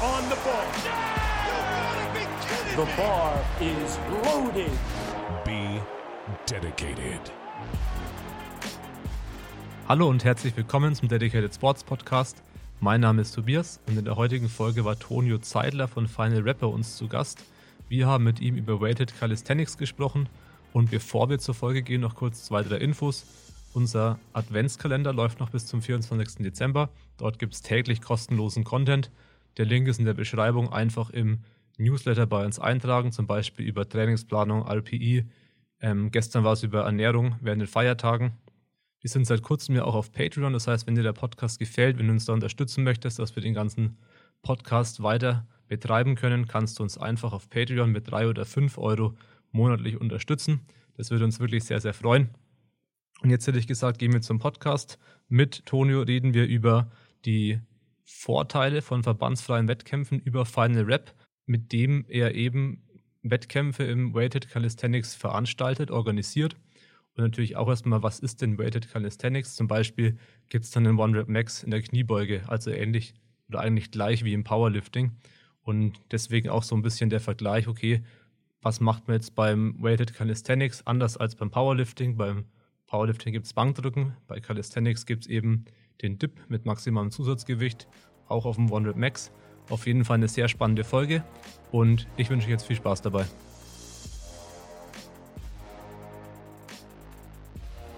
[0.00, 0.64] on the ball.
[2.76, 4.70] The bar is loaded.
[5.44, 5.80] Be
[6.46, 7.20] dedicated.
[9.88, 12.44] Hallo und herzlich willkommen zum Dedicated Sports Podcast.
[12.78, 16.60] Mein Name ist Tobias und in der heutigen Folge war Tonio Zeidler von Final Rap
[16.60, 17.44] bei uns zu Gast.
[17.88, 20.28] Wir haben mit ihm über Weighted Calisthenics gesprochen
[20.72, 23.26] und bevor wir zur Folge gehen, noch kurz zwei, drei Infos.
[23.74, 26.44] Unser Adventskalender läuft noch bis zum 24.
[26.44, 26.88] Dezember.
[27.16, 29.10] Dort gibt es täglich kostenlosen Content.
[29.58, 30.72] Der Link ist in der Beschreibung.
[30.72, 31.40] Einfach im
[31.76, 35.26] Newsletter bei uns eintragen, zum Beispiel über Trainingsplanung, RPI.
[35.80, 38.32] Ähm, gestern war es über Ernährung während den Feiertagen.
[39.00, 40.52] Wir sind seit kurzem ja auch auf Patreon.
[40.52, 43.42] Das heißt, wenn dir der Podcast gefällt, wenn du uns da unterstützen möchtest, dass wir
[43.42, 43.96] den ganzen
[44.42, 49.14] Podcast weiter betreiben können, kannst du uns einfach auf Patreon mit drei oder fünf Euro
[49.52, 50.60] monatlich unterstützen.
[50.96, 52.30] Das würde uns wirklich sehr, sehr freuen.
[53.22, 54.98] Und jetzt hätte ich gesagt, gehen wir zum Podcast.
[55.28, 56.90] Mit Tonio reden wir über
[57.24, 57.60] die
[58.10, 61.14] Vorteile von verbandsfreien Wettkämpfen über Final Rap,
[61.44, 62.82] mit dem er eben
[63.22, 66.54] Wettkämpfe im Weighted Calisthenics veranstaltet, organisiert.
[67.14, 69.56] Und natürlich auch erstmal, was ist denn Weighted Calisthenics?
[69.56, 70.16] Zum Beispiel
[70.48, 73.12] gibt es dann den One Rep Max in der Kniebeuge, also ähnlich
[73.48, 75.12] oder eigentlich gleich wie im Powerlifting.
[75.60, 78.02] Und deswegen auch so ein bisschen der Vergleich, okay,
[78.62, 82.16] was macht man jetzt beim Weighted Calisthenics anders als beim Powerlifting?
[82.16, 82.46] Beim
[82.86, 85.66] Powerlifting gibt es Bankdrücken, bei Calisthenics gibt es eben
[86.02, 87.88] den Dip mit maximalem Zusatzgewicht,
[88.28, 89.32] auch auf dem One Rep Max.
[89.68, 91.22] Auf jeden Fall eine sehr spannende Folge
[91.72, 93.26] und ich wünsche euch jetzt viel Spaß dabei.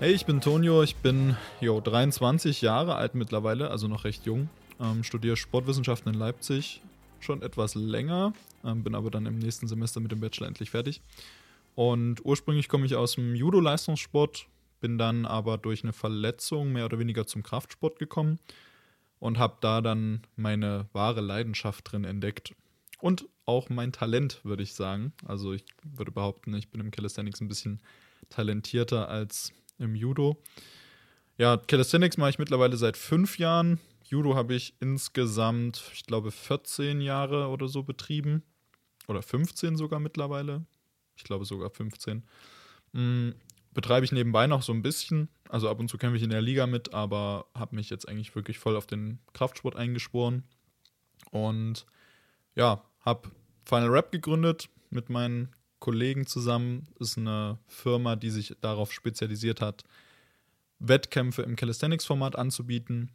[0.01, 4.49] Hey, ich bin Tonio, ich bin jo, 23 Jahre alt mittlerweile, also noch recht jung.
[4.81, 6.81] Ähm, studiere Sportwissenschaften in Leipzig
[7.21, 8.33] schon etwas länger,
[8.65, 11.03] ähm, bin aber dann im nächsten Semester mit dem Bachelor endlich fertig.
[11.75, 14.47] Und ursprünglich komme ich aus dem Judo-Leistungssport,
[14.81, 18.39] bin dann aber durch eine Verletzung mehr oder weniger zum Kraftsport gekommen
[19.19, 22.55] und habe da dann meine wahre Leidenschaft drin entdeckt.
[23.01, 25.13] Und auch mein Talent, würde ich sagen.
[25.27, 27.81] Also ich würde behaupten, ich bin im Calisthenics ein bisschen
[28.29, 30.43] talentierter als im Judo.
[31.39, 33.81] Ja, Calisthenics mache ich mittlerweile seit fünf Jahren.
[34.05, 38.43] Judo habe ich insgesamt, ich glaube, 14 Jahre oder so betrieben.
[39.09, 40.67] Oder 15 sogar mittlerweile.
[41.17, 42.23] Ich glaube sogar 15.
[43.73, 45.29] Betreibe ich nebenbei noch so ein bisschen.
[45.49, 48.35] Also ab und zu kämpfe ich in der Liga mit, aber habe mich jetzt eigentlich
[48.35, 50.45] wirklich voll auf den Kraftsport eingeschworen.
[51.31, 51.87] Und
[52.55, 53.31] ja, habe
[53.65, 56.89] Final Rap gegründet mit meinen Kollegen zusammen.
[56.99, 59.85] Ist eine Firma, die sich darauf spezialisiert hat,
[60.79, 63.11] Wettkämpfe im Calisthenics-Format anzubieten.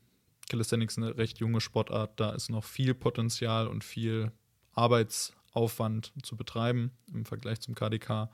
[0.49, 4.31] Calisthenics ist eine recht junge Sportart, da ist noch viel Potenzial und viel
[4.73, 8.29] Arbeitsaufwand zu betreiben im Vergleich zum KDK.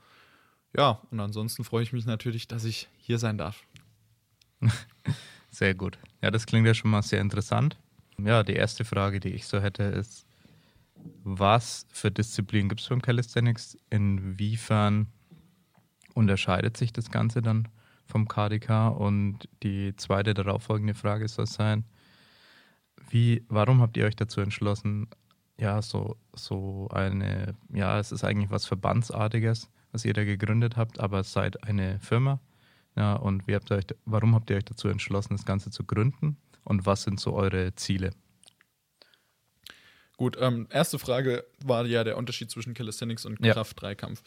[0.76, 3.64] Ja, und ansonsten freue ich mich natürlich, dass ich hier sein darf.
[5.50, 5.98] Sehr gut.
[6.22, 7.76] Ja, das klingt ja schon mal sehr interessant.
[8.16, 10.24] Ja, die erste Frage, die ich so hätte, ist,
[11.24, 13.76] was für Disziplinen gibt es beim Calisthenics?
[13.90, 15.08] Inwiefern
[16.14, 17.68] unterscheidet sich das Ganze dann
[18.06, 18.88] vom KDK?
[18.88, 21.84] Und die zweite darauffolgende Frage soll sein,
[23.10, 25.08] wie, warum habt ihr euch dazu entschlossen,
[25.58, 30.98] ja, so, so eine, ja, es ist eigentlich was Verbandsartiges, was ihr da gegründet habt,
[31.00, 32.40] aber seid eine Firma.
[32.96, 35.84] Ja, und wie habt ihr euch, warum habt ihr euch dazu entschlossen, das Ganze zu
[35.84, 36.36] gründen?
[36.64, 38.10] Und was sind so eure Ziele?
[40.16, 43.54] Gut, ähm, erste Frage war ja der Unterschied zwischen Calisthenics und Ja.
[43.54, 44.22] Kraft-Dreikampf.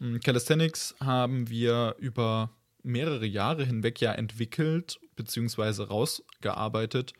[0.00, 2.50] Ähm, Calisthenics haben wir über
[2.82, 5.84] mehrere Jahre hinweg ja entwickelt bzw.
[5.84, 7.12] rausgearbeitet,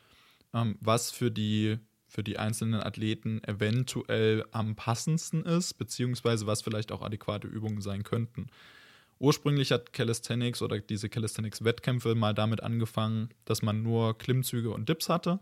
[0.53, 6.91] ähm, was für die, für die einzelnen Athleten eventuell am passendsten ist, beziehungsweise was vielleicht
[6.91, 8.47] auch adäquate Übungen sein könnten.
[9.19, 15.07] Ursprünglich hat Calisthenics oder diese Calisthenics-Wettkämpfe mal damit angefangen, dass man nur Klimmzüge und Dips
[15.07, 15.39] hatte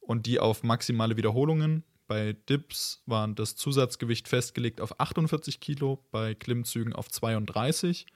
[0.00, 1.84] und die auf maximale Wiederholungen.
[2.06, 8.06] Bei Dips war das Zusatzgewicht festgelegt auf 48 Kilo, bei Klimmzügen auf 32.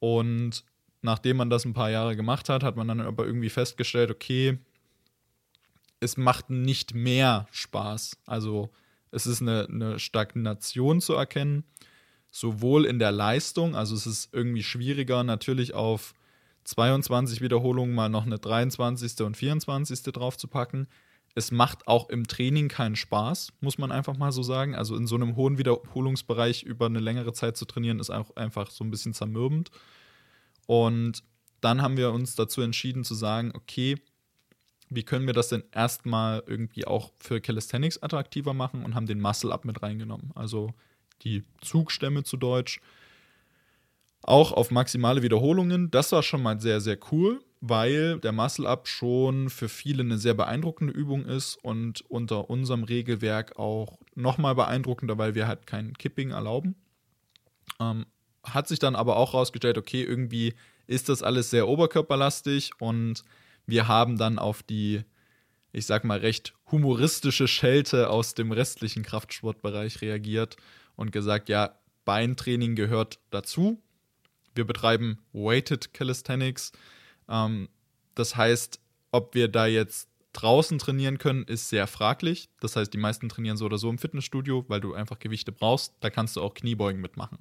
[0.00, 0.64] Und
[1.00, 4.58] nachdem man das ein paar Jahre gemacht hat, hat man dann aber irgendwie festgestellt, okay,
[6.00, 8.18] es macht nicht mehr Spaß.
[8.26, 8.70] Also
[9.10, 11.64] es ist eine, eine Stagnation zu erkennen,
[12.30, 16.14] sowohl in der Leistung, also es ist irgendwie schwieriger, natürlich auf
[16.64, 19.22] 22 Wiederholungen mal noch eine 23.
[19.22, 20.02] und 24.
[20.12, 20.86] drauf zu packen.
[21.34, 24.74] Es macht auch im Training keinen Spaß, muss man einfach mal so sagen.
[24.74, 28.70] Also in so einem hohen Wiederholungsbereich über eine längere Zeit zu trainieren, ist auch einfach
[28.70, 29.70] so ein bisschen zermürbend.
[30.66, 31.22] Und
[31.60, 33.96] dann haben wir uns dazu entschieden zu sagen, okay,
[34.90, 39.20] wie können wir das denn erstmal irgendwie auch für Calisthenics attraktiver machen und haben den
[39.20, 40.30] Muscle-Up mit reingenommen.
[40.34, 40.74] Also
[41.22, 42.80] die Zugstämme zu Deutsch.
[44.22, 45.90] Auch auf maximale Wiederholungen.
[45.90, 47.40] Das war schon mal sehr, sehr cool.
[47.60, 53.58] weil der Muscle-Up schon für viele eine sehr beeindruckende Übung ist und unter unserem Regelwerk
[53.58, 56.76] auch nochmal beeindruckender, weil wir halt kein Kipping erlauben.
[57.80, 58.06] Ähm,
[58.44, 60.54] hat sich dann aber auch rausgestellt, okay, irgendwie
[60.86, 63.24] ist das alles sehr oberkörperlastig und
[63.68, 65.02] wir haben dann auf die,
[65.72, 70.56] ich sag mal, recht humoristische Schelte aus dem restlichen Kraftsportbereich reagiert
[70.96, 73.82] und gesagt, ja, Beintraining gehört dazu.
[74.54, 76.72] Wir betreiben Weighted Calisthenics.
[77.28, 77.68] Ähm,
[78.14, 78.80] das heißt,
[79.12, 82.48] ob wir da jetzt draußen trainieren können, ist sehr fraglich.
[82.60, 85.94] Das heißt, die meisten trainieren so oder so im Fitnessstudio, weil du einfach Gewichte brauchst.
[86.00, 87.38] Da kannst du auch Kniebeugen mitmachen.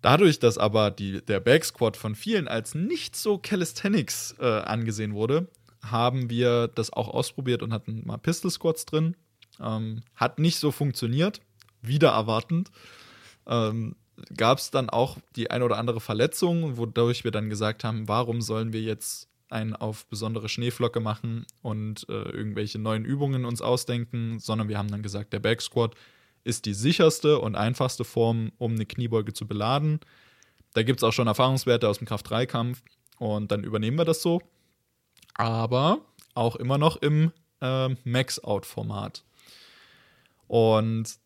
[0.00, 5.48] Dadurch, dass aber die, der Backsquat von vielen als nicht so Calisthenics äh, angesehen wurde,
[5.82, 9.16] haben wir das auch ausprobiert und hatten mal Pistol Squats drin.
[9.60, 11.40] Ähm, hat nicht so funktioniert,
[11.82, 12.70] wieder erwartend.
[13.46, 13.96] Ähm,
[14.36, 18.42] Gab es dann auch die ein oder andere Verletzung, wodurch wir dann gesagt haben, warum
[18.42, 24.38] sollen wir jetzt einen auf besondere Schneeflocke machen und äh, irgendwelche neuen Übungen uns ausdenken,
[24.38, 25.94] sondern wir haben dann gesagt, der Back Squat
[26.48, 30.00] ist die sicherste und einfachste Form, um eine Kniebeuge zu beladen.
[30.72, 32.82] Da gibt es auch schon Erfahrungswerte aus dem Kraft-3-Kampf
[33.18, 34.40] und dann übernehmen wir das so.
[35.34, 36.00] Aber
[36.34, 39.24] auch immer noch im äh, Max-Out-Format.
[40.46, 41.18] Und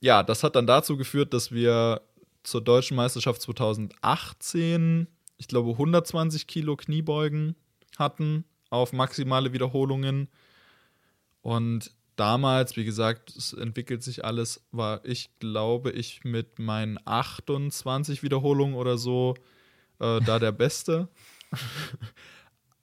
[0.00, 2.02] ja, das hat dann dazu geführt, dass wir
[2.42, 5.06] zur deutschen Meisterschaft 2018,
[5.36, 7.54] ich glaube, 120 Kilo Kniebeugen
[7.96, 10.28] hatten auf maximale Wiederholungen.
[11.42, 18.22] Und damals, wie gesagt, es entwickelt sich alles, war ich, glaube ich, mit meinen 28
[18.22, 19.34] Wiederholungen oder so
[20.00, 21.08] äh, da der Beste.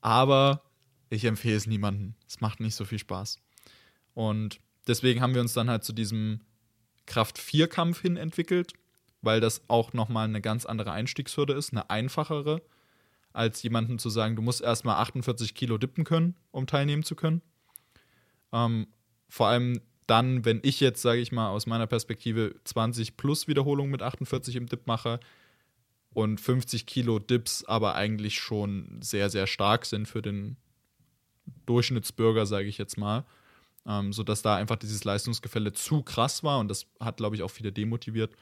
[0.01, 0.61] Aber
[1.09, 2.15] ich empfehle es niemandem.
[2.27, 3.41] Es macht nicht so viel Spaß.
[4.13, 6.41] Und deswegen haben wir uns dann halt zu diesem
[7.05, 8.73] Kraft-4-Kampf hin entwickelt,
[9.21, 12.61] weil das auch nochmal eine ganz andere Einstiegshürde ist, eine einfachere,
[13.33, 17.41] als jemandem zu sagen, du musst erstmal 48 Kilo dippen können, um teilnehmen zu können.
[18.53, 18.87] Ähm,
[19.35, 23.91] vor allem dann, wenn ich jetzt, sage ich mal, aus meiner Perspektive 20 plus Wiederholungen
[23.91, 25.19] mit 48 im Dip mache
[26.13, 30.55] und 50 Kilo Dips aber eigentlich schon sehr, sehr stark sind für den
[31.65, 33.25] Durchschnittsbürger, sage ich jetzt mal,
[33.85, 37.51] ähm, sodass da einfach dieses Leistungsgefälle zu krass war und das hat, glaube ich, auch
[37.51, 38.33] viele demotiviert.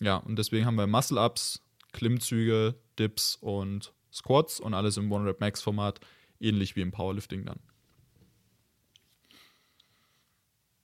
[0.00, 1.60] Ja, und deswegen haben wir Muscle-Ups,
[1.92, 6.00] Klimmzüge, Dips und Squats und alles im One-Rep-Max-Format,
[6.40, 7.60] ähnlich wie im Powerlifting dann.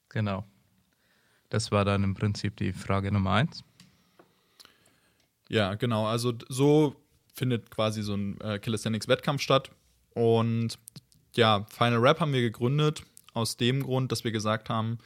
[0.08, 0.44] Genau.
[1.48, 3.64] Das war dann im Prinzip die Frage Nummer eins.
[5.48, 6.06] Ja, genau.
[6.06, 6.96] Also so
[7.34, 9.70] findet quasi so ein äh, Calisthenics-Wettkampf statt.
[10.14, 10.78] Und
[11.36, 13.04] ja, Final Rap haben wir gegründet
[13.34, 14.98] aus dem Grund, dass wir gesagt haben,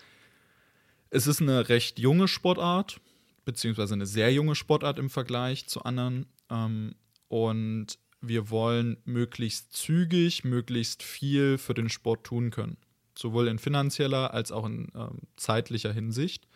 [1.10, 3.00] es ist eine recht junge Sportart,
[3.44, 6.26] beziehungsweise eine sehr junge Sportart im Vergleich zu anderen.
[6.48, 6.94] Ähm,
[7.28, 12.76] und wir wollen möglichst zügig, möglichst viel für den Sport tun können.
[13.20, 16.48] Sowohl in finanzieller als auch in ähm, zeitlicher Hinsicht.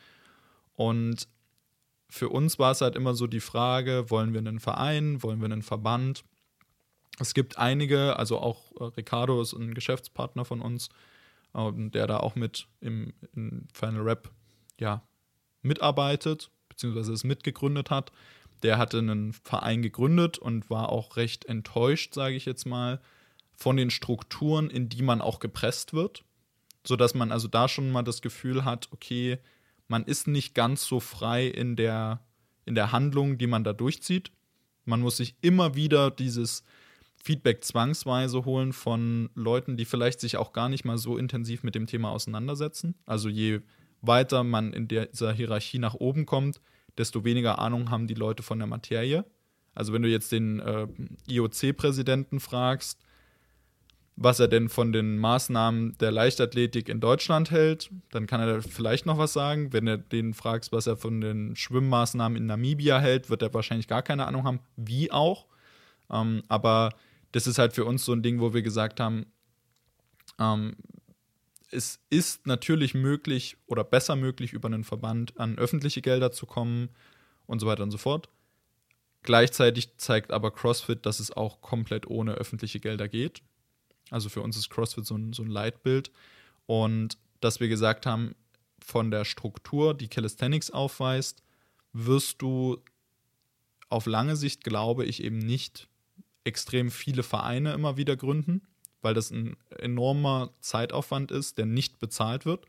[0.72, 1.28] Und
[2.08, 5.46] für uns war es halt immer so die Frage, wollen wir einen Verein, wollen wir
[5.46, 6.24] einen Verband?
[7.18, 10.88] Es gibt einige, also auch äh, Ricardo ist ein Geschäftspartner von uns,
[11.52, 14.30] äh, der da auch mit im, im Final Rap
[14.80, 15.02] ja,
[15.60, 18.10] mitarbeitet, beziehungsweise es mitgegründet hat.
[18.62, 23.02] Der hatte einen Verein gegründet und war auch recht enttäuscht, sage ich jetzt mal,
[23.54, 26.24] von den Strukturen, in die man auch gepresst wird.
[26.86, 29.38] Sodass man also da schon mal das Gefühl hat, okay,
[29.88, 32.20] man ist nicht ganz so frei in der,
[32.64, 34.30] in der Handlung, die man da durchzieht.
[34.84, 36.64] Man muss sich immer wieder dieses
[37.22, 41.74] Feedback zwangsweise holen von Leuten, die vielleicht sich auch gar nicht mal so intensiv mit
[41.74, 42.94] dem Thema auseinandersetzen.
[43.06, 43.60] Also je
[44.02, 46.60] weiter man in dieser Hierarchie nach oben kommt,
[46.98, 49.24] desto weniger Ahnung haben die Leute von der Materie.
[49.74, 50.86] Also wenn du jetzt den äh,
[51.26, 53.00] IOC-Präsidenten fragst,
[54.16, 59.06] was er denn von den Maßnahmen der Leichtathletik in Deutschland hält, dann kann er vielleicht
[59.06, 59.72] noch was sagen.
[59.72, 63.88] Wenn du den fragst, was er von den Schwimmmaßnahmen in Namibia hält, wird er wahrscheinlich
[63.88, 65.46] gar keine Ahnung haben, wie auch.
[66.10, 66.90] Ähm, aber
[67.32, 69.26] das ist halt für uns so ein Ding, wo wir gesagt haben,
[70.38, 70.76] ähm,
[71.72, 76.90] es ist natürlich möglich oder besser möglich, über einen Verband an öffentliche Gelder zu kommen
[77.46, 78.28] und so weiter und so fort.
[79.24, 83.42] Gleichzeitig zeigt aber CrossFit, dass es auch komplett ohne öffentliche Gelder geht.
[84.10, 86.10] Also für uns ist CrossFit so ein, so ein Leitbild.
[86.66, 88.34] Und dass wir gesagt haben,
[88.84, 91.42] von der Struktur, die Calisthenics aufweist,
[91.92, 92.78] wirst du
[93.88, 95.88] auf lange Sicht, glaube ich, eben nicht
[96.44, 98.62] extrem viele Vereine immer wieder gründen,
[99.00, 102.66] weil das ein enormer Zeitaufwand ist, der nicht bezahlt wird.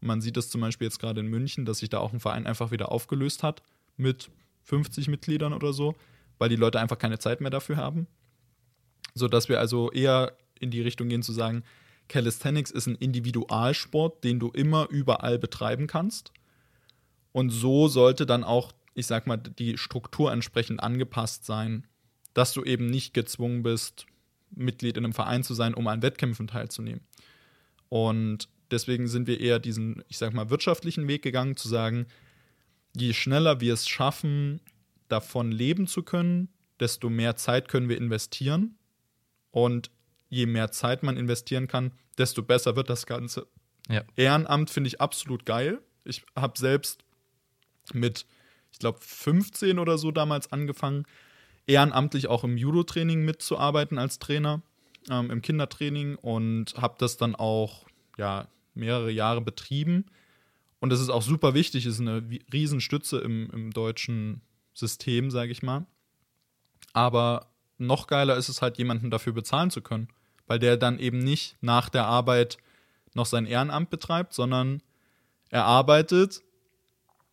[0.00, 2.20] Und man sieht das zum Beispiel jetzt gerade in München, dass sich da auch ein
[2.20, 3.62] Verein einfach wieder aufgelöst hat
[3.96, 4.30] mit
[4.64, 5.94] 50 Mitgliedern oder so,
[6.38, 8.06] weil die Leute einfach keine Zeit mehr dafür haben.
[9.14, 11.62] sodass wir also eher in die Richtung gehen zu sagen,
[12.08, 16.32] Calisthenics ist ein Individualsport, den du immer überall betreiben kannst.
[17.32, 21.86] Und so sollte dann auch, ich sag mal, die Struktur entsprechend angepasst sein,
[22.34, 24.06] dass du eben nicht gezwungen bist,
[24.50, 27.02] Mitglied in einem Verein zu sein, um an Wettkämpfen teilzunehmen.
[27.90, 32.06] Und deswegen sind wir eher diesen, ich sag mal, wirtschaftlichen Weg gegangen, zu sagen,
[32.96, 34.60] je schneller wir es schaffen,
[35.08, 36.48] davon leben zu können,
[36.80, 38.76] desto mehr Zeit können wir investieren.
[39.50, 39.90] Und
[40.28, 43.46] je mehr Zeit man investieren kann, desto besser wird das Ganze.
[43.88, 44.02] Ja.
[44.16, 45.80] Ehrenamt finde ich absolut geil.
[46.04, 47.02] Ich habe selbst
[47.92, 48.26] mit,
[48.70, 51.04] ich glaube, 15 oder so damals angefangen,
[51.66, 54.62] ehrenamtlich auch im Judo-Training mitzuarbeiten als Trainer,
[55.10, 57.86] ähm, im Kindertraining und habe das dann auch
[58.18, 60.06] ja, mehrere Jahre betrieben.
[60.80, 64.42] Und das ist auch super wichtig, ist eine Riesenstütze im, im deutschen
[64.74, 65.86] System, sage ich mal.
[66.92, 70.08] Aber noch geiler ist es halt, jemanden dafür bezahlen zu können
[70.48, 72.58] weil der dann eben nicht nach der Arbeit
[73.14, 74.82] noch sein Ehrenamt betreibt, sondern
[75.50, 76.42] er arbeitet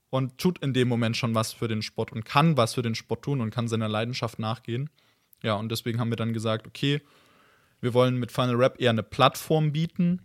[0.09, 2.95] und tut in dem Moment schon was für den Sport und kann was für den
[2.95, 4.89] Sport tun und kann seiner Leidenschaft nachgehen.
[5.41, 7.01] Ja, und deswegen haben wir dann gesagt, okay,
[7.81, 10.21] wir wollen mit Final Rap eher eine Plattform bieten,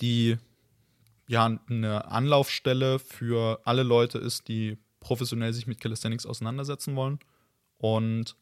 [0.00, 0.36] die
[1.26, 7.18] ja eine Anlaufstelle für alle Leute ist, die professionell sich mit Calisthenics auseinandersetzen wollen.
[7.78, 8.36] Und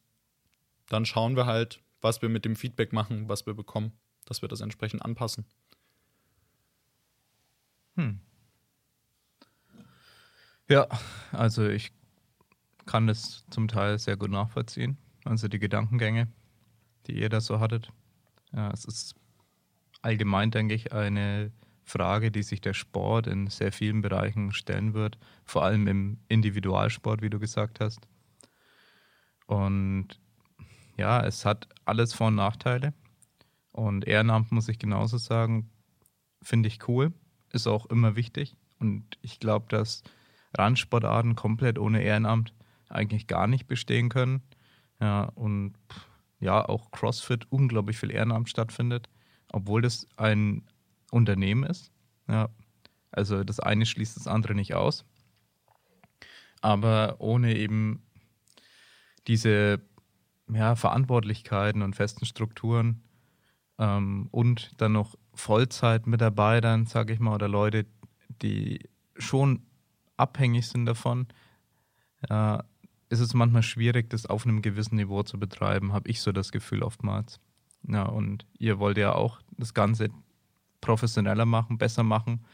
[0.88, 3.92] dann schauen wir halt, was wir mit dem Feedback machen, was wir bekommen,
[4.24, 5.44] dass wir das entsprechend anpassen.
[7.96, 8.20] Hm.
[10.68, 10.86] Ja,
[11.32, 11.92] also ich
[12.86, 14.96] kann das zum Teil sehr gut nachvollziehen.
[15.24, 16.28] Also die Gedankengänge,
[17.06, 17.92] die ihr da so hattet.
[18.52, 19.14] Ja, es ist
[20.02, 21.52] allgemein, denke ich, eine
[21.82, 27.20] Frage, die sich der Sport in sehr vielen Bereichen stellen wird, vor allem im Individualsport,
[27.20, 28.06] wie du gesagt hast.
[29.46, 30.20] Und
[31.00, 32.92] ja, es hat alles Vor- und Nachteile.
[33.72, 35.70] Und Ehrenamt muss ich genauso sagen,
[36.42, 37.12] finde ich cool,
[37.52, 38.56] ist auch immer wichtig.
[38.78, 40.02] Und ich glaube, dass
[40.56, 42.52] Randsportarten komplett ohne Ehrenamt
[42.90, 44.42] eigentlich gar nicht bestehen können.
[45.00, 45.74] Ja, und
[46.38, 49.08] ja, auch CrossFit unglaublich viel Ehrenamt stattfindet,
[49.52, 50.68] obwohl das ein
[51.10, 51.92] Unternehmen ist.
[52.28, 52.50] Ja,
[53.10, 55.06] also das eine schließt das andere nicht aus.
[56.60, 58.02] Aber ohne eben
[59.26, 59.80] diese
[60.52, 63.02] ja, Verantwortlichkeiten und festen Strukturen
[63.78, 67.86] ähm, und dann noch Vollzeitmitarbeitern, sage ich mal, oder Leute,
[68.42, 69.62] die schon
[70.16, 71.26] abhängig sind davon,
[72.28, 72.58] äh,
[73.08, 76.52] ist es manchmal schwierig, das auf einem gewissen Niveau zu betreiben, habe ich so das
[76.52, 77.40] Gefühl oftmals.
[77.88, 80.10] Ja, und ihr wollt ja auch das Ganze
[80.80, 82.44] professioneller machen, besser machen.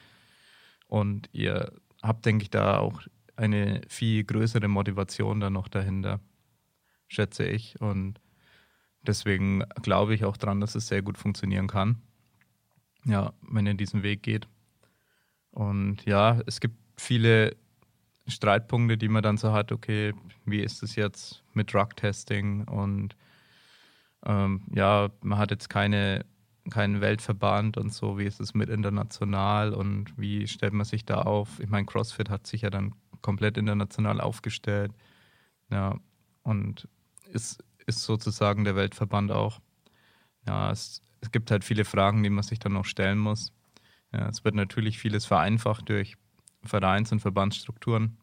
[0.86, 1.72] Und ihr
[2.02, 3.02] habt, denke ich, da auch
[3.34, 6.20] eine viel größere Motivation dann noch dahinter
[7.08, 7.80] schätze ich.
[7.80, 8.20] Und
[9.02, 12.02] deswegen glaube ich auch dran, dass es sehr gut funktionieren kann.
[13.04, 14.48] Ja, wenn ihr diesen Weg geht.
[15.50, 17.56] Und ja, es gibt viele
[18.26, 20.12] Streitpunkte, die man dann so hat, okay,
[20.44, 23.16] wie ist es jetzt mit Drug-Testing und
[24.24, 26.24] ähm, ja, man hat jetzt keine,
[26.70, 31.22] keinen Weltverband und so, wie ist es mit international und wie stellt man sich da
[31.22, 31.60] auf?
[31.60, 34.92] Ich meine, CrossFit hat sich ja dann komplett international aufgestellt.
[35.70, 35.96] Ja,
[36.42, 36.88] und
[37.32, 39.60] ist, ist sozusagen der Weltverband auch.
[40.46, 43.52] Ja, es, es gibt halt viele Fragen, die man sich dann noch stellen muss.
[44.12, 46.16] Ja, es wird natürlich vieles vereinfacht durch
[46.64, 48.18] Vereins- und Verbandsstrukturen,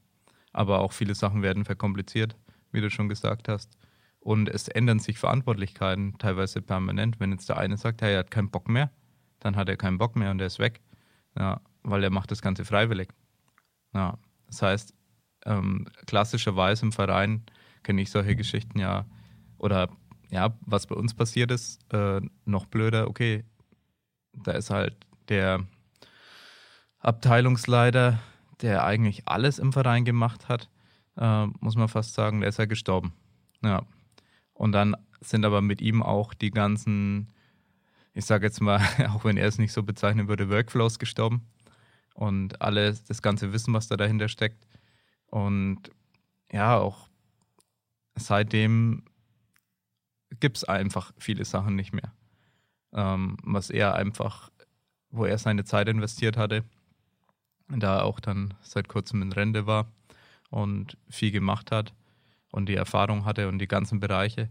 [0.51, 2.35] aber auch viele Sachen werden verkompliziert,
[2.71, 3.77] wie du schon gesagt hast.
[4.19, 7.19] Und es ändern sich Verantwortlichkeiten teilweise permanent.
[7.19, 8.89] Wenn jetzt der eine sagt, hey, er hat keinen Bock mehr,
[9.39, 10.79] dann hat er keinen Bock mehr und er ist weg,
[11.37, 13.09] ja, weil er macht das Ganze freiwillig.
[13.93, 14.17] Ja,
[14.47, 14.93] das heißt,
[15.45, 17.43] ähm, klassischerweise im Verein
[17.83, 19.05] kenne ich solche Geschichten ja.
[19.57, 19.89] Oder
[20.29, 23.43] ja, was bei uns passiert ist, äh, noch blöder, okay,
[24.33, 24.95] da ist halt
[25.29, 25.65] der
[26.99, 28.19] Abteilungsleiter,
[28.61, 30.69] der eigentlich alles im Verein gemacht hat,
[31.17, 33.13] äh, muss man fast sagen, der ist ja gestorben.
[33.63, 33.83] Ja.
[34.53, 37.29] Und dann sind aber mit ihm auch die ganzen,
[38.13, 38.79] ich sage jetzt mal,
[39.13, 41.45] auch wenn er es nicht so bezeichnen würde, Workflows gestorben.
[42.15, 44.67] Und alles, das ganze Wissen, was da dahinter steckt.
[45.27, 45.91] Und
[46.51, 47.09] ja, auch
[48.15, 49.03] seitdem
[50.39, 52.13] gibt es einfach viele Sachen nicht mehr.
[52.93, 54.51] Ähm, was er einfach,
[55.09, 56.63] wo er seine Zeit investiert hatte,
[57.69, 59.91] da er auch dann seit kurzem in Rente war
[60.49, 61.93] und viel gemacht hat
[62.51, 64.49] und die Erfahrung hatte und die ganzen Bereiche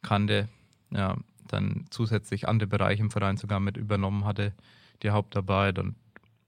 [0.00, 0.48] kannte,
[0.90, 1.16] ja,
[1.48, 4.54] dann zusätzlich andere Bereiche im Verein sogar mit übernommen hatte,
[5.02, 5.96] die Hauptarbeit und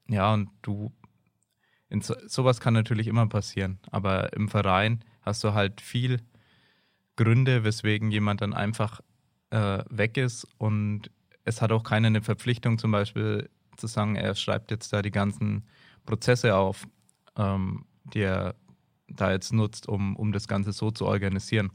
[0.09, 0.93] ja, und du,
[1.89, 6.21] in so, sowas kann natürlich immer passieren, aber im Verein hast du halt viel
[7.17, 9.01] Gründe, weswegen jemand dann einfach
[9.51, 11.11] äh, weg ist und
[11.45, 15.11] es hat auch keiner eine Verpflichtung, zum Beispiel zu sagen, er schreibt jetzt da die
[15.11, 15.65] ganzen
[16.07, 16.87] Prozesse auf,
[17.37, 18.55] ähm, die er
[19.09, 21.71] da jetzt nutzt, um, um das Ganze so zu organisieren.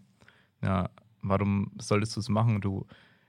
[0.61, 0.89] Ja,
[1.21, 2.61] warum solltest du es machen?
[2.61, 2.85] Du,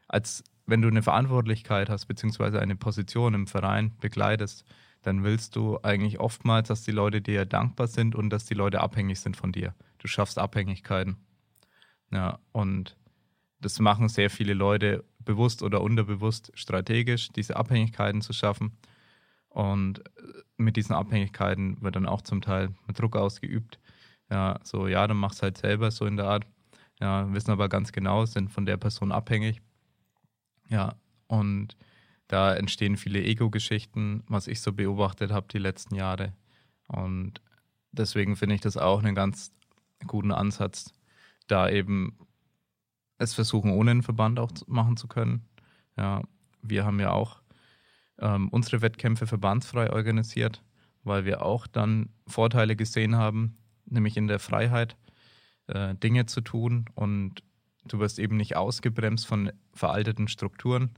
[0.09, 4.64] als wenn du eine Verantwortlichkeit hast, beziehungsweise eine Position im Verein begleitest,
[5.02, 8.81] dann willst du eigentlich oftmals, dass die Leute dir dankbar sind und dass die Leute
[8.81, 9.75] abhängig sind von dir.
[9.99, 11.17] Du schaffst Abhängigkeiten.
[12.11, 12.97] Ja, und
[13.61, 18.76] das machen sehr viele Leute bewusst oder unterbewusst strategisch, diese Abhängigkeiten zu schaffen.
[19.49, 20.02] Und
[20.57, 23.79] mit diesen Abhängigkeiten wird dann auch zum Teil Druck ausgeübt.
[24.31, 26.47] Ja, so, ja, dann mach's halt selber so in der Art.
[27.00, 29.61] Ja, wissen aber ganz genau, sind von der Person abhängig.
[30.69, 30.95] Ja,
[31.26, 31.76] und
[32.29, 36.33] da entstehen viele Ego-Geschichten, was ich so beobachtet habe die letzten Jahre.
[36.87, 37.40] Und
[37.90, 39.52] deswegen finde ich das auch einen ganz
[40.07, 40.93] guten Ansatz,
[41.50, 42.16] da eben
[43.19, 45.47] es versuchen, ohne einen Verband auch machen zu können.
[45.97, 46.23] Ja,
[46.62, 47.42] wir haben ja auch
[48.19, 50.62] ähm, unsere Wettkämpfe verbandsfrei organisiert,
[51.02, 54.97] weil wir auch dann Vorteile gesehen haben, nämlich in der Freiheit,
[55.66, 57.42] äh, Dinge zu tun und
[57.85, 60.90] du wirst eben nicht ausgebremst von veralteten Strukturen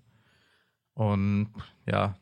[0.95, 1.49] und
[1.87, 2.17] ja,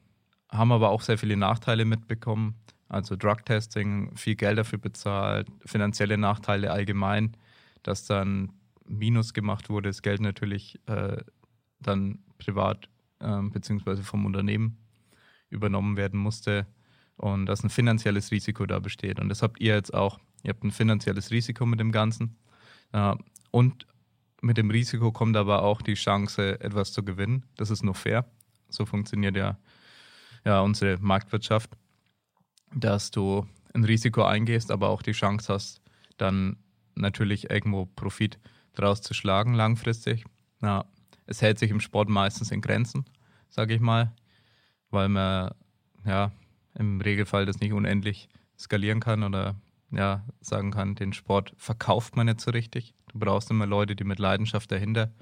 [0.50, 2.56] haben aber auch sehr viele Nachteile mitbekommen.
[2.88, 7.36] Also Drug-Testing, viel Geld dafür bezahlt, finanzielle Nachteile allgemein,
[7.82, 8.52] dass dann
[8.86, 11.18] Minus gemacht wurde, das Geld natürlich äh,
[11.80, 12.88] dann privat
[13.20, 14.78] äh, beziehungsweise vom Unternehmen
[15.48, 16.66] übernommen werden musste
[17.16, 19.20] und dass ein finanzielles Risiko da besteht.
[19.20, 20.18] Und das habt ihr jetzt auch.
[20.42, 22.36] Ihr habt ein finanzielles Risiko mit dem Ganzen.
[22.92, 23.14] Äh,
[23.50, 23.86] und
[24.40, 27.44] mit dem Risiko kommt aber auch die Chance, etwas zu gewinnen.
[27.56, 28.24] Das ist nur fair.
[28.68, 29.58] So funktioniert ja,
[30.44, 31.76] ja unsere Marktwirtschaft,
[32.74, 35.82] dass du ein Risiko eingehst, aber auch die Chance hast,
[36.16, 36.56] dann
[36.94, 38.38] natürlich irgendwo Profit
[38.74, 40.24] draus zu schlagen langfristig.
[40.62, 40.84] Ja,
[41.26, 43.04] es hält sich im Sport meistens in Grenzen,
[43.48, 44.12] sage ich mal,
[44.90, 45.54] weil man
[46.04, 46.32] ja
[46.74, 49.56] im Regelfall das nicht unendlich skalieren kann oder
[49.90, 52.94] ja sagen kann, den Sport verkauft man nicht so richtig.
[53.12, 55.12] Du brauchst immer Leute, die mit Leidenschaft dahinter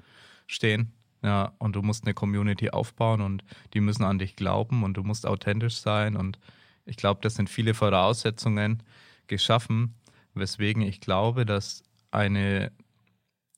[0.45, 0.93] stehen.
[1.21, 5.03] Ja, und du musst eine Community aufbauen und die müssen an dich glauben und du
[5.03, 6.15] musst authentisch sein.
[6.15, 6.39] Und
[6.85, 8.83] ich glaube, das sind viele Voraussetzungen
[9.27, 9.95] geschaffen,
[10.39, 12.71] weswegen ich glaube, dass eine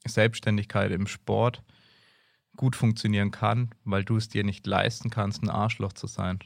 [0.06, 1.64] Selbstständigkeit im Sport
[2.56, 6.40] gut funktionieren kann, weil du es dir nicht leisten kannst, ein Arschloch zu sein,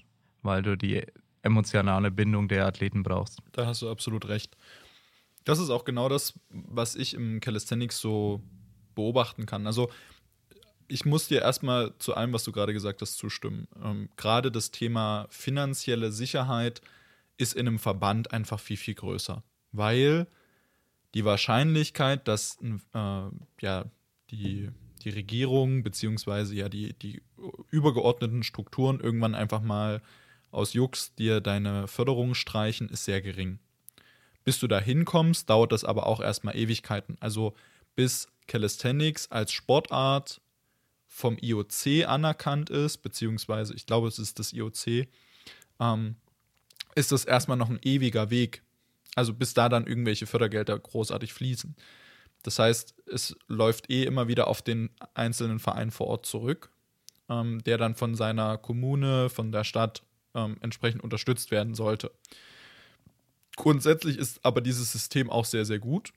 [0.44, 1.04] weil du die
[1.42, 3.40] emotionale Bindung der Athleten brauchst.
[3.52, 4.56] Da hast du absolut recht.
[5.44, 8.42] Das ist auch genau das, was ich im Calisthenics so
[8.96, 9.68] beobachten kann.
[9.68, 9.90] Also
[10.88, 13.68] ich muss dir erstmal zu allem, was du gerade gesagt hast, zustimmen.
[13.84, 16.82] Ähm, gerade das Thema finanzielle Sicherheit
[17.38, 19.44] ist in einem Verband einfach viel, viel größer.
[19.78, 20.28] Weil
[21.14, 23.30] die Wahrscheinlichkeit, dass äh,
[23.62, 23.86] ja,
[24.32, 24.70] die,
[25.02, 27.22] die Regierung beziehungsweise ja die, die
[27.70, 30.02] übergeordneten Strukturen irgendwann einfach mal
[30.52, 33.60] aus Jux dir deine Förderung streichen, ist sehr gering.
[34.44, 37.18] Bis du da hinkommst, dauert das aber auch erstmal Ewigkeiten.
[37.20, 37.56] Also
[37.96, 40.42] bis Calisthenics als Sportart
[41.08, 45.08] vom IOC anerkannt ist, beziehungsweise ich glaube, es ist das IOC,
[45.80, 46.16] ähm,
[46.94, 48.64] ist das erstmal noch ein ewiger Weg.
[49.16, 51.76] Also bis da dann irgendwelche Fördergelder großartig fließen.
[52.44, 56.70] Das heißt, es läuft eh immer wieder auf den einzelnen Verein vor Ort zurück,
[57.28, 60.04] ähm, der dann von seiner Kommune, von der Stadt
[60.36, 62.12] ähm, entsprechend unterstützt werden sollte.
[63.56, 66.12] Grundsätzlich ist aber dieses System auch sehr, sehr gut.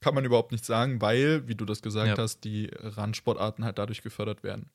[0.00, 2.22] Kann man überhaupt nicht sagen, weil, wie du das gesagt ja.
[2.22, 4.70] hast, die Randsportarten halt dadurch gefördert werden.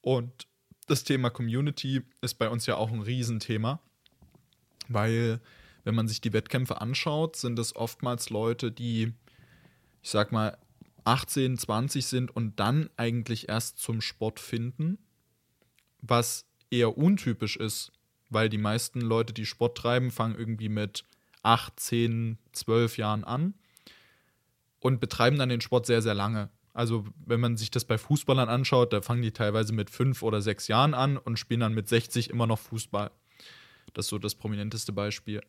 [0.00, 0.46] Und
[0.86, 3.80] das Thema Community ist bei uns ja auch ein Riesenthema,
[4.88, 5.40] weil
[5.86, 9.12] wenn man sich die Wettkämpfe anschaut, sind es oftmals Leute, die,
[10.02, 10.58] ich sag mal,
[11.04, 14.98] 18, 20 sind und dann eigentlich erst zum Sport finden,
[16.02, 17.92] was eher untypisch ist,
[18.30, 21.04] weil die meisten Leute, die Sport treiben, fangen irgendwie mit
[21.44, 23.54] 8, 10, 12 Jahren an
[24.80, 26.50] und betreiben dann den Sport sehr, sehr lange.
[26.74, 30.42] Also, wenn man sich das bei Fußballern anschaut, da fangen die teilweise mit 5 oder
[30.42, 33.12] 6 Jahren an und spielen dann mit 60 immer noch Fußball.
[33.94, 35.42] Das ist so das prominenteste Beispiel.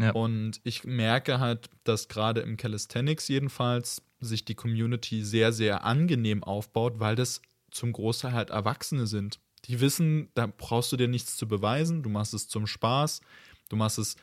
[0.00, 0.12] Ja.
[0.12, 6.42] Und ich merke halt, dass gerade im Calisthenics jedenfalls sich die Community sehr, sehr angenehm
[6.42, 9.40] aufbaut, weil das zum Großteil halt Erwachsene sind.
[9.66, 13.20] Die wissen, da brauchst du dir nichts zu beweisen, du machst es zum Spaß,
[13.68, 14.16] du machst es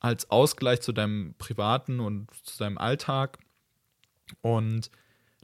[0.00, 3.38] als Ausgleich zu deinem privaten und zu deinem Alltag.
[4.42, 4.90] Und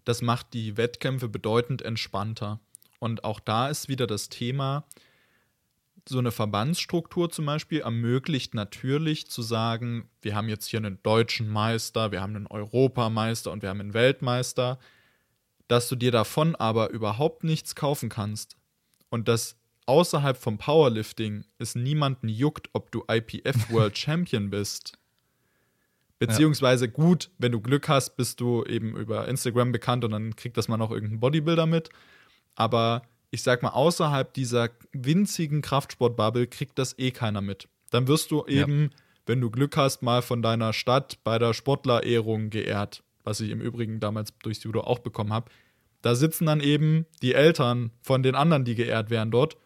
[0.04, 2.60] das macht die Wettkämpfe bedeutend entspannter.
[2.98, 4.86] Und auch da ist wieder das Thema,
[6.08, 11.48] so eine Verbandsstruktur zum Beispiel ermöglicht natürlich zu sagen, wir haben jetzt hier einen deutschen
[11.48, 14.78] Meister, wir haben einen Europameister und wir haben einen Weltmeister.
[15.68, 18.56] dass du dir davon aber überhaupt nichts kaufen kannst
[19.08, 24.96] und dass außerhalb vom Powerlifting es niemanden juckt, ob du IPF World Champion bist.
[26.18, 30.56] Beziehungsweise gut, wenn du Glück hast, bist du eben über Instagram bekannt und dann kriegt
[30.56, 31.90] das mal noch irgendein Bodybuilder mit.
[32.54, 33.02] Aber
[33.36, 37.68] ich sag mal, außerhalb dieser winzigen Kraftsportbubble kriegt das eh keiner mit.
[37.90, 38.88] Dann wirst du eben, ja.
[39.26, 43.60] wenn du Glück hast, mal von deiner Stadt bei der Sportlerehrung geehrt, was ich im
[43.60, 45.50] Übrigen damals durch Judo auch bekommen habe.
[46.00, 49.58] Da sitzen dann eben die Eltern von den anderen, die geehrt werden dort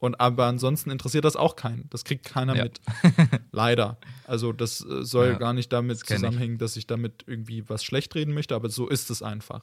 [0.00, 1.88] und aber ansonsten interessiert das auch keinen.
[1.90, 2.64] Das kriegt keiner ja.
[2.64, 2.80] mit.
[3.52, 3.98] Leider.
[4.26, 6.58] Also das äh, soll ja, gar nicht damit das zusammenhängen, ich.
[6.58, 9.62] dass ich damit irgendwie was schlecht reden möchte, aber so ist es einfach.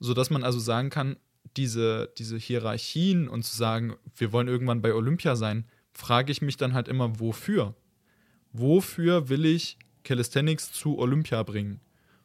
[0.00, 1.16] So dass man also sagen kann,
[1.56, 6.56] diese, diese Hierarchien und zu sagen, wir wollen irgendwann bei Olympia sein, frage ich mich
[6.56, 7.74] dann halt immer, wofür?
[8.52, 11.80] Wofür will ich Calisthenics zu Olympia bringen?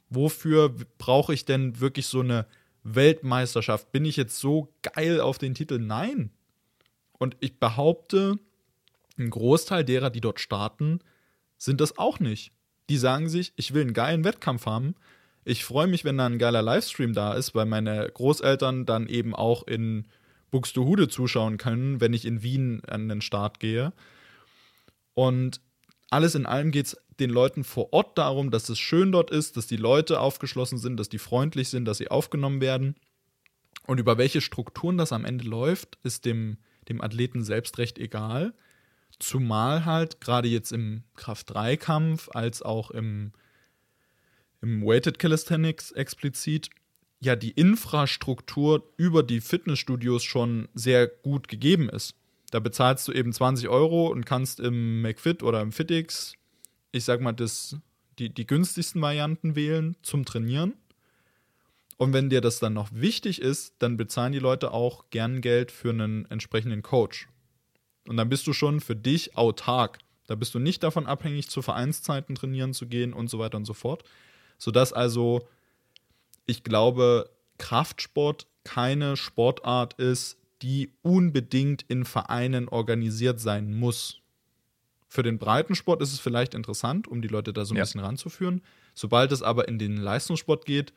[0.10, 2.46] Wofür brauche ich denn wirklich so eine
[2.84, 3.92] Weltmeisterschaft?
[3.92, 5.80] Bin ich jetzt so geil auf den Titel?
[5.80, 6.32] Nein,
[7.18, 8.40] und ich behaupte,
[9.18, 11.00] ein Großteil derer, die dort starten,
[11.58, 12.52] sind das auch nicht.
[12.90, 14.96] Die sagen sich, ich will einen geilen Wettkampf haben.
[15.46, 19.34] Ich freue mich, wenn da ein geiler Livestream da ist, weil meine Großeltern dann eben
[19.34, 20.08] auch in
[20.52, 23.94] Buxtehude zuschauen können, wenn ich in Wien an den Start gehe.
[25.14, 25.62] Und
[26.10, 29.56] alles in allem geht es den Leuten vor Ort darum, dass es schön dort ist,
[29.56, 32.96] dass die Leute aufgeschlossen sind, dass die freundlich sind, dass sie aufgenommen werden.
[33.88, 36.58] Und über welche Strukturen das am Ende läuft, ist dem
[36.90, 38.54] dem Athleten selbst recht egal.
[39.20, 43.32] Zumal halt gerade jetzt im Kraft-3-Kampf als auch im,
[44.66, 46.72] im Weighted Calisthenics explizit
[47.20, 52.16] ja die Infrastruktur über die Fitnessstudios schon sehr gut gegeben ist.
[52.50, 56.34] Da bezahlst du eben 20 Euro und kannst im McFit oder im FitX,
[56.92, 57.78] ich sag mal, das,
[58.18, 60.74] die, die günstigsten Varianten wählen zum Trainieren.
[61.98, 65.72] Und wenn dir das dann noch wichtig ist, dann bezahlen die Leute auch gern Geld
[65.72, 67.28] für einen entsprechenden Coach.
[68.08, 70.00] Und dann bist du schon für dich autark.
[70.28, 73.66] Da bist du nicht davon abhängig, zu Vereinszeiten trainieren zu gehen und so weiter und
[73.66, 74.04] so fort.
[74.58, 75.48] Sodass also,
[76.46, 84.22] ich glaube, Kraftsport keine Sportart ist, die unbedingt in Vereinen organisiert sein muss.
[85.08, 87.84] Für den Breitensport ist es vielleicht interessant, um die Leute da so ein ja.
[87.84, 88.62] bisschen ranzuführen.
[88.94, 90.94] Sobald es aber in den Leistungssport geht,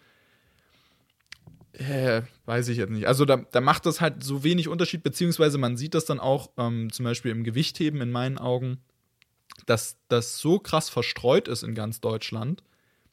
[1.73, 3.07] äh, weiß ich jetzt nicht.
[3.07, 6.51] Also da, da macht das halt so wenig Unterschied, beziehungsweise man sieht das dann auch
[6.57, 8.79] ähm, zum Beispiel im Gewichtheben in meinen Augen,
[9.67, 12.63] dass das so krass verstreut ist in ganz Deutschland.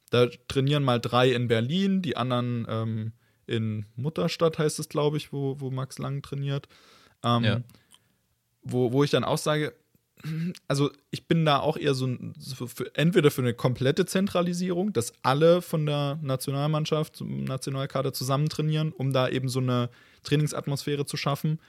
[0.09, 3.11] Da trainieren mal drei in Berlin, die anderen ähm,
[3.47, 6.67] in Mutterstadt heißt es, glaube ich, wo, wo Max Lang trainiert.
[7.23, 7.61] Ähm, ja.
[8.61, 9.73] wo, wo ich dann auch sage,
[10.67, 15.13] also ich bin da auch eher so, so für, entweder für eine komplette Zentralisierung, dass
[15.23, 19.89] alle von der Nationalmannschaft, zum Nationalkader zusammen trainieren, um da eben so eine
[20.23, 21.59] Trainingsatmosphäre zu schaffen.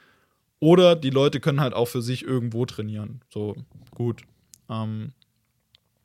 [0.58, 3.20] Oder die Leute können halt auch für sich irgendwo trainieren.
[3.28, 3.56] So,
[3.90, 4.22] gut.
[4.70, 5.12] Ähm,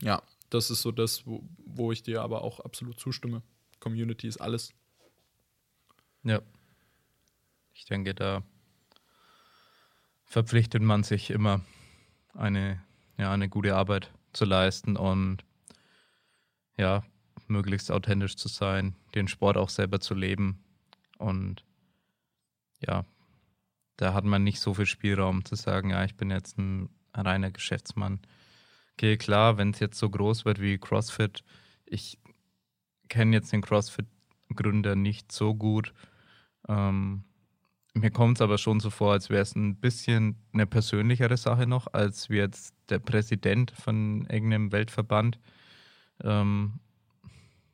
[0.02, 3.42] ja, das ist so das, wo, wo ich dir aber auch absolut zustimme.
[3.80, 4.74] Community ist alles.
[6.24, 6.42] Ja.
[7.74, 8.44] Ich denke, da
[10.26, 11.62] verpflichtet man sich immer
[12.34, 12.84] eine,
[13.18, 15.44] ja, eine gute Arbeit zu leisten und
[16.78, 17.04] ja,
[17.48, 20.64] möglichst authentisch zu sein, den Sport auch selber zu leben.
[21.18, 21.66] Und
[22.80, 23.06] ja,
[23.98, 27.52] da hat man nicht so viel Spielraum zu sagen, ja, ich bin jetzt ein reiner
[27.52, 28.20] Geschäftsmann.
[28.93, 31.43] Okay, klar, wenn es jetzt so groß wird wie CrossFit,
[31.86, 32.19] ich
[33.10, 35.93] kenne jetzt den CrossFit-Gründer nicht so gut.
[36.67, 37.23] Ähm,
[37.93, 41.67] mir kommt es aber schon so vor, als wäre es ein bisschen eine persönlichere Sache
[41.67, 45.39] noch, als wie jetzt der Präsident von irgendeinem Weltverband.
[46.23, 46.80] Ähm,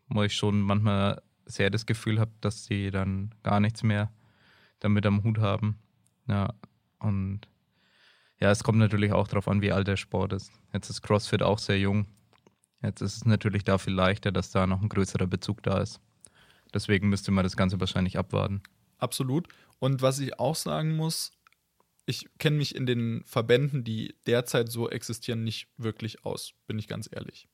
[0.10, 4.12] wo ich schon manchmal sehr das Gefühl habe, dass sie dann gar nichts mehr
[4.80, 5.78] damit am Hut haben.
[6.28, 6.54] Ja,
[7.00, 7.42] und
[8.40, 10.52] ja, es kommt natürlich auch darauf an, wie alt der Sport ist.
[10.74, 12.06] Jetzt ist CrossFit auch sehr jung.
[12.84, 16.00] Jetzt ist es natürlich da viel leichter, dass da noch ein größerer Bezug da ist.
[16.74, 18.62] Deswegen müsste man das Ganze wahrscheinlich abwarten.
[19.00, 19.48] Absolut.
[19.80, 21.32] Und was ich auch sagen muss,
[22.06, 26.88] ich kenne mich in den Verbänden, die derzeit so existieren, nicht wirklich aus, bin ich
[26.88, 27.48] ganz ehrlich.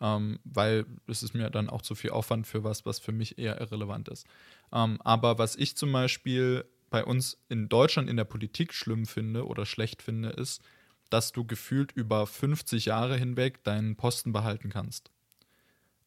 [0.00, 3.38] Ähm, weil es ist mir dann auch zu viel Aufwand für was, was für mich
[3.38, 4.26] eher irrelevant ist.
[4.72, 9.48] Ähm, aber was ich zum Beispiel bei uns in Deutschland in der Politik schlimm finde
[9.48, 10.62] oder schlecht finde, ist,
[11.10, 15.10] dass du gefühlt über 50 Jahre hinweg deinen Posten behalten kannst.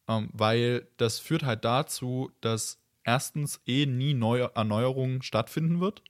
[0.08, 6.02] Ähm, weil das führt halt dazu, dass erstens eh nie neue Erneuerung stattfinden wird,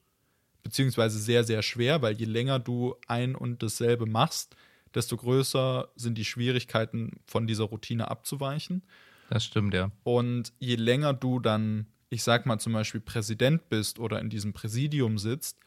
[0.62, 4.54] beziehungsweise sehr, sehr schwer, weil je länger du ein und dasselbe machst,
[4.94, 8.84] desto größer sind die Schwierigkeiten, von dieser Routine abzuweichen.
[9.28, 9.90] Das stimmt, ja.
[10.04, 14.52] Und je länger du dann ich sag mal zum Beispiel Präsident bist oder in diesem
[14.52, 15.58] Präsidium sitzt,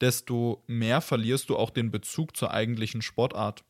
[0.00, 3.64] desto mehr verlierst du auch den Bezug zur eigentlichen Sportart.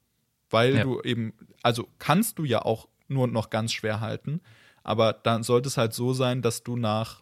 [0.50, 0.82] Weil Ja.
[0.82, 4.40] du eben, also kannst du ja auch nur noch ganz schwer halten,
[4.82, 7.20] aber dann sollte es halt so sein, dass du nach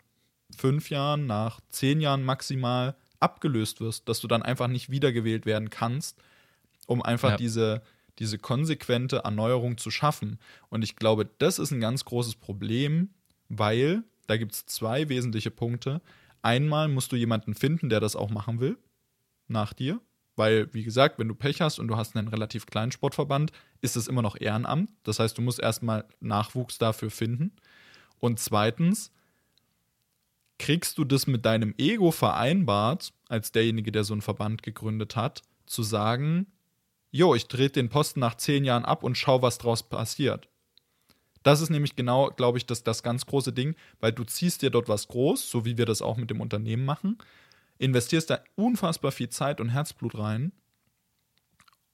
[0.57, 5.71] fünf Jahren, nach zehn Jahren maximal abgelöst wirst, dass du dann einfach nicht wiedergewählt werden
[5.71, 6.19] kannst,
[6.87, 7.37] um einfach Ja.
[7.37, 7.83] diese,
[8.19, 10.39] diese konsequente Erneuerung zu schaffen.
[10.69, 13.11] Und ich glaube, das ist ein ganz großes Problem,
[13.49, 16.01] weil da gibt es zwei wesentliche Punkte.
[16.43, 18.77] Einmal musst du jemanden finden, der das auch machen will,
[19.49, 20.01] nach dir.
[20.37, 23.97] Weil, wie gesagt, wenn du Pech hast und du hast einen relativ kleinen Sportverband, ist
[23.97, 24.91] es immer noch Ehrenamt.
[25.05, 27.53] Das heißt, du musst erstmal Nachwuchs dafür finden.
[28.19, 29.13] Und zweitens,
[30.59, 35.43] kriegst du das mit deinem Ego vereinbart, als derjenige, der so einen Verband gegründet hat,
[35.67, 36.47] zu sagen,
[37.11, 40.49] jo, ich trete den Posten nach zehn Jahren ab und schau, was draus passiert.
[41.45, 44.71] Das ist nämlich genau, glaube ich, das, das ganz große Ding, weil du ziehst dir
[44.71, 47.19] dort was groß, so wie wir das auch mit dem Unternehmen machen,
[47.79, 50.53] investierst da unfassbar viel Zeit und Herzblut rein,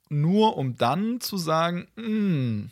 [0.08, 2.70] nur um dann zu sagen, "Hm,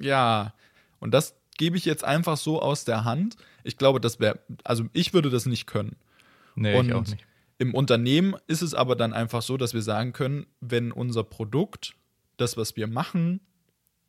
[0.00, 0.52] ja,
[1.00, 3.36] und das gebe ich jetzt einfach so aus der Hand.
[3.64, 5.96] Ich glaube, das wäre, also ich würde das nicht können.
[6.54, 7.26] Nee, und ich auch nicht.
[7.58, 11.94] im Unternehmen ist es aber dann einfach so, dass wir sagen können, wenn unser Produkt,
[12.36, 13.40] das, was wir machen,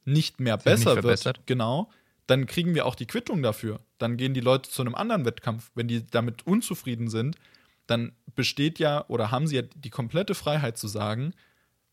[0.03, 1.37] nicht mehr nicht besser verbessert.
[1.39, 1.89] wird, genau,
[2.27, 3.79] dann kriegen wir auch die Quittung dafür.
[3.97, 5.71] Dann gehen die Leute zu einem anderen Wettkampf.
[5.75, 7.37] Wenn die damit unzufrieden sind,
[7.87, 11.33] dann besteht ja oder haben sie ja die komplette Freiheit zu sagen,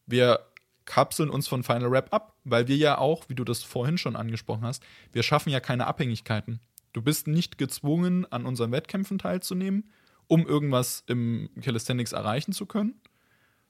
[0.06, 0.40] wir
[0.84, 4.16] kapseln uns von Final Rap ab, weil wir ja auch, wie du das vorhin schon
[4.16, 6.60] angesprochen hast, wir schaffen ja keine Abhängigkeiten.
[6.92, 9.90] Du bist nicht gezwungen, an unseren Wettkämpfen teilzunehmen,
[10.26, 13.00] um irgendwas im Calisthenics erreichen zu können,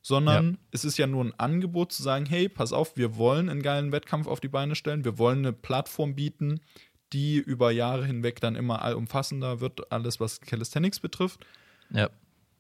[0.07, 0.59] sondern Ja.
[0.71, 3.91] es ist ja nur ein Angebot zu sagen, hey, pass auf, wir wollen einen geilen
[3.91, 6.61] Wettkampf auf die Beine stellen, wir wollen eine Plattform bieten,
[7.15, 11.47] die über Jahre hinweg dann immer allumfassender wird, alles was Calisthenics betrifft.
[11.91, 12.11] Ja.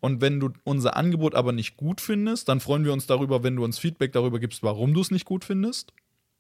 [0.01, 3.57] Und wenn du unser Angebot aber nicht gut findest, dann freuen wir uns darüber, wenn
[3.57, 5.93] du uns Feedback darüber gibst, warum du es nicht gut findest.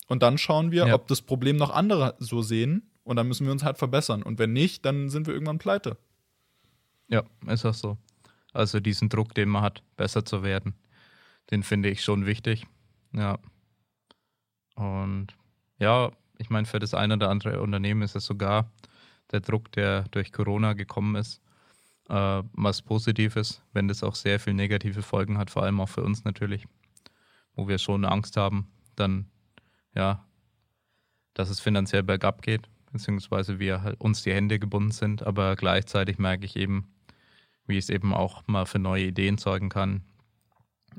[0.07, 0.95] Und dann schauen wir, Ja.
[0.95, 2.91] ob das Problem noch andere so sehen.
[3.05, 4.23] Und dann müssen wir uns halt verbessern.
[4.23, 5.99] Und wenn nicht, dann sind wir irgendwann pleite.
[7.09, 7.99] Ja, ist auch so.
[8.55, 10.75] Also diesen Druck, den man hat, besser zu werden,
[11.51, 12.67] den finde ich schon wichtig.
[13.13, 13.39] Ja.
[14.75, 15.29] Und
[15.79, 18.71] ja, ich meine, für das eine oder andere Unternehmen ist es sogar
[19.31, 21.41] der Druck, der durch Corona gekommen ist,
[22.09, 26.03] äh, was Positives, wenn das auch sehr viel negative Folgen hat, vor allem auch für
[26.03, 26.67] uns natürlich,
[27.55, 29.31] wo wir schon Angst haben, dann
[29.95, 30.27] ja,
[31.35, 36.19] dass es finanziell bergab geht, beziehungsweise wir halt uns die Hände gebunden sind, aber gleichzeitig
[36.19, 36.93] merke ich eben,
[37.67, 40.03] wie es eben auch mal für neue Ideen sorgen kann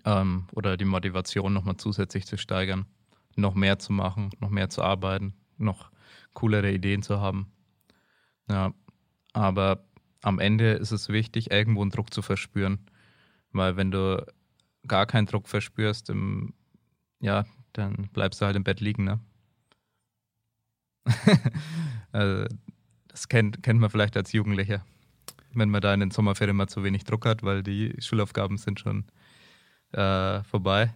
[0.05, 2.85] ähm, oder die Motivation nochmal zusätzlich zu steigern,
[3.35, 5.91] noch mehr zu machen, noch mehr zu arbeiten, noch
[6.33, 7.51] coolere Ideen zu haben.
[8.49, 8.73] Ja,
[9.33, 9.85] aber
[10.21, 12.79] am Ende ist es wichtig, irgendwo einen Druck zu verspüren,
[13.51, 14.25] weil wenn du
[14.87, 16.53] gar keinen Druck verspürst, im,
[17.19, 19.19] ja, dann bleibst du halt im Bett liegen, ne?
[22.11, 22.45] also,
[23.07, 24.83] das kennt, kennt man vielleicht als Jugendlicher
[25.55, 28.79] wenn man da in den Sommerferien mal zu wenig Druck hat, weil die Schulaufgaben sind
[28.79, 29.05] schon
[29.95, 30.93] äh, vorbei,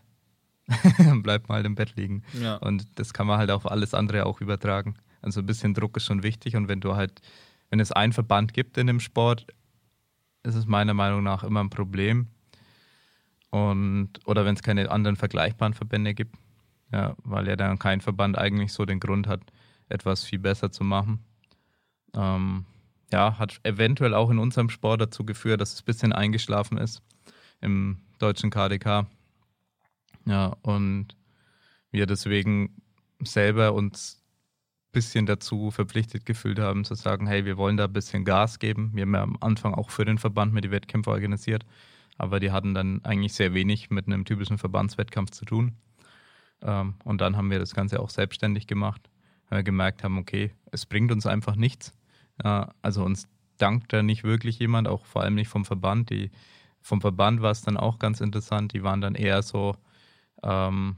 [0.98, 2.24] man halt im Bett liegen.
[2.40, 2.58] Ja.
[2.58, 4.96] Und das kann man halt auf alles andere auch übertragen.
[5.22, 7.22] Also ein bisschen Druck ist schon wichtig und wenn du halt,
[7.70, 9.48] wenn es einen Verband gibt in dem Sport,
[10.44, 12.28] ist es meiner Meinung nach immer ein Problem.
[13.50, 16.36] Und, oder wenn es keine anderen vergleichbaren Verbände gibt,
[16.92, 19.42] ja, weil ja dann kein Verband eigentlich so den Grund hat,
[19.90, 21.20] etwas viel besser zu machen.
[22.14, 22.66] Ähm,
[23.12, 27.02] ja, hat eventuell auch in unserem Sport dazu geführt, dass es ein bisschen eingeschlafen ist
[27.62, 29.08] im deutschen KDK.
[30.26, 31.16] Ja, und
[31.92, 32.82] wir deswegen
[33.24, 34.22] selber uns
[34.90, 38.60] ein bisschen dazu verpflichtet gefühlt haben, zu sagen, hey, wir wollen da ein bisschen Gas
[38.60, 38.92] geben.
[38.94, 41.66] Wir haben ja am Anfang auch für den Verband mit die Wettkämpfe organisiert,
[42.18, 45.76] aber die hatten dann eigentlich sehr wenig mit einem typischen Verbandswettkampf zu tun.
[46.62, 49.10] Ähm, und dann haben wir das Ganze auch selbstständig gemacht,
[49.50, 51.94] weil wir gemerkt haben, okay, es bringt uns einfach nichts.
[52.42, 53.28] Also uns
[53.58, 56.10] dankt da nicht wirklich jemand, auch vor allem nicht vom Verband.
[56.10, 56.32] Die,
[56.82, 58.74] vom Verband war es dann auch ganz interessant.
[58.74, 59.76] Die waren dann eher so,
[60.44, 60.98] ähm,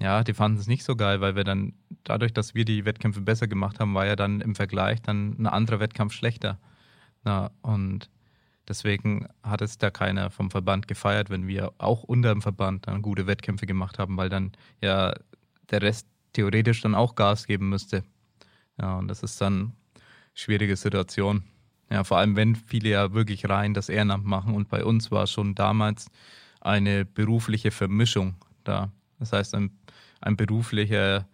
[0.00, 3.20] ja, die fanden es nicht so geil, weil wir dann, dadurch, dass wir die Wettkämpfe
[3.20, 6.58] besser gemacht haben, war ja dann im Vergleich dann ein anderer Wettkampf schlechter.
[7.24, 8.10] Na, und
[8.68, 13.02] deswegen hat es da keiner vom Verband gefeiert, wenn wir auch unter dem Verband dann
[13.02, 15.14] gute Wettkämpfe gemacht haben, weil dann ja
[15.70, 18.02] der Rest theoretisch dann auch Gas geben müsste.
[18.80, 19.74] Ja, und das ist dann
[20.34, 21.44] schwierige Situation.
[21.92, 24.54] Ja, vor allem, wenn viele ja wirklich rein das Ehrenamt machen.
[24.54, 26.10] Und bei uns war schon damals
[26.62, 28.90] eine berufliche Vermischung da.
[29.18, 29.78] Das heißt, ein,
[30.22, 31.28] ein beruflicher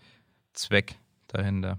[0.54, 0.96] Zweck
[1.28, 1.78] dahinter.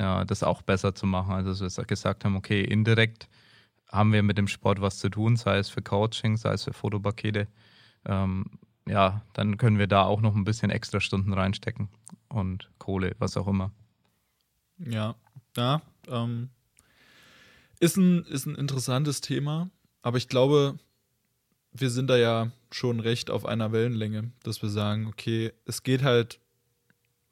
[0.00, 1.32] ja, das auch besser zu machen.
[1.32, 3.28] Also, dass wir gesagt haben, okay, indirekt
[3.86, 6.72] haben wir mit dem Sport was zu tun, sei es für Coaching, sei es für
[6.72, 7.46] Fotopakete.
[8.04, 8.46] Ähm,
[8.88, 11.88] ja, dann können wir da auch noch ein bisschen extra Stunden reinstecken
[12.28, 13.70] und Kohle, was auch immer.
[14.78, 15.14] Ja,
[15.56, 16.50] ja, ähm,
[17.80, 19.70] ist, ein, ist ein interessantes Thema,
[20.02, 20.78] aber ich glaube,
[21.72, 26.02] wir sind da ja schon recht auf einer Wellenlänge, dass wir sagen, okay, es geht
[26.02, 26.40] halt,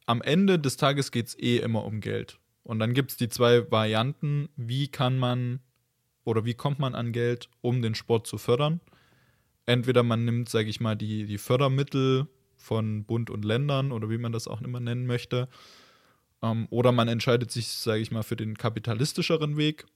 [0.07, 2.39] am Ende des Tages geht es eh immer um Geld.
[2.63, 5.61] Und dann gibt es die zwei Varianten, wie kann man
[6.25, 8.81] oder wie kommt man an Geld, um den Sport zu fördern.
[9.65, 14.19] Entweder man nimmt, sage ich mal, die, die Fördermittel von Bund und Ländern oder wie
[14.19, 15.49] man das auch immer nennen möchte.
[16.43, 19.87] Ähm, oder man entscheidet sich, sage ich mal, für den kapitalistischeren Weg,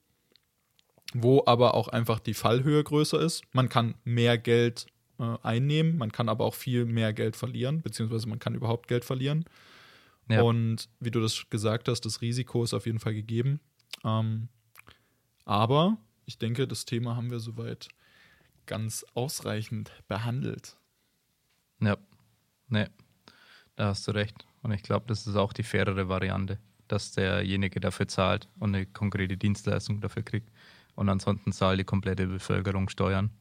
[1.13, 3.43] wo aber auch einfach die Fallhöhe größer ist.
[3.53, 4.87] Man kann mehr Geld
[5.19, 9.05] äh, einnehmen, man kann aber auch viel mehr Geld verlieren, beziehungsweise man kann überhaupt Geld
[9.05, 9.45] verlieren.
[10.29, 10.41] Ja.
[10.41, 13.59] Und wie du das gesagt hast, das Risiko ist auf jeden Fall gegeben.
[14.03, 14.47] Ähm,
[15.45, 17.89] aber ich denke, das Thema haben wir soweit
[18.65, 20.77] ganz ausreichend behandelt.
[21.81, 21.97] Ja,
[22.69, 22.89] ne,
[23.75, 24.45] da hast du recht.
[24.61, 28.85] Und ich glaube, das ist auch die fairere Variante, dass derjenige dafür zahlt und eine
[28.85, 30.49] konkrete Dienstleistung dafür kriegt.
[30.95, 33.31] Und ansonsten zahlt die komplette Bevölkerung Steuern.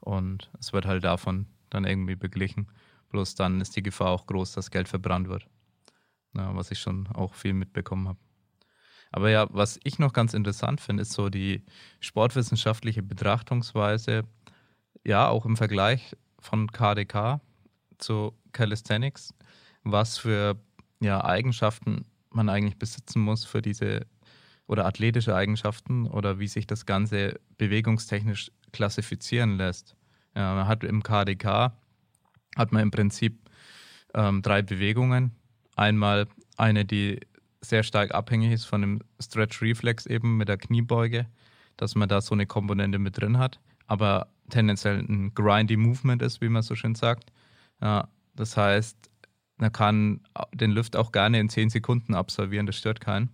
[0.00, 2.68] Und es wird halt davon dann irgendwie beglichen.
[3.10, 5.46] Bloß dann ist die Gefahr auch groß, dass Geld verbrannt wird.
[6.34, 8.18] Ja, was ich schon auch viel mitbekommen habe.
[9.10, 11.64] Aber ja, was ich noch ganz interessant finde, ist so die
[12.00, 14.24] sportwissenschaftliche Betrachtungsweise,
[15.04, 17.40] ja, auch im Vergleich von KDK
[17.96, 19.32] zu Calisthenics,
[19.82, 20.60] was für
[21.00, 24.06] ja, Eigenschaften man eigentlich besitzen muss für diese
[24.68, 29.96] oder athletische Eigenschaften oder wie sich das Ganze bewegungstechnisch klassifizieren lässt.
[30.36, 31.72] Ja, man hat im KDK
[32.56, 33.38] hat man im Prinzip
[34.14, 35.32] ähm, drei Bewegungen.
[35.74, 36.26] Einmal
[36.56, 37.20] eine, die
[37.60, 41.26] sehr stark abhängig ist von dem Stretch Reflex eben mit der Kniebeuge,
[41.76, 46.40] dass man da so eine Komponente mit drin hat, aber tendenziell ein grindy Movement ist,
[46.40, 47.32] wie man so schön sagt.
[47.80, 48.96] Ja, das heißt,
[49.56, 50.20] man kann
[50.52, 53.30] den Lift auch gerne in 10 Sekunden absolvieren, das stört keinen.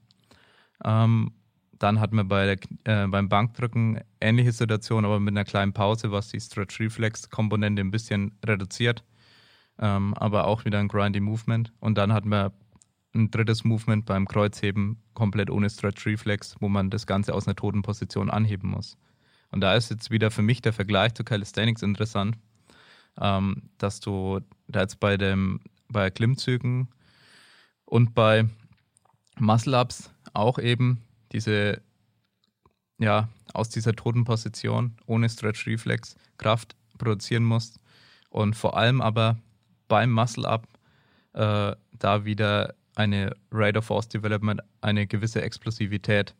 [0.83, 1.33] Ähm,
[1.79, 6.13] dann hat man bei der, äh, beim Bankdrücken ähnliche Situation, aber mit einer kleinen Pause,
[6.13, 9.05] was die Stretch Reflex Komponente ein bisschen reduziert.
[9.79, 11.73] Ähm, aber auch wieder ein grindy Movement.
[11.81, 12.53] Und dann hat man
[13.15, 17.57] ein drittes Movement beim Kreuzheben komplett ohne Stretch Reflex, wo man das Ganze aus einer
[17.57, 18.97] toten Position anheben muss.
[19.51, 22.37] Und da ist jetzt wieder für mich der Vergleich zu Calisthenics interessant,
[23.21, 26.89] ähm, dass du da jetzt bei, dem, bei Klimmzügen
[27.85, 28.49] und bei
[29.39, 31.01] Muscle-Ups auch eben
[31.33, 31.81] diese,
[32.99, 37.81] ja, aus dieser toten Position ohne Stretch Reflex Kraft produzieren musst
[38.31, 39.39] und vor allem aber
[39.89, 40.67] beim Muscle-Up
[41.35, 46.35] äh, da wieder eine Rate of Force Development, eine gewisse Explosivität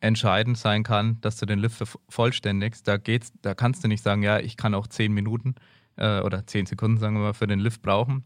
[0.00, 2.86] entscheidend sein kann, dass du den Lift vervollständigst.
[2.86, 5.54] Da geht's, da kannst du nicht sagen, ja, ich kann auch zehn Minuten
[5.96, 8.24] äh, oder zehn Sekunden, sagen wir mal, für den Lift brauchen,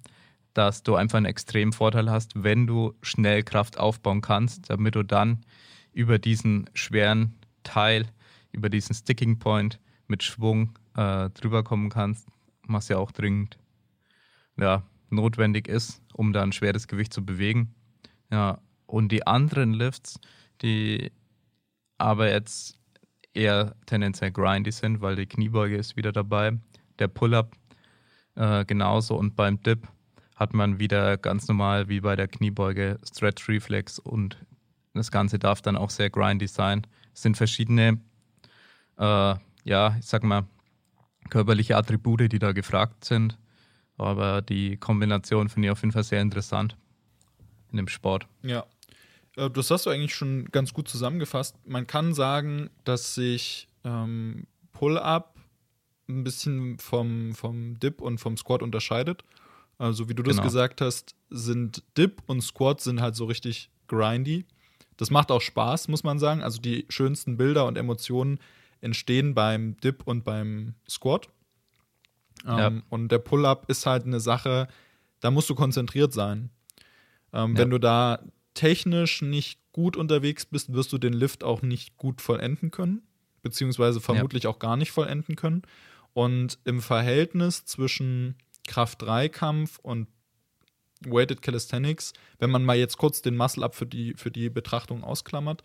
[0.54, 5.02] dass du einfach einen extremen Vorteil hast, wenn du schnell Kraft aufbauen kannst, damit du
[5.02, 5.44] dann
[5.92, 8.06] über diesen schweren Teil,
[8.52, 12.26] über diesen Sticking Point mit Schwung äh, drüber kommen kannst,
[12.66, 13.58] was ja auch dringend.
[14.56, 17.74] Ja, notwendig ist, um da ein schweres Gewicht zu bewegen.
[18.30, 20.18] Ja, und die anderen Lifts,
[20.62, 21.12] die
[21.98, 22.78] aber jetzt
[23.34, 26.58] eher tendenziell grindy sind, weil die Kniebeuge ist wieder dabei,
[26.98, 27.56] der Pull-up
[28.34, 29.86] äh, genauso und beim Dip
[30.38, 34.38] hat man wieder ganz normal wie bei der Kniebeuge Stretch Reflex und
[34.94, 36.86] das Ganze darf dann auch sehr grindy sein.
[37.12, 38.00] Es sind verschiedene,
[38.98, 40.46] äh, ja, ich sag mal,
[41.28, 43.36] körperliche Attribute, die da gefragt sind.
[43.96, 46.76] Aber die Kombination finde ich auf jeden Fall sehr interessant
[47.72, 48.28] in dem Sport.
[48.42, 48.64] Ja.
[49.36, 51.56] Äh, das hast du eigentlich schon ganz gut zusammengefasst.
[51.66, 55.34] Man kann sagen, dass sich ähm, Pull-Up
[56.08, 59.24] ein bisschen vom, vom Dip und vom Squat unterscheidet.
[59.78, 60.44] Also wie du das genau.
[60.44, 64.44] gesagt hast, sind Dip und Squat sind halt so richtig grindy.
[64.96, 66.42] Das macht auch Spaß, muss man sagen.
[66.42, 68.40] Also die schönsten Bilder und Emotionen
[68.80, 71.28] entstehen beim Dip und beim Squat.
[72.44, 72.82] Ähm, ja.
[72.88, 74.68] Und der Pull-up ist halt eine Sache,
[75.20, 76.50] da musst du konzentriert sein.
[77.32, 77.58] Ähm, ja.
[77.58, 78.20] Wenn du da
[78.54, 83.02] technisch nicht gut unterwegs bist, wirst du den Lift auch nicht gut vollenden können,
[83.42, 84.50] beziehungsweise vermutlich ja.
[84.50, 85.62] auch gar nicht vollenden können.
[86.14, 88.36] Und im Verhältnis zwischen
[88.68, 90.06] Kraft-3-Kampf und
[91.04, 95.62] Weighted Calisthenics, wenn man mal jetzt kurz den Muscle-Up für die, für die Betrachtung ausklammert,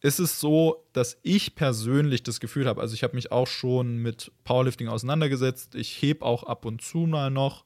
[0.00, 3.98] ist es so, dass ich persönlich das Gefühl habe, also ich habe mich auch schon
[3.98, 7.64] mit Powerlifting auseinandergesetzt, ich heb auch ab und zu mal noch.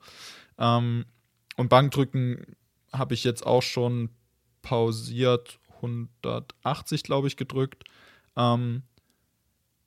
[0.58, 1.04] Ähm,
[1.56, 2.56] und Bankdrücken
[2.92, 4.10] habe ich jetzt auch schon
[4.62, 7.84] pausiert 180, glaube ich, gedrückt.
[8.36, 8.82] Ähm,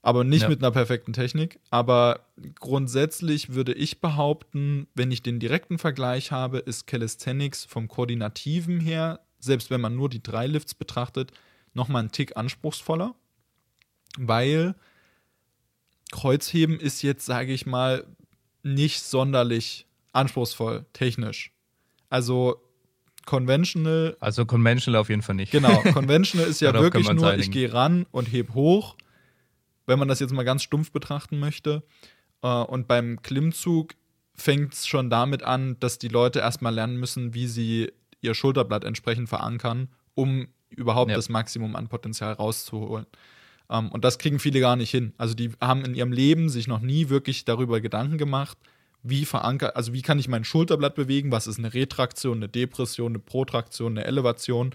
[0.02, 0.50] aber nicht Ja.
[0.50, 1.60] mit einer perfekten Technik.
[1.70, 2.22] Aber
[2.60, 9.20] grundsätzlich würde ich behaupten, wenn ich den direkten Vergleich habe, ist Calisthenics vom Koordinativen her,
[9.40, 11.32] selbst wenn man nur die drei Lifts betrachtet,
[11.74, 13.14] nochmal einen Tick anspruchsvoller.
[14.18, 14.76] Weil
[16.12, 18.06] Kreuzheben ist jetzt, sage ich mal,
[18.64, 21.52] nicht sonderlich anspruchsvoll technisch.
[22.10, 22.62] Also
[23.26, 25.52] conventional Also conventional auf jeden Fall nicht.
[25.52, 28.96] Genau, Conventional ist ja wirklich nur, ich gehe ran und heb hoch,
[29.86, 31.84] wenn man das jetzt mal ganz stumpf betrachten möchte.
[32.42, 33.94] Äh, Und beim Klimmzug
[34.34, 38.84] fängt es schon damit an, dass die Leute erstmal lernen müssen, wie sie ihr Schulterblatt
[38.84, 41.18] entsprechend verankern, um überhaupt Ja.
[41.18, 43.06] das Maximum an Potenzial rauszuholen.
[43.70, 45.14] Ähm, Und das kriegen viele gar nicht hin.
[45.18, 48.58] Also die haben in ihrem Leben sich noch nie wirklich darüber Gedanken gemacht,
[49.04, 53.14] wie verankert, also wie kann ich mein Schulterblatt bewegen, was ist eine Retraktion, eine Depression,
[53.14, 54.72] eine Protraktion, eine Elevation.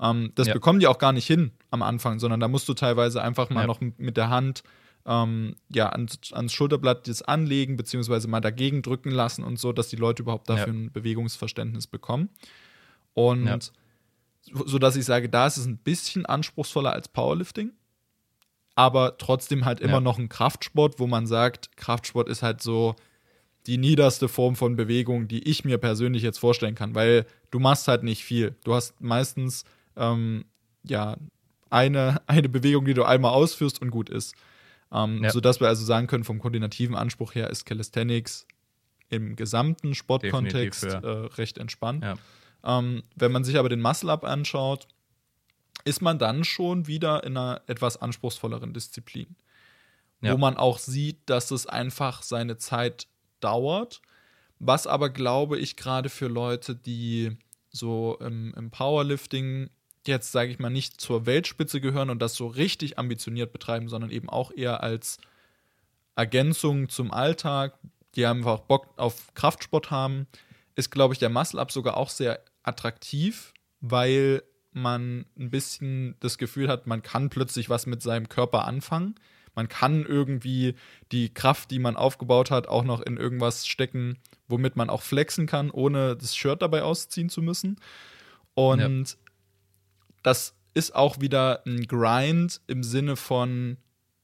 [0.00, 0.54] Ähm, das Ja.
[0.54, 3.62] bekommen die auch gar nicht hin am Anfang, sondern da musst du teilweise einfach mal
[3.62, 3.66] Ja.
[3.66, 4.62] noch mit der Hand
[5.06, 9.88] ähm, ja, ans, ans Schulterblatt das anlegen, beziehungsweise mal dagegen drücken lassen und so, dass
[9.88, 10.78] die Leute überhaupt dafür Ja.
[10.78, 12.28] ein Bewegungsverständnis bekommen.
[13.14, 13.58] Und Ja.
[14.42, 17.72] so, so dass ich sage, da ist es ein bisschen anspruchsvoller als Powerlifting,
[18.74, 20.00] aber trotzdem halt immer Ja.
[20.00, 22.94] noch ein Kraftsport, wo man sagt, Kraftsport ist halt so
[23.66, 27.88] die niederste Form von Bewegung, die ich mir persönlich jetzt vorstellen kann, weil du machst
[27.88, 28.54] halt nicht viel.
[28.64, 29.64] Du hast meistens
[29.96, 30.44] ähm,
[30.82, 31.16] ja
[31.70, 34.34] eine, eine Bewegung, die du einmal ausführst und gut ist.
[34.92, 35.30] Ähm, Ja.
[35.30, 38.46] Sodass wir also sagen können, vom koordinativen Anspruch her ist Calisthenics
[39.08, 42.04] im gesamten Sportkontext Definitiv, äh, recht entspannt.
[42.04, 42.16] Ja.
[42.62, 44.86] Ähm, wenn man sich aber den Muscle-Up anschaut,
[45.84, 49.36] ist man dann schon wieder in einer etwas anspruchsvolleren Disziplin.
[50.20, 50.34] Ja.
[50.34, 53.06] Wo man auch sieht, dass es einfach seine Zeit
[53.40, 54.02] dauert.
[54.58, 57.38] Was aber, glaube ich, gerade für Leute, die
[57.70, 59.70] so im, im Powerlifting
[60.06, 64.10] jetzt, sage ich mal, nicht zur Weltspitze gehören und das so richtig ambitioniert betreiben, sondern
[64.10, 65.18] eben auch eher als
[66.16, 67.78] Ergänzung zum Alltag,
[68.14, 70.26] die einfach Bock auf Kraftsport haben,
[70.74, 74.42] ist, glaube ich, der Muscle-Up sogar auch sehr attraktiv, weil
[74.72, 79.14] man ein bisschen das Gefühl hat, man kann plötzlich was mit seinem Körper anfangen.
[79.54, 80.74] Man kann irgendwie
[81.10, 85.46] die Kraft, die man aufgebaut hat, auch noch in irgendwas stecken, womit man auch flexen
[85.46, 87.80] kann, ohne das Shirt dabei ausziehen zu müssen.
[88.54, 89.16] Und
[90.22, 93.76] das ist auch wieder ein Grind im Sinne von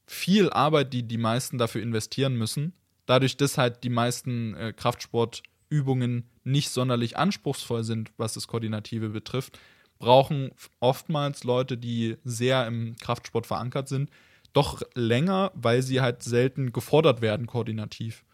[0.07, 2.73] viel Arbeit, die die meisten dafür investieren müssen.
[3.07, 9.59] Dadurch, dass halt die meisten äh, Kraftsportübungen nicht sonderlich anspruchsvoll sind, was das Koordinative betrifft,
[9.99, 14.11] brauchen oftmals Leute, die sehr im Kraftsport verankert sind,
[14.53, 18.25] doch länger, weil sie halt selten gefordert werden koordinativ.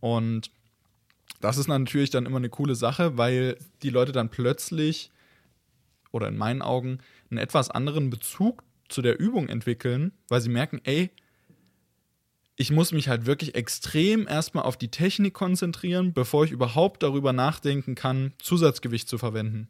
[0.00, 0.50] Und
[1.40, 5.10] das ist natürlich dann immer eine coole Sache, weil die Leute dann plötzlich
[6.12, 6.98] oder in meinen Augen
[7.30, 11.10] einen etwas anderen Bezug zu der Übung entwickeln, weil sie merken, ey,
[12.56, 17.32] ich muss mich halt wirklich extrem erstmal auf die Technik konzentrieren, bevor ich überhaupt darüber
[17.32, 19.68] nachdenken kann, Zusatzgewicht zu verwenden.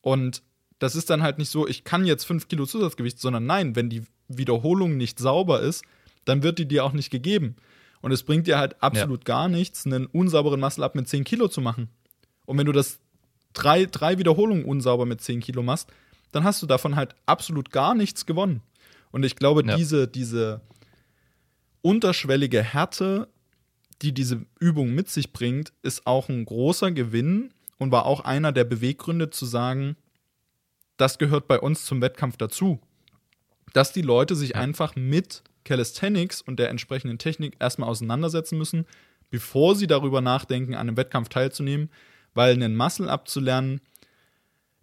[0.00, 0.42] Und
[0.80, 3.88] das ist dann halt nicht so, ich kann jetzt 5 Kilo Zusatzgewicht, sondern nein, wenn
[3.88, 5.84] die Wiederholung nicht sauber ist,
[6.24, 7.54] dann wird die dir auch nicht gegeben.
[8.00, 11.60] Und es bringt dir halt absolut gar nichts, einen unsauberen Muscle-Up mit 10 Kilo zu
[11.60, 11.88] machen.
[12.46, 12.98] Und wenn du das
[13.52, 15.88] drei, drei Wiederholungen unsauber mit 10 Kilo machst,
[16.32, 18.62] dann hast du davon halt absolut gar nichts gewonnen.
[19.10, 19.76] Und ich glaube, Ja.
[19.76, 20.62] diese, diese
[21.82, 23.28] unterschwellige Härte,
[24.00, 28.52] die diese Übung mit sich bringt, ist auch ein großer Gewinn und war auch einer
[28.52, 29.96] der Beweggründe zu sagen,
[30.96, 32.80] das gehört bei uns zum Wettkampf dazu.
[33.72, 38.86] Dass die Leute sich einfach mit Calisthenics und der entsprechenden Technik erstmal auseinandersetzen müssen,
[39.30, 41.88] bevor sie darüber nachdenken, an einem Wettkampf teilzunehmen,
[42.34, 43.80] weil einen Muscle abzulernen,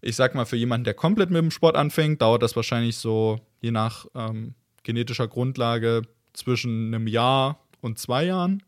[0.01, 3.39] ich sag mal, für jemanden, der komplett mit dem Sport anfängt, dauert das wahrscheinlich so,
[3.61, 8.63] je nach ähm, genetischer Grundlage, zwischen einem Jahr und zwei Jahren.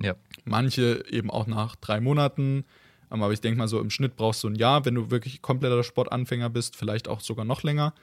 [0.00, 0.14] Ja.
[0.44, 2.64] Manche eben auch nach drei Monaten.
[3.08, 5.82] Aber ich denke mal, so im Schnitt brauchst du ein Jahr, wenn du wirklich kompletter
[5.84, 7.94] Sportanfänger bist, vielleicht auch sogar noch länger.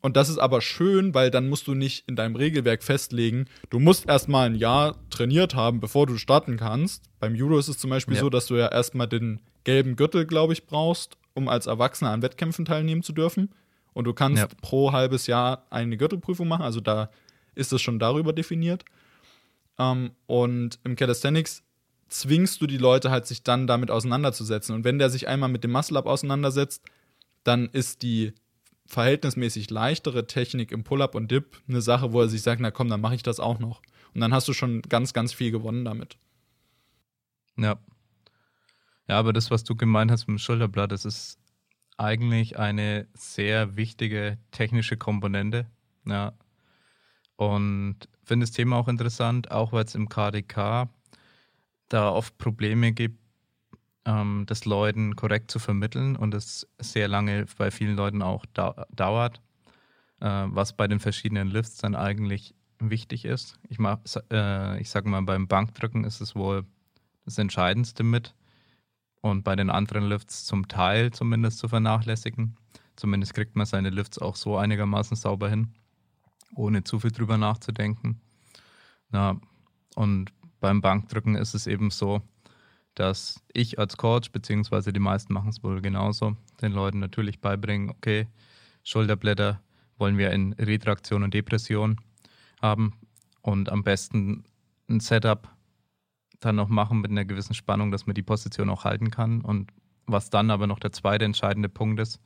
[0.00, 3.80] Und das ist aber schön, weil dann musst du nicht in deinem Regelwerk festlegen, du
[3.80, 7.04] musst erstmal ein Jahr trainiert haben, bevor du starten kannst.
[7.18, 8.20] Beim Judo ist es zum Beispiel Ja.
[8.20, 12.22] so, dass du ja erstmal den gelben Gürtel, glaube ich, brauchst, um als Erwachsener an
[12.22, 13.50] Wettkämpfen teilnehmen zu dürfen.
[13.92, 14.48] Und du kannst Ja.
[14.62, 17.10] pro halbes Jahr eine Gürtelprüfung machen, also da
[17.56, 18.84] ist es schon darüber definiert.
[19.80, 21.64] Ähm, und im Calisthenics
[22.08, 24.74] zwingst du die Leute halt, sich dann damit auseinanderzusetzen.
[24.74, 26.82] Und wenn der sich einmal mit dem Muscle-Up auseinandersetzt,
[27.44, 28.32] dann ist die
[28.88, 32.88] verhältnismäßig leichtere Technik im Pull-Up und Dip eine Sache, wo er sich sagt, na komm,
[32.88, 33.82] dann mache ich das auch noch.
[34.14, 36.16] Und dann hast du schon ganz, ganz viel gewonnen damit.
[37.56, 37.78] Ja.
[39.06, 41.38] Ja, aber das, was du gemeint hast mit dem Schulterblatt, das ist
[41.98, 45.66] eigentlich eine sehr wichtige technische Komponente.
[46.06, 46.32] Ja.
[47.36, 50.88] Und finde das Thema auch interessant, auch weil es im KDK
[51.88, 53.20] da oft Probleme gibt,
[54.08, 58.74] ähm, das Leuten korrekt zu vermitteln und es sehr lange bei vielen Leuten auch dau
[58.90, 59.40] dauert,
[60.20, 63.58] äh, was bei den verschiedenen Lifts dann eigentlich wichtig ist.
[63.68, 63.78] Ich,
[64.32, 66.64] äh, ich sage mal, beim Bankdrücken ist es wohl
[67.26, 68.34] das Entscheidendste mit
[69.20, 72.56] und bei den anderen Lifts zum Teil zumindest zu vernachlässigen.
[72.96, 75.74] Zumindest kriegt man seine Lifts auch so einigermaßen sauber hin,
[76.54, 78.20] ohne zu viel drüber nachzudenken.
[79.10, 79.38] Na,
[79.94, 82.22] und beim Bankdrücken ist es eben so,
[82.98, 87.90] dass ich als Coach, beziehungsweise die meisten machen es wohl genauso, den Leuten natürlich beibringen,
[87.90, 88.26] okay,
[88.82, 89.60] Schulterblätter
[89.98, 92.00] wollen wir in Retraktion und Depression
[92.60, 92.94] haben
[93.42, 94.44] und am besten
[94.88, 95.48] ein Setup
[96.40, 99.40] dann noch machen mit einer gewissen Spannung, dass man die Position auch halten kann.
[99.40, 99.72] Und
[100.06, 102.20] was dann aber noch der zweite entscheidende Punkt ist,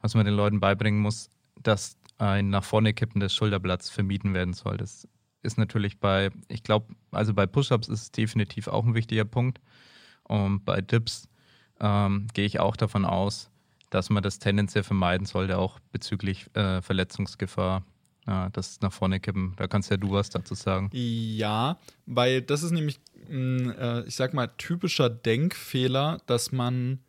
[0.00, 1.30] was man den Leuten beibringen muss,
[1.62, 4.76] dass ein nach vorne kippendes Schulterblatt vermieden werden soll.
[4.76, 5.08] Das
[5.42, 9.60] ist natürlich bei, ich glaube, also bei Push-Ups ist es definitiv auch ein wichtiger Punkt.
[10.24, 11.28] Und bei Dips
[11.80, 13.50] ähm, gehe ich auch davon aus,
[13.90, 17.84] dass man das tendenziell vermeiden sollte, auch bezüglich äh, Verletzungsgefahr.
[18.26, 19.54] Ja, das nach vorne kippen.
[19.56, 20.90] Da kannst ja du was dazu sagen.
[20.92, 27.00] Ja, weil das ist nämlich, ein, äh, ich sag mal, typischer Denkfehler, dass man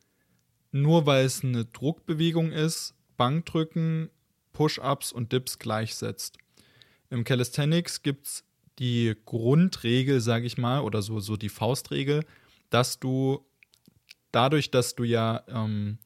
[0.71, 4.09] nur weil es eine Druckbewegung ist, Bankdrücken,
[4.53, 6.37] Push-Ups und Dips gleichsetzt.
[7.11, 8.43] Im Calisthenics gibt es
[8.79, 12.25] die Grundregel, sage ich mal, oder so, so die Faustregel,
[12.69, 13.45] dass du
[14.31, 15.99] dadurch, dass du ja, ähm,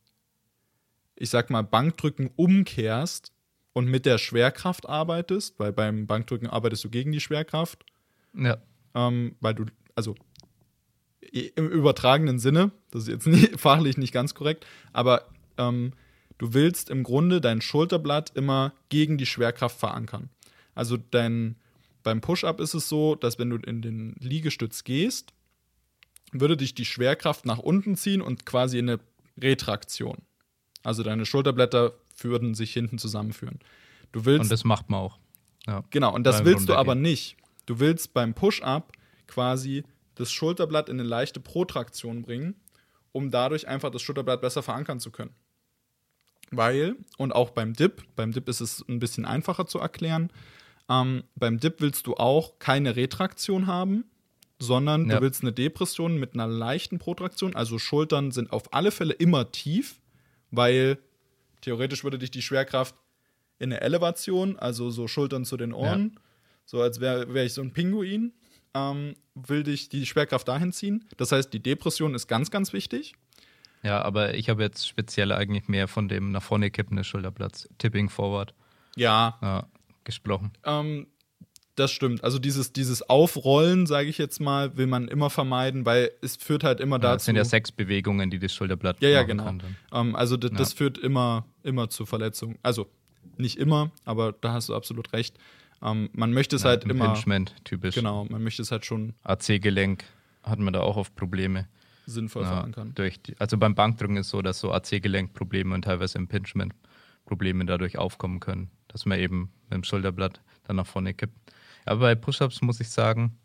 [1.15, 3.31] ich sag mal, Bankdrücken umkehrst
[3.71, 7.85] und mit der Schwerkraft arbeitest, weil beim Bankdrücken arbeitest du gegen die Schwerkraft.
[8.33, 8.57] Ja.
[8.95, 10.15] Ähm, weil du, also
[11.31, 15.93] im übertragenen Sinne, das ist jetzt nie, fachlich nicht ganz korrekt, aber ähm,
[16.39, 20.29] du willst im Grunde dein Schulterblatt immer gegen die Schwerkraft verankern.
[20.75, 21.55] Also dein,
[22.03, 25.33] beim Push-Up ist es so, dass wenn du in den Liegestütz gehst,
[26.31, 28.99] würde dich die Schwerkraft nach unten ziehen und quasi in eine
[29.39, 30.17] Retraktion.
[30.83, 33.59] Also deine Schulterblätter würden sich hinten zusammenführen.
[34.11, 35.19] Du willst, und das macht man auch.
[35.65, 35.83] Ja.
[35.89, 37.37] Genau, und das willst du aber nicht.
[37.65, 38.91] Du willst beim Push-Up
[39.27, 39.83] quasi
[40.15, 42.55] das Schulterblatt in eine leichte Protraktion bringen,
[43.11, 45.33] um dadurch einfach das Schulterblatt besser verankern zu können.
[46.51, 50.31] Weil, und auch beim Dip, beim Dip ist es ein bisschen einfacher zu erklären,
[50.89, 54.05] ähm, beim Dip willst du auch keine Retraktion haben,
[54.59, 55.15] sondern ja.
[55.15, 57.55] du willst eine Depression mit einer leichten Protraktion.
[57.55, 59.99] Also Schultern sind auf alle Fälle immer tief,
[60.51, 60.97] weil
[61.61, 62.95] theoretisch würde dich die Schwerkraft
[63.57, 66.21] in eine Elevation, also so Schultern zu den Ohren, ja.
[66.65, 68.33] so als wäre wär ich so ein Pinguin,
[68.73, 71.05] ähm, will dich die Schwerkraft dahin ziehen.
[71.17, 73.15] Das heißt, die Depression ist ganz, ganz wichtig.
[73.81, 78.09] Ja, aber ich habe jetzt speziell eigentlich mehr von dem nach vorne kippenden Schulterplatz, Tipping
[78.09, 78.53] Forward.
[78.95, 79.37] Ja.
[79.41, 79.67] ja
[80.05, 80.51] gesprochen.
[80.63, 81.07] Ähm,
[81.75, 82.23] das stimmt.
[82.23, 86.63] Also dieses, dieses Aufrollen, sage ich jetzt mal, will man immer vermeiden, weil es führt
[86.63, 87.15] halt immer dazu.
[87.15, 89.53] Das sind ja sechs Bewegungen, die das Schulterblatt Ja, ja, genau.
[89.91, 90.57] Ähm, also das, ja.
[90.57, 92.57] das, führt immer, immer zu Verletzungen.
[92.63, 92.87] Also
[93.37, 95.37] nicht immer, aber da hast du absolut recht.
[95.81, 97.05] Ähm, man möchte es ja, halt immer.
[97.05, 97.95] Impingement, typisch.
[97.95, 99.13] Genau, man möchte es halt schon.
[99.23, 100.05] AC-Gelenk
[100.43, 101.67] hat man da auch oft Probleme.
[102.05, 102.93] Sinnvoll ja, verankern.
[102.95, 107.97] Durch die, also beim Bankdrücken ist es so, dass so AC-Gelenkprobleme und teilweise Impingement-Probleme dadurch
[107.97, 111.35] aufkommen können, dass man eben mit dem Schulterblatt dann nach vorne kippt.
[111.83, 113.37] Aber bei Push-Ups muss ich sagen,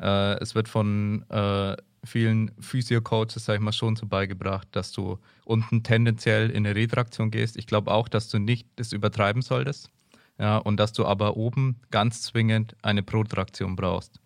[0.00, 5.20] äh, es wird von äh, vielen Physio-Coaches, sag ich mal, schon so beigebracht, dass du
[5.44, 7.56] unten tendenziell in eine Retraktion gehst.
[7.56, 9.92] Ich glaube auch, dass du nicht das übertreiben solltest.
[10.40, 14.20] Ja, und dass du aber oben ganz zwingend eine Protraktion brauchst.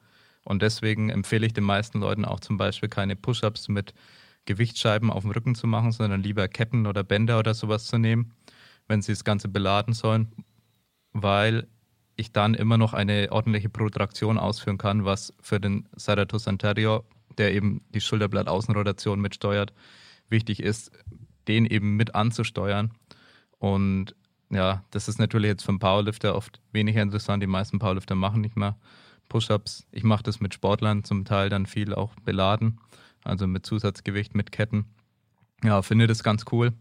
[0.44, 3.92] Und deswegen empfehle ich den meisten Leuten auch zum Beispiel keine Push-Ups mit
[4.46, 8.32] Gewichtsscheiben auf dem Rücken zu machen, sondern lieber Ketten oder Bänder oder sowas zu nehmen,
[8.88, 10.32] wenn sie das Ganze beladen sollen,
[11.12, 11.66] weil
[12.16, 17.04] ich dann immer noch eine ordentliche Protraktion ausführen kann, was für den Serratus anterior,
[17.38, 19.72] der eben die Schulterblattaußenrotation mitsteuert,
[20.28, 20.92] wichtig ist,
[21.48, 22.92] den eben mit anzusteuern.
[23.58, 24.14] Und
[24.50, 27.42] ja, das ist natürlich jetzt für einen Powerlifter oft weniger interessant.
[27.42, 28.76] Die meisten Powerlifter machen nicht mehr
[29.28, 29.86] Push-ups.
[29.92, 32.80] Ich mache das mit Sportlern zum Teil dann viel auch beladen,
[33.24, 34.86] also mit Zusatzgewicht, mit Ketten.
[35.62, 36.72] Ja, finde das ganz cool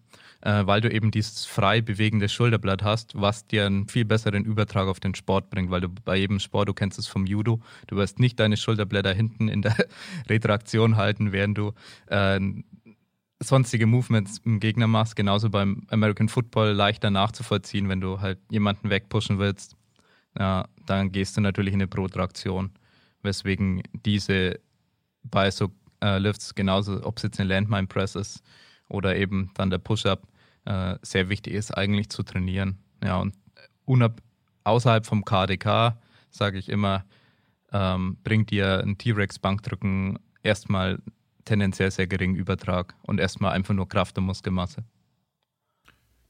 [0.42, 4.88] äh, weil du eben dieses frei bewegende Schulterblatt hast, was dir einen viel besseren Übertrag
[4.88, 7.96] auf den Sport bringt, weil du bei jedem Sport, du kennst es vom Judo, du
[7.98, 9.76] wirst nicht deine Schulterblätter hinten in der
[10.30, 11.74] Retraktion halten, während du
[12.08, 12.40] äh,
[13.42, 15.16] sonstige Movements im Gegner machst.
[15.16, 19.76] Genauso beim American Football leichter nachzuvollziehen, wenn du halt jemanden wegpushen willst.
[20.38, 22.72] Ja, dann gehst du natürlich in eine Protraktion,
[23.24, 24.60] weswegen diese
[25.24, 25.72] bei so
[26.02, 28.42] äh, Lifts genauso, ob es jetzt eine Landmine Press ist,
[28.90, 30.28] oder eben dann der Push-Up,
[30.66, 32.78] äh, sehr wichtig ist, eigentlich zu trainieren.
[33.04, 33.34] Ja, und
[33.86, 34.22] unab
[34.66, 35.98] außerhalb vom KDK,
[36.30, 37.06] sage ich immer,
[37.72, 41.00] ähm, bringt dir ein T-Rex-Bankdrücken erstmal
[41.46, 44.84] tendenziell sehr geringen Übertrag und erstmal einfach nur Kraft und Muskelmasse.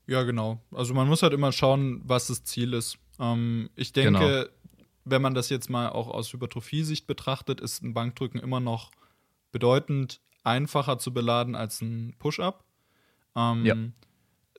[0.07, 0.63] Ja, genau.
[0.71, 2.97] Also man muss halt immer schauen, was das Ziel ist.
[3.19, 4.45] Ähm, ich denke, genau.
[5.05, 8.91] wenn man das jetzt mal auch aus Hypertrophie-Sicht betrachtet, ist ein Bankdrücken immer noch
[9.51, 12.63] bedeutend einfacher zu beladen als ein Push-Up.
[13.35, 13.75] Ähm, ja.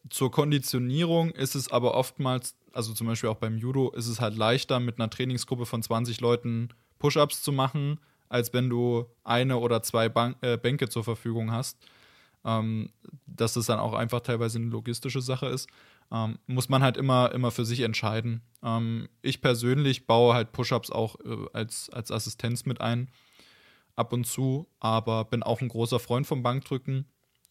[0.09, 4.36] Zur Konditionierung ist es aber oftmals, also zum Beispiel auch beim Judo, ist es halt
[4.36, 6.68] leichter, mit einer Trainingsgruppe von 20 Leuten
[6.99, 11.78] Push-Ups zu machen, als wenn du eine oder zwei Bank äh, Bänke zur Verfügung hast
[12.45, 12.91] ähm,
[13.26, 15.68] dass das dann auch einfach teilweise eine logistische Sache ist,
[16.12, 18.43] ähm, muss man halt immer, immer für sich entscheiden.
[18.62, 23.09] Ähm, ich persönlich baue halt Push-Ups auch äh, als, als Assistenz mit ein,
[24.01, 27.05] ab und zu, aber bin auch ein großer Freund vom Bankdrücken,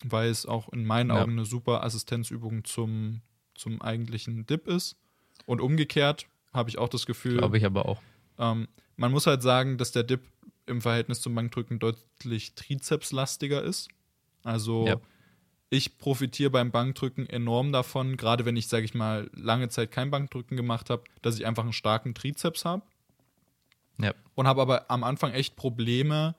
[0.03, 1.21] weil es auch in meinen ja.
[1.21, 3.21] Augen eine super Assistenzübung zum,
[3.55, 4.97] zum eigentlichen Dip ist.
[5.45, 7.37] Und umgekehrt habe ich auch das Gefühl.
[7.37, 8.01] Glaube ich aber auch.
[8.37, 10.21] Ähm, man muss halt sagen, dass der Dip
[10.65, 13.89] im Verhältnis zum Bankdrücken deutlich trizepslastiger ist.
[14.43, 14.99] Also ja.
[15.69, 20.11] ich profitiere beim Bankdrücken enorm davon, gerade wenn ich, sage ich mal, lange Zeit kein
[20.11, 22.83] Bankdrücken gemacht habe, dass ich einfach einen starken Trizeps habe.
[24.01, 24.13] Ja.
[24.35, 26.35] Und habe aber am Anfang echt Probleme,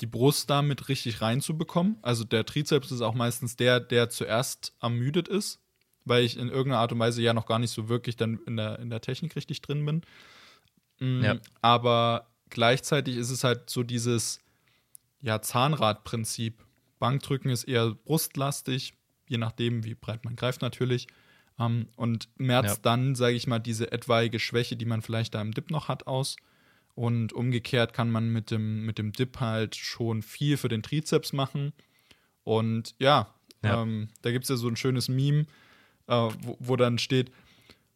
[0.00, 1.98] die Brust damit richtig reinzubekommen.
[2.02, 5.60] Also der Trizeps ist auch meistens der, der zuerst ermüdet ist,
[6.04, 8.56] weil ich in irgendeiner Art und Weise ja noch gar nicht so wirklich dann in
[8.56, 10.02] der, in der Technik richtig drin bin.
[10.98, 11.36] Mhm, ja.
[11.60, 14.40] Aber gleichzeitig ist es halt so dieses
[15.20, 16.64] ja, Zahnradprinzip.
[16.98, 18.94] Bankdrücken ist eher brustlastig,
[19.28, 21.06] je nachdem, wie breit man greift natürlich.
[21.58, 22.82] Ähm, und merzt ja.
[22.82, 26.06] dann, sage ich mal, diese etwaige Schwäche, die man vielleicht da im Dip noch hat,
[26.06, 26.36] aus.
[26.94, 31.32] Und umgekehrt kann man mit dem, mit dem Dip halt schon viel für den Trizeps
[31.32, 31.72] machen.
[32.44, 33.32] Und ja,
[33.64, 33.82] ja.
[33.82, 35.46] Ähm, da gibt es ja so ein schönes Meme,
[36.06, 37.30] äh, wo, wo dann steht,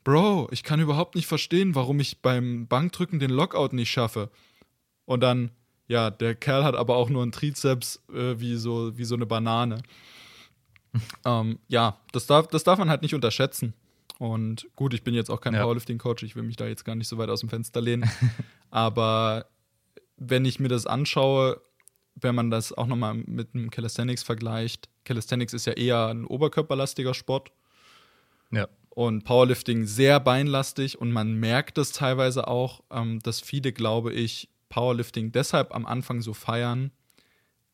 [0.05, 4.31] Bro, ich kann überhaupt nicht verstehen, warum ich beim Bankdrücken den Lockout nicht schaffe.
[5.05, 5.51] Und dann,
[5.89, 9.27] ja, der Kerl hat aber auch nur einen Trizeps äh, wie, so, wie so eine
[9.27, 9.83] Banane.
[11.25, 13.75] ähm, ja, das darf, das darf man halt nicht unterschätzen.
[14.19, 15.63] Und gut, ich bin jetzt auch kein ja.
[15.63, 18.09] Powerlifting-Coach, ich will mich da jetzt gar nicht so weit aus dem Fenster lehnen.
[18.71, 19.47] aber
[20.17, 21.61] wenn ich mir das anschaue,
[22.15, 27.13] wenn man das auch nochmal mit einem Calisthenics vergleicht, Calisthenics ist ja eher ein oberkörperlastiger
[27.13, 27.53] Sport.
[28.51, 28.69] Ja.
[28.89, 34.49] Und Powerlifting sehr beinlastig und man merkt es teilweise auch, ähm, dass viele, glaube ich,
[34.71, 36.91] Powerlifting deshalb am Anfang so feiern,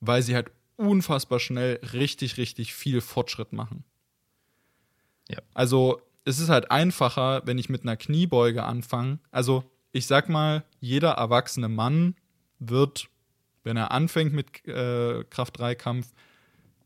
[0.01, 3.85] weil sie halt unfassbar schnell richtig, richtig viel Fortschritt machen.
[5.29, 5.39] Ja.
[5.55, 9.19] Also es ist halt einfacher, wenn ich mit einer Kniebeuge anfange.
[9.31, 12.15] Also ich sag mal, jeder erwachsene Mann
[12.59, 13.09] wird,
[13.65, 16.09] wenn er anfängt mit äh, Kraft-3-Kampf,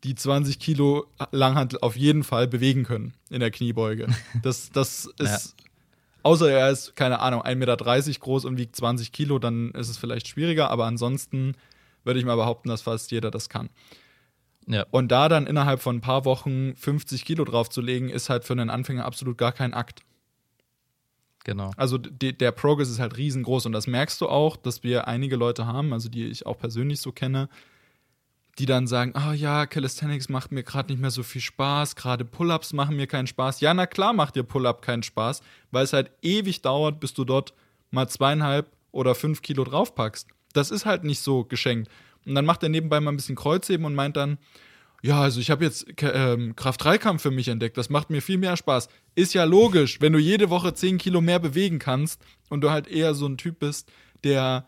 [0.05, 4.07] die 20 Kilo Langhantel auf jeden Fall bewegen können in der Kniebeuge.
[4.43, 5.57] Das, das ist
[6.27, 7.77] Außer er ist, keine Ahnung, 1,30 Meter
[8.19, 11.55] groß und wiegt 20 Kilo, dann ist es vielleicht schwieriger, aber ansonsten
[12.03, 13.71] würde ich mal behaupten, dass fast jeder das kann.
[14.67, 14.85] Ja.
[14.91, 18.71] Und da dann innerhalb von ein paar Wochen 50 Kilo draufzulegen, ist halt für einen
[18.71, 20.03] Anfänger absolut gar kein Akt.
[21.45, 21.71] Genau.
[21.77, 25.37] Also die, der Progress ist halt riesengroß und das merkst du auch, dass wir einige
[25.37, 27.49] Leute haben, also die ich auch persönlich so kenne,
[28.59, 31.95] die dann sagen, ah oh ja, Calisthenics macht mir gerade nicht mehr so viel Spaß,
[31.95, 33.61] gerade Pull-ups machen mir keinen Spaß.
[33.61, 35.41] Ja, na klar macht dir Pull-up keinen Spaß,
[35.71, 37.55] weil es halt ewig dauert, bis du dort
[37.93, 40.27] mal zweieinhalb oder fünf Kilo draufpackst.
[40.53, 41.89] Das ist halt nicht so geschenkt.
[42.27, 44.39] Und dann macht er nebenbei mal ein bisschen Kreuzheben und meint dann,
[45.03, 48.57] ja, also ich habe jetzt ähm, Kraft-3-Kampf für mich entdeckt, das macht mir viel mehr
[48.57, 48.89] Spaß.
[49.15, 52.89] Ist ja logisch, wenn du jede Woche 10 Kilo mehr bewegen kannst und du halt
[52.89, 53.91] eher so ein Typ bist,
[54.25, 54.67] der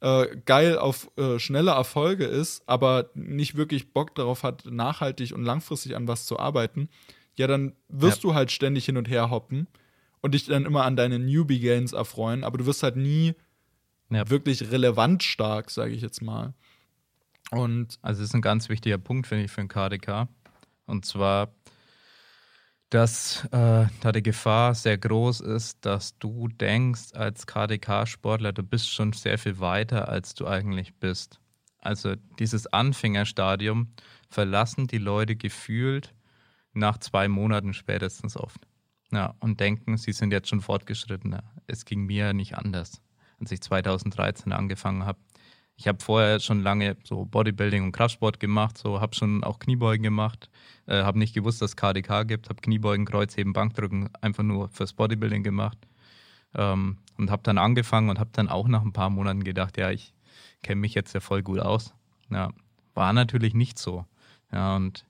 [0.00, 5.44] äh, geil auf äh, schnelle Erfolge ist, aber nicht wirklich Bock darauf hat, nachhaltig und
[5.44, 6.88] langfristig an was zu arbeiten,
[7.36, 8.30] ja, dann wirst ja.
[8.30, 9.66] du halt ständig hin und her hoppen
[10.20, 13.34] und dich dann immer an deine Newbie-Gains erfreuen, aber du wirst halt nie
[14.10, 14.28] ja.
[14.28, 16.54] wirklich relevant stark, sage ich jetzt mal.
[17.50, 20.28] Und also, das ist ein ganz wichtiger Punkt, finde ich, für ein KDK.
[20.86, 21.52] Und zwar,
[22.90, 28.90] dass äh, da die Gefahr sehr groß ist, dass du denkst als KDK-Sportler, du bist
[28.90, 31.40] schon sehr viel weiter, als du eigentlich bist.
[31.78, 33.92] Also dieses Anfängerstadium
[34.28, 36.14] verlassen die Leute gefühlt
[36.72, 38.66] nach zwei Monaten spätestens oft.
[39.12, 41.42] Ja, und denken, sie sind jetzt schon fortgeschrittener.
[41.66, 43.02] Es ging mir nicht anders,
[43.40, 45.18] als ich 2013 angefangen habe
[45.80, 50.02] ich habe vorher schon lange so Bodybuilding und Kraftsport gemacht, so habe schon auch Kniebeugen
[50.02, 50.50] gemacht,
[50.86, 54.92] äh, habe nicht gewusst, dass es KDK gibt, habe Kniebeugen, Kreuzheben, Bankdrücken einfach nur fürs
[54.92, 55.78] Bodybuilding gemacht
[56.54, 59.90] ähm, und habe dann angefangen und habe dann auch nach ein paar Monaten gedacht, ja,
[59.90, 60.12] ich
[60.62, 61.94] kenne mich jetzt ja voll gut aus.
[62.28, 62.50] Ja,
[62.92, 64.04] war natürlich nicht so.
[64.52, 65.06] Ja, und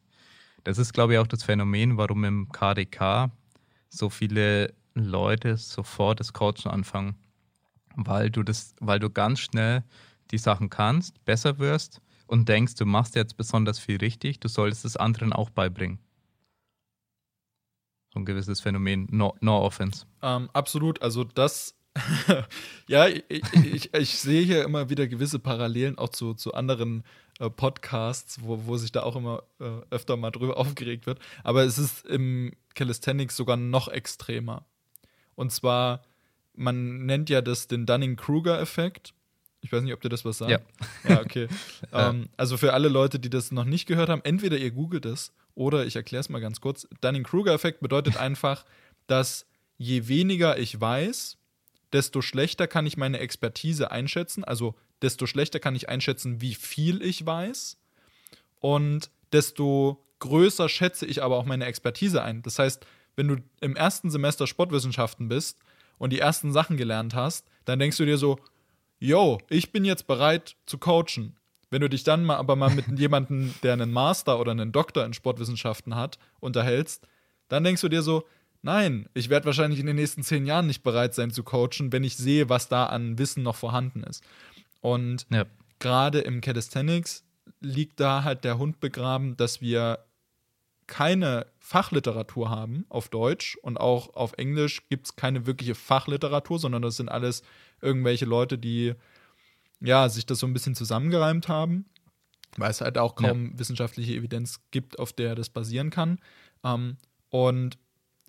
[0.62, 3.33] Das ist, glaube ich, auch das Phänomen, warum im KDK
[3.89, 7.16] so viele Leute sofort das Coachen anfangen.
[7.97, 9.83] Weil du das, weil du ganz schnell
[10.31, 14.85] die Sachen kannst, besser wirst und denkst, du machst jetzt besonders viel richtig, du solltest
[14.85, 15.99] es anderen auch beibringen.
[18.12, 20.07] So ein gewisses Phänomen, no, no offense.
[20.22, 21.76] Ähm, absolut, also das,
[22.87, 27.05] ja, ich, ich, ich, sehe hier immer wieder gewisse Parallelen auch zu, zu anderen
[27.39, 31.18] äh, Podcasts, wo, wo sich da auch immer äh, öfter mal drüber aufgeregt wird.
[31.43, 34.66] Aber es ist im Calisthenics sogar noch extremer.
[35.35, 36.03] Und zwar,
[36.55, 39.14] man nennt ja das den Dunning-Kruger-Effekt.
[39.62, 40.50] Ich weiß nicht, ob dir das was sagt.
[40.50, 40.61] Ja.
[41.08, 41.48] Ja, okay.
[41.92, 45.32] ähm, also für alle Leute, die das noch nicht gehört haben, entweder ihr googelt es
[45.54, 46.88] oder ich erkläre es mal ganz kurz.
[47.00, 48.64] Dunning-Kruger-Effekt bedeutet einfach,
[49.06, 49.46] dass
[49.76, 51.36] je weniger ich weiß,
[51.92, 54.44] desto schlechter kann ich meine Expertise einschätzen.
[54.44, 57.78] Also desto schlechter kann ich einschätzen, wie viel ich weiß.
[58.61, 62.42] Und desto größer schätze ich aber auch meine Expertise ein.
[62.42, 62.86] Das heißt,
[63.16, 65.58] wenn du im ersten Semester Sportwissenschaften bist
[65.98, 68.38] und die ersten Sachen gelernt hast, dann denkst du dir so,
[69.01, 71.36] yo, ich bin jetzt bereit zu coachen.
[71.70, 75.05] Wenn du dich dann mal aber mal mit jemandem, der einen Master oder einen Doktor
[75.05, 77.07] in Sportwissenschaften hat, unterhältst,
[77.48, 78.24] dann denkst du dir so,
[78.62, 82.05] nein, ich werde wahrscheinlich in den nächsten zehn Jahren nicht bereit sein zu coachen, wenn
[82.05, 84.22] ich sehe, was da an Wissen noch vorhanden ist.
[84.80, 85.46] Und Ja.
[85.78, 87.24] gerade im Calisthenics
[87.61, 90.05] liegt da halt der Hund begraben, dass wir
[90.86, 96.82] keine Fachliteratur haben auf Deutsch und auch auf Englisch gibt es keine wirkliche Fachliteratur, sondern
[96.82, 97.42] das sind alles
[97.81, 98.95] irgendwelche Leute, die
[99.81, 101.87] ja sich das so ein bisschen zusammengereimt haben,
[102.57, 106.18] weil es halt auch kaum wissenschaftliche Evidenz gibt, auf der das basieren kann.
[106.64, 106.97] Ähm,
[107.31, 107.78] und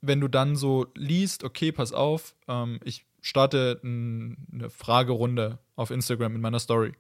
[0.01, 6.35] wenn du dann so liest, okay, pass auf, ähm, ich starte eine Fragerunde auf Instagram
[6.35, 6.93] in meiner Story.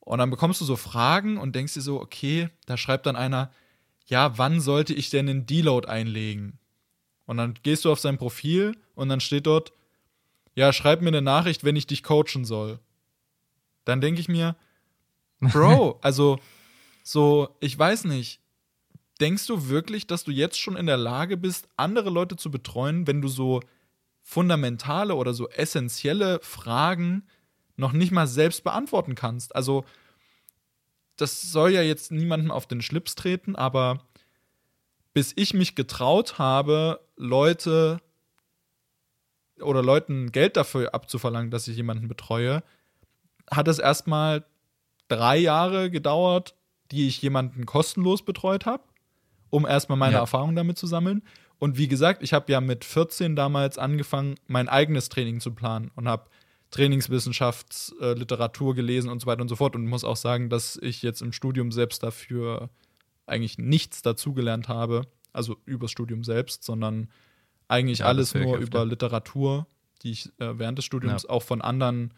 [0.00, 3.50] Und dann bekommst du so Fragen und denkst dir so, okay, da schreibt dann einer,
[4.06, 6.58] ja, wann sollte ich denn einen Deload einlegen?
[7.26, 9.72] Und dann gehst du auf sein Profil und dann steht dort,
[10.56, 12.80] ja, schreib mir eine Nachricht, wenn ich dich coachen soll.
[13.84, 14.56] Dann denke ich mir,
[15.38, 16.40] Bro, also
[17.04, 18.40] so, ich weiß nicht,
[19.20, 23.06] denkst du wirklich, dass du jetzt schon in der Lage bist, andere Leute zu betreuen,
[23.06, 23.60] wenn du so
[24.22, 27.28] fundamentale oder so essentielle Fragen
[27.76, 29.54] noch nicht mal selbst beantworten kannst?
[29.54, 29.84] Also,
[31.16, 34.02] das soll ja jetzt niemandem auf den Schlips treten, aber
[35.12, 38.00] bis ich mich getraut habe, Leute
[39.60, 42.62] oder Leuten Geld dafür abzuverlangen, dass ich jemanden betreue,
[43.50, 44.44] hat es erstmal
[45.08, 46.54] drei Jahre gedauert,
[46.90, 48.84] die ich jemanden kostenlos betreut habe,
[49.50, 50.20] um erstmal meine Ja.
[50.20, 51.22] Erfahrung damit zu sammeln.
[51.58, 55.90] Und wie gesagt, ich habe ja mit 14 damals angefangen, mein eigenes Training zu planen
[55.94, 56.28] und habe
[56.70, 59.74] Trainingswissenschaftsliteratur gelesen und so weiter und so fort.
[59.74, 62.70] Und muss auch sagen, dass ich jetzt im Studium selbst dafür
[63.26, 65.02] eigentlich nichts dazugelernt habe,
[65.32, 67.08] also übers Studium selbst, sondern
[67.68, 69.66] eigentlich Ja, alles nur über Literatur,
[70.02, 71.30] die ich äh, während des Studiums Ja.
[71.30, 72.14] auch von anderen,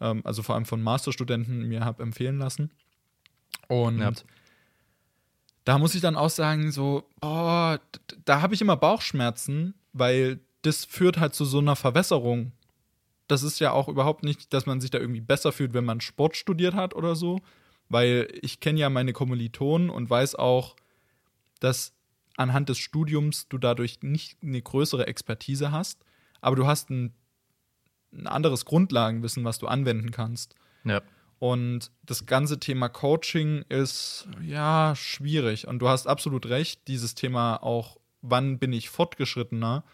[0.00, 2.70] ähm, also vor allem von Masterstudenten mir habe empfehlen lassen.
[3.68, 4.12] Und Ja.
[5.64, 7.76] da muss ich dann auch sagen, so, oh,
[8.24, 12.52] da habe ich immer Bauchschmerzen, weil das führt halt zu so einer Verwässerung.
[13.28, 16.00] Das ist ja auch überhaupt nicht, dass man sich da irgendwie besser fühlt, wenn man
[16.00, 17.40] Sport studiert hat oder so,
[17.90, 20.74] weil ich kenne ja meine Kommilitonen und weiß auch,
[21.60, 21.92] dass
[22.38, 26.04] anhand des Studiums du dadurch nicht eine größere Expertise hast,
[26.40, 27.12] aber du hast ein,
[28.12, 30.54] ein anderes Grundlagenwissen, was du anwenden kannst.
[30.84, 31.02] Ja.
[31.40, 35.68] Und das ganze Thema Coaching ist ja schwierig.
[35.68, 39.84] Und du hast absolut recht, dieses Thema auch, wann bin ich fortgeschrittener?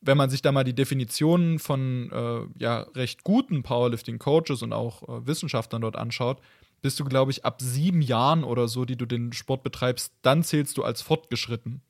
[0.00, 5.02] Wenn man sich da mal die Definitionen von äh, ja, recht guten Powerlifting-Coaches und auch
[5.02, 6.40] äh, Wissenschaftlern dort anschaut,
[6.82, 10.42] bist du, glaube ich, ab sieben Jahren oder so, die du den Sport betreibst, dann
[10.44, 11.80] zählst du als fortgeschritten.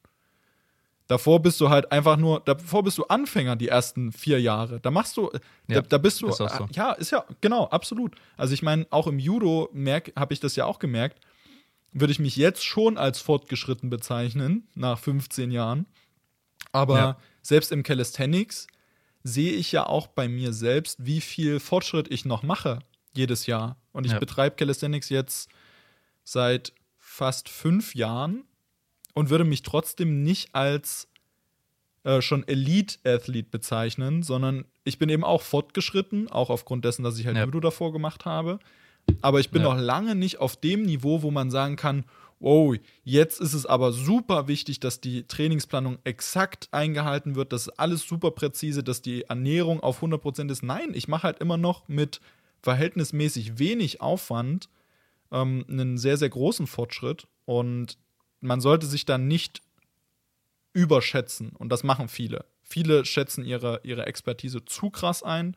[1.08, 4.80] Davor bist du halt einfach nur, davor bist du Anfänger die ersten vier Jahre.
[4.80, 5.30] Da machst du,
[5.68, 6.48] Ja, da, da bist du, ist so.
[6.72, 8.16] ja, ist ja, genau, absolut.
[8.36, 9.70] Also ich meine, auch im Judo
[10.16, 11.20] habe ich das ja auch gemerkt,
[11.92, 15.86] würde ich mich jetzt schon als fortgeschritten bezeichnen, nach 15 Jahren.
[16.72, 17.16] Aber Ja.
[17.40, 18.66] selbst im Calisthenics
[19.22, 22.80] sehe ich ja auch bei mir selbst, wie viel Fortschritt ich noch mache
[23.16, 23.76] jedes Jahr.
[23.92, 24.18] Und ich Ja.
[24.18, 25.48] betreibe Calisthenics jetzt
[26.24, 28.44] seit fast fünf Jahren
[29.14, 31.08] und würde mich trotzdem nicht als
[32.04, 37.26] äh, schon Elite-Athlet bezeichnen, sondern ich bin eben auch fortgeschritten, auch aufgrund dessen, dass ich
[37.26, 37.44] halt Ja.
[37.44, 38.60] Judo davor gemacht habe.
[39.22, 39.74] Aber ich bin Ja.
[39.74, 42.04] noch lange nicht auf dem Niveau, wo man sagen kann,
[42.38, 48.02] wow, jetzt ist es aber super wichtig, dass die Trainingsplanung exakt eingehalten wird, dass alles
[48.06, 50.62] super präzise, dass die Ernährung auf 100% ist.
[50.62, 52.20] Nein, ich mache halt immer noch mit
[52.62, 54.68] verhältnismäßig wenig Aufwand
[55.32, 57.26] ähm, einen sehr, sehr großen Fortschritt.
[57.44, 57.98] Und
[58.40, 59.62] man sollte sich dann nicht
[60.72, 61.50] überschätzen.
[61.50, 62.44] Und das machen viele.
[62.62, 65.56] Viele schätzen ihre, ihre Expertise zu krass ein.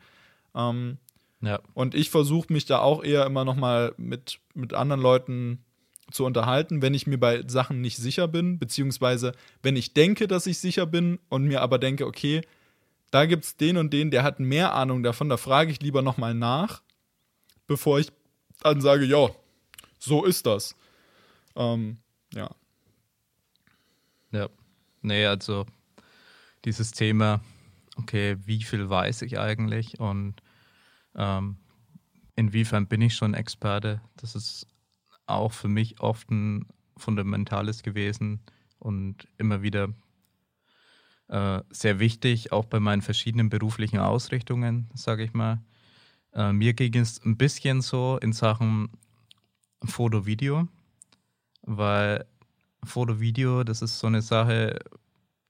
[0.55, 0.97] Ähm,
[1.41, 1.59] Ja.
[1.73, 5.63] und ich versuche mich da auch eher immer noch mal mit, mit anderen Leuten
[6.11, 10.47] zu unterhalten, wenn ich mir bei Sachen nicht sicher bin, beziehungsweise wenn ich denke, dass
[10.47, 12.41] ich sicher bin und mir aber denke, okay,
[13.11, 16.01] da gibt es den und den, der hat mehr Ahnung davon, da frage ich lieber
[16.01, 16.81] noch mal nach,
[17.69, 18.11] bevor ich
[18.61, 19.29] dann sage, ja,
[19.99, 20.75] so ist das.
[21.55, 21.97] Ähm,
[22.33, 22.49] ja.
[24.31, 24.49] Ja.
[25.01, 25.65] Nee, also
[26.65, 27.41] dieses Thema,
[27.95, 30.41] okay, wie viel weiß ich eigentlich und
[31.15, 31.57] ähm,
[32.35, 34.67] inwiefern bin ich schon Experte, das ist
[35.27, 36.67] auch für mich oft ein
[36.97, 38.41] fundamentales gewesen
[38.79, 39.93] und immer wieder
[41.27, 45.61] äh, sehr wichtig, auch bei meinen verschiedenen beruflichen Ausrichtungen, sage ich mal.
[46.33, 48.89] Äh, mir ging es ein bisschen so in Sachen
[49.83, 50.67] Foto, Video,
[51.61, 52.25] weil
[52.83, 54.79] Foto, Video, das ist so eine Sache,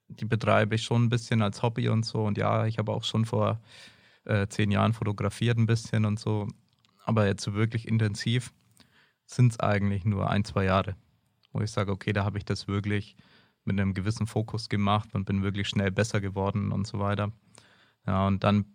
[0.08, 2.24] die betreibe ich schon ein bisschen als Hobby und so.
[2.26, 3.60] Und ja, ich habe auch schon vor
[4.26, 6.48] äh, zehn Jahren fotografiert ein bisschen und so.
[7.06, 8.54] Aber jetzt so wirklich intensiv
[9.26, 10.96] sind es eigentlich nur ein, zwei Jahre,
[11.52, 13.16] wo ich sage, okay, da habe ich das wirklich
[13.66, 17.32] mit einem gewissen Fokus gemacht und bin wirklich schnell besser geworden und so weiter.
[18.08, 18.66] Ja, und dann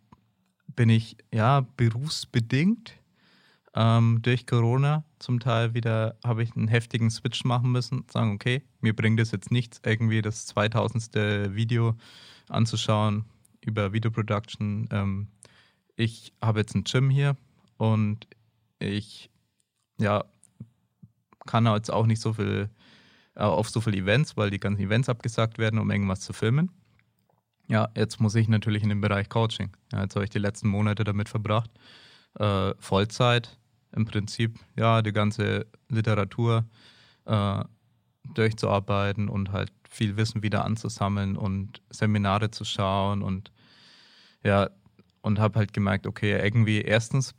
[0.66, 2.94] bin ich ja berufsbedingt
[3.74, 8.62] ähm, durch Corona zum Teil wieder habe ich einen heftigen Switch machen müssen, sagen, okay,
[8.80, 11.14] mir bringt es jetzt nichts, irgendwie das 2000.
[11.54, 11.96] Video
[12.48, 13.24] anzuschauen
[13.60, 14.88] über Videoproduction.
[14.92, 15.28] Ähm,
[15.96, 17.36] ich habe jetzt ein Gym hier
[17.76, 18.28] und
[18.78, 19.30] ich
[19.98, 20.24] ja,
[21.46, 22.70] kann jetzt auch nicht so viel
[23.34, 26.70] äh, auf so viele Events, weil die ganzen Events abgesagt werden, um irgendwas zu filmen.
[27.68, 29.70] Ja, jetzt muss ich natürlich in den Bereich Coaching.
[29.92, 31.70] Ja, jetzt habe ich die letzten Monate damit verbracht,
[32.38, 33.58] äh, Vollzeit
[33.92, 36.66] im Prinzip, ja, die ganze Literatur
[37.24, 37.64] äh,
[38.34, 43.52] durchzuarbeiten und halt viel Wissen wieder anzusammeln und Seminare zu schauen und
[44.42, 44.68] ja,
[45.22, 47.34] und habe halt gemerkt, okay, irgendwie erstens,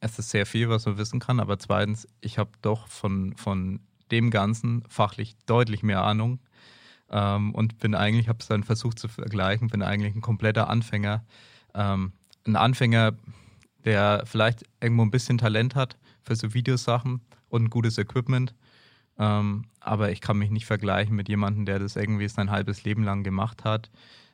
[0.00, 3.80] es ist sehr viel, was man wissen kann, aber zweitens, ich habe doch von, von
[4.10, 6.40] dem Ganzen fachlich deutlich mehr Ahnung
[7.10, 11.24] ähm, und bin eigentlich, habe es dann versucht zu vergleichen, bin eigentlich ein kompletter Anfänger.
[11.74, 12.12] Ähm,
[12.46, 13.12] ein Anfänger,
[13.84, 18.54] der vielleicht irgendwo ein bisschen Talent hat für so Videosachen und ein gutes Equipment.
[19.18, 23.04] Ähm, aber ich kann mich nicht vergleichen mit jemandem, der das irgendwie sein halbes Leben
[23.04, 23.90] lang gemacht hat,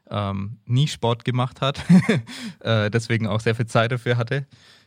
[0.08, 1.84] ähm, nie Sport gemacht hat,
[2.60, 4.46] äh, deswegen auch sehr viel Zeit dafür hatte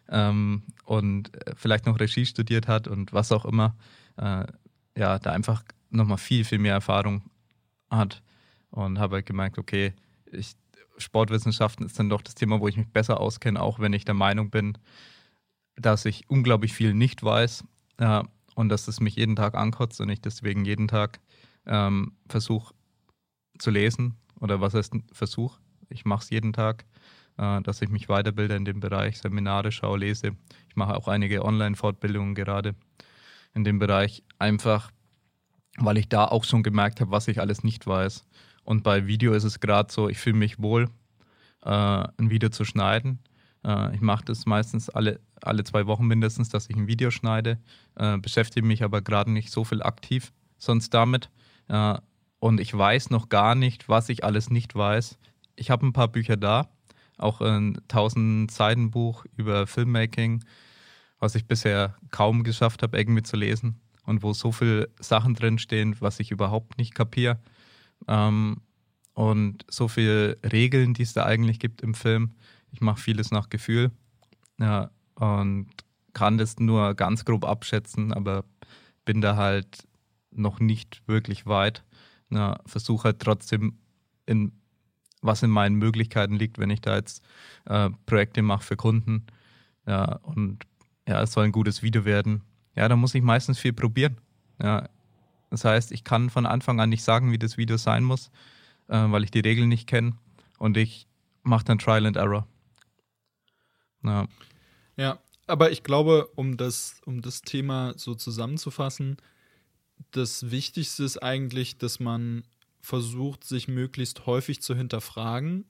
[0.10, 3.76] ähm, und äh, vielleicht noch Regie studiert hat und was auch immer.
[4.18, 4.46] Äh,
[4.98, 7.24] ja, da einfach nochmal viel, viel mehr Erfahrung
[7.96, 8.22] hat
[8.70, 9.94] und habe halt gemerkt, okay,
[10.32, 10.56] ich,
[10.98, 14.14] Sportwissenschaften ist dann doch das Thema, wo ich mich besser auskenne, auch wenn ich der
[14.14, 14.78] Meinung bin,
[15.76, 17.64] dass ich unglaublich viel nicht weiß
[17.98, 18.24] äh,
[18.56, 21.20] und dass es mich jeden Tag ankotzt und ich deswegen jeden Tag
[21.66, 22.74] ähm, versuche
[23.58, 25.60] zu lesen oder was heißt Versuch?
[25.89, 26.86] Ich mache es jeden Tag,
[27.38, 30.36] äh, dass ich mich weiterbilde in dem Bereich, Seminare schaue, lese.
[30.70, 32.76] Ich mache auch einige Online-Fortbildungen gerade
[33.54, 34.91] in dem Bereich, einfach
[35.78, 38.26] weil ich da auch schon gemerkt habe, was ich alles nicht weiß.
[38.64, 40.90] Und bei Video ist es gerade so, ich fühle mich wohl,
[41.64, 43.20] äh, ein Video zu schneiden.
[43.66, 47.60] Äh, ich mache das meistens alle, alle zwei Wochen mindestens, dass ich ein Video schneide,
[47.96, 51.30] äh, beschäftige mich aber gerade nicht so viel aktiv sonst damit.
[51.68, 51.98] Äh,
[52.40, 55.18] und ich weiß noch gar nicht, was ich alles nicht weiß.
[55.56, 56.70] Ich habe ein paar Bücher da,
[57.18, 60.44] auch ein 1000 Seiten Buch über Filmmaking,
[61.20, 65.95] was ich bisher kaum geschafft habe, irgendwie zu lesen und wo so viele Sachen drinstehen,
[65.99, 67.39] was ich überhaupt nicht kapiere.
[68.08, 68.62] Ähm,
[69.14, 72.32] und so viele Regeln, die es da eigentlich gibt im Film.
[72.72, 73.91] Ich mache vieles nach Gefühl
[74.60, 75.68] ja, und
[76.14, 78.45] kann das nur ganz grob abschätzen, aber
[79.06, 79.88] bin da halt
[80.32, 81.84] noch nicht wirklich weit.
[82.30, 83.78] Ja, Versuche halt trotzdem,
[84.26, 84.51] in,
[85.22, 87.24] was in meinen Möglichkeiten liegt, wenn ich da jetzt
[87.66, 89.26] äh, Projekte mache für Kunden.
[89.86, 90.66] Ja, und
[91.08, 92.41] ja, es soll ein gutes Video werden.
[92.76, 94.18] Ja, da muss ich meistens viel probieren.
[94.62, 94.90] Ja,
[95.50, 98.32] das heißt, ich kann von Anfang an nicht sagen, wie das Video sein muss,
[98.88, 100.14] äh, weil ich die Regeln nicht kenne.
[100.58, 101.08] Und ich
[101.44, 102.48] mache dann Trial and Error.
[104.04, 104.28] Ja.
[104.96, 109.18] Ja, aber ich glaube, um das, um das Thema so zusammenzufassen,
[110.12, 112.44] das Wichtigste ist eigentlich, dass man
[112.82, 115.66] versucht, sich möglichst häufig zu hinterfragen,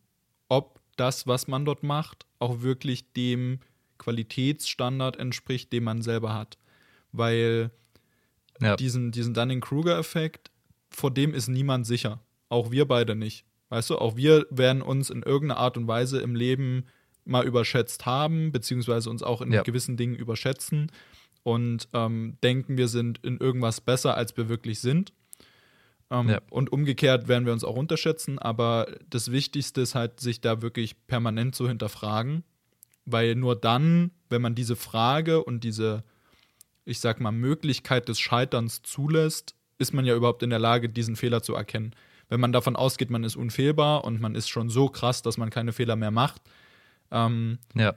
[0.49, 3.59] ob das, was man dort macht, auch wirklich dem
[3.97, 6.57] Qualitätsstandard entspricht, den man selber hat.
[7.13, 7.71] Weil
[8.59, 8.75] Ja.
[8.75, 10.51] diesen, diesen Dunning-Kruger-Effekt,
[10.89, 12.19] vor dem ist niemand sicher.
[12.49, 13.45] Auch wir beide nicht.
[13.69, 16.85] Weißt du, auch wir werden uns in irgendeiner Art und Weise im Leben
[17.25, 19.63] mal überschätzt haben, beziehungsweise uns auch in Ja.
[19.63, 20.91] gewissen Dingen überschätzen
[21.43, 25.13] und ähm, denken, wir sind in irgendwas besser, als wir wirklich sind.
[26.11, 26.41] Ähm, Ja.
[26.51, 31.07] Und umgekehrt werden wir uns auch unterschätzen, aber das Wichtigste ist halt, sich da wirklich
[31.07, 32.43] permanent zu hinterfragen,
[33.05, 36.03] weil nur dann, wenn man diese Frage und diese,
[36.85, 41.15] ich sag mal, Möglichkeit des Scheiterns zulässt, ist man ja überhaupt in der Lage, diesen
[41.15, 41.95] Fehler zu erkennen.
[42.29, 45.49] Wenn man davon ausgeht, man ist unfehlbar und man ist schon so krass, dass man
[45.49, 46.41] keine Fehler mehr macht,
[47.11, 47.93] ähm, Ja.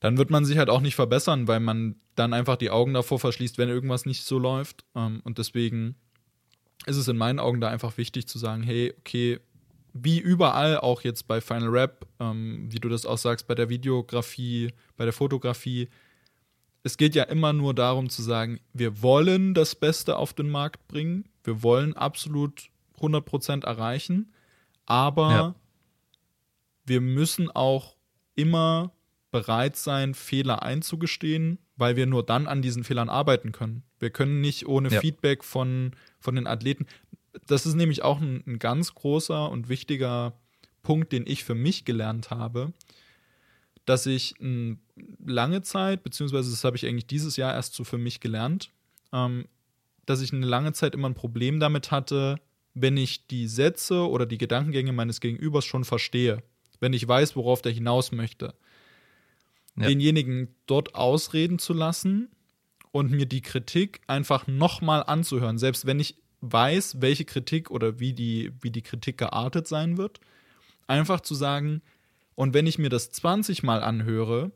[0.00, 3.18] dann wird man sich halt auch nicht verbessern, weil man dann einfach die Augen davor
[3.18, 4.84] verschließt, wenn irgendwas nicht so läuft.
[4.94, 5.96] Ähm, und deswegen
[6.86, 9.40] ist es in meinen Augen da einfach wichtig zu sagen, hey, okay,
[9.92, 13.68] wie überall, auch jetzt bei Final Rap, ähm, wie du das auch sagst, bei der
[13.68, 15.88] Videografie, bei der Fotografie,
[16.86, 20.86] es geht ja immer nur darum zu sagen, wir wollen das Beste auf den Markt
[20.86, 22.70] bringen, wir wollen absolut
[23.00, 24.32] 100% erreichen,
[24.86, 25.54] aber Ja.
[26.84, 27.96] wir müssen auch
[28.36, 28.92] immer
[29.32, 33.82] bereit sein, Fehler einzugestehen, weil wir nur dann an diesen Fehlern arbeiten können.
[33.98, 35.00] Wir können nicht ohne Ja.
[35.00, 36.86] Feedback von, von den Athleten.
[37.48, 40.34] Das ist nämlich auch ein, ein ganz großer und wichtiger
[40.82, 42.72] Punkt, den ich für mich gelernt habe,
[43.86, 44.78] dass ich m,
[45.24, 48.70] lange Zeit, beziehungsweise das habe ich eigentlich dieses Jahr erst so für mich gelernt,
[49.12, 49.46] ähm,
[50.04, 52.36] dass ich eine lange Zeit immer ein Problem damit hatte,
[52.74, 56.42] wenn ich die Sätze oder die Gedankengänge meines Gegenübers schon verstehe,
[56.80, 58.54] wenn ich weiß, worauf der hinaus möchte,
[59.76, 59.86] Ja.
[59.88, 62.28] denjenigen dort ausreden zu lassen
[62.92, 68.12] und mir die Kritik einfach nochmal anzuhören, selbst wenn ich weiß, welche Kritik oder wie
[68.12, 70.20] die, wie die Kritik geartet sein wird,
[70.86, 71.82] einfach zu sagen,
[72.36, 74.52] und wenn ich mir das 20 Mal anhöre,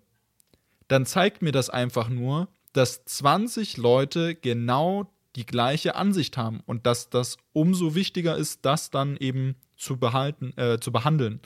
[0.86, 6.86] dann zeigt mir das einfach nur, dass 20 Leute genau die gleiche Ansicht haben und
[6.86, 11.40] dass das umso wichtiger ist, das dann eben zu behalten, äh, zu behandeln.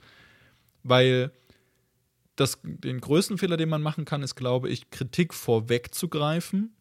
[0.83, 1.33] Weil
[2.37, 6.75] das, den größten Fehler, den man machen kann, ist, glaube ich, Kritik vorwegzugreifen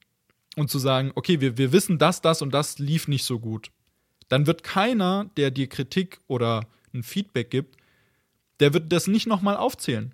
[0.56, 3.72] und zu sagen, okay, wir, wir wissen, das, das und das lief nicht so gut.
[4.30, 7.78] Dann wird keiner, der dir Kritik oder ein Feedback gibt,
[8.60, 10.14] der wird das nicht nochmal aufzählen.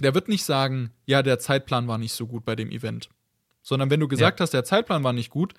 [0.00, 3.08] Der wird nicht sagen, ja, der Zeitplan war nicht so gut bei dem Event.
[3.62, 5.54] Sondern wenn du gesagt hast, der Zeitplan war nicht gut,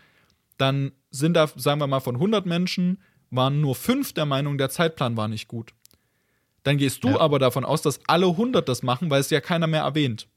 [0.57, 3.01] dann sind da, sagen wir mal, von 100 Menschen,
[3.32, 5.74] waren nur fünf der Meinung, der Zeitplan war nicht gut.
[6.64, 7.20] Dann gehst du Ja.
[7.20, 10.28] aber davon aus, dass alle 100 das machen, weil es ja keiner mehr erwähnt.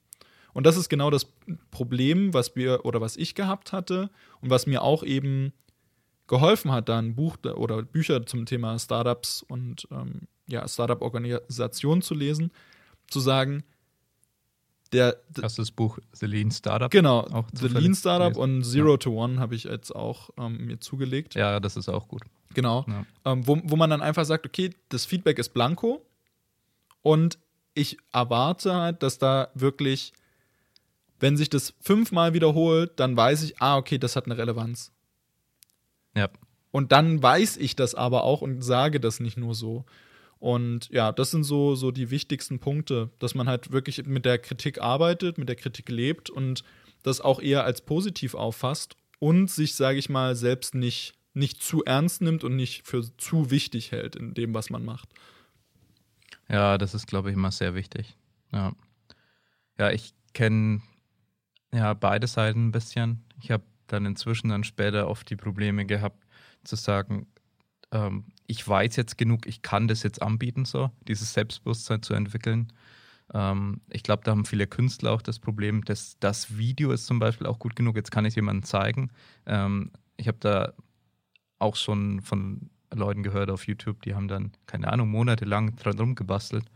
[0.52, 1.26] Und das ist genau das
[1.70, 4.10] Problem, was wir oder was ich gehabt hatte
[4.40, 5.52] und was mir auch eben
[6.26, 12.14] geholfen hat, da ein Buch oder Bücher zum Thema Startups und ähm, ja, Startup-Organisation zu
[12.14, 12.52] lesen,
[13.08, 13.64] zu sagen,
[14.92, 16.90] der, Hast du das Buch The Lean Startup?
[16.90, 18.56] genau, auch The Lean Startup gelesen?
[18.56, 21.34] und Zero to One habe ich jetzt auch ähm, mir zugelegt.
[21.34, 22.22] Ja, das ist auch gut.
[22.52, 22.84] Genau.
[22.86, 23.06] Ja.
[23.24, 26.04] Ähm, wo, wo man dann einfach sagt, okay, das Feedback ist blanko
[27.00, 27.38] und
[27.74, 30.12] ich erwarte halt, dass da wirklich,
[31.20, 34.92] wenn sich das fünfmal wiederholt, dann weiß ich, ah, okay, das hat eine Relevanz.
[36.14, 36.28] Ja.
[36.70, 39.84] Und dann weiß ich das aber auch und sage das nicht nur so.
[40.42, 44.38] Und ja, das sind so, so die wichtigsten Punkte, dass man halt wirklich mit der
[44.38, 46.64] Kritik arbeitet, mit der Kritik lebt und
[47.04, 51.84] das auch eher als positiv auffasst und sich, sage ich mal, selbst nicht, nicht zu
[51.84, 55.10] ernst nimmt und nicht für zu wichtig hält in dem, was man macht.
[56.48, 58.16] Ja, das ist, glaube ich, immer sehr wichtig.
[58.50, 58.72] Ja,
[59.78, 60.82] ja ich kenne
[61.72, 63.22] ja beide Seiten ein bisschen.
[63.40, 66.26] Ich habe dann inzwischen dann später oft die Probleme gehabt,
[66.64, 67.28] zu sagen,
[67.92, 72.70] ähm, ich weiß jetzt genug, ich kann das jetzt anbieten, so, dieses Selbstbewusstsein zu entwickeln.
[73.32, 77.18] Ähm, ich glaube, da haben viele Künstler auch das Problem, dass das Video ist zum
[77.18, 79.10] Beispiel auch gut genug, jetzt kann ich es jemandem zeigen.
[79.46, 80.74] Ähm, ich habe da
[81.60, 86.66] auch schon von Leuten gehört auf YouTube, die haben dann, keine Ahnung, monatelang dran rumgebastelt,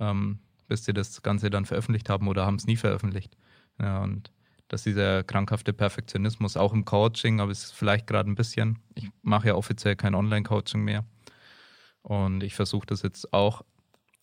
[0.00, 0.38] ähm,
[0.68, 3.36] bis sie das Ganze dann veröffentlicht haben oder haben es nie veröffentlicht.
[3.78, 4.32] Ja, und
[4.68, 9.08] dass dieser krankhafte Perfektionismus auch im Coaching, aber es ist vielleicht gerade ein bisschen, ich
[9.22, 11.04] mache ja offiziell kein Online-Coaching mehr.
[12.02, 13.62] Und ich versuche das jetzt auch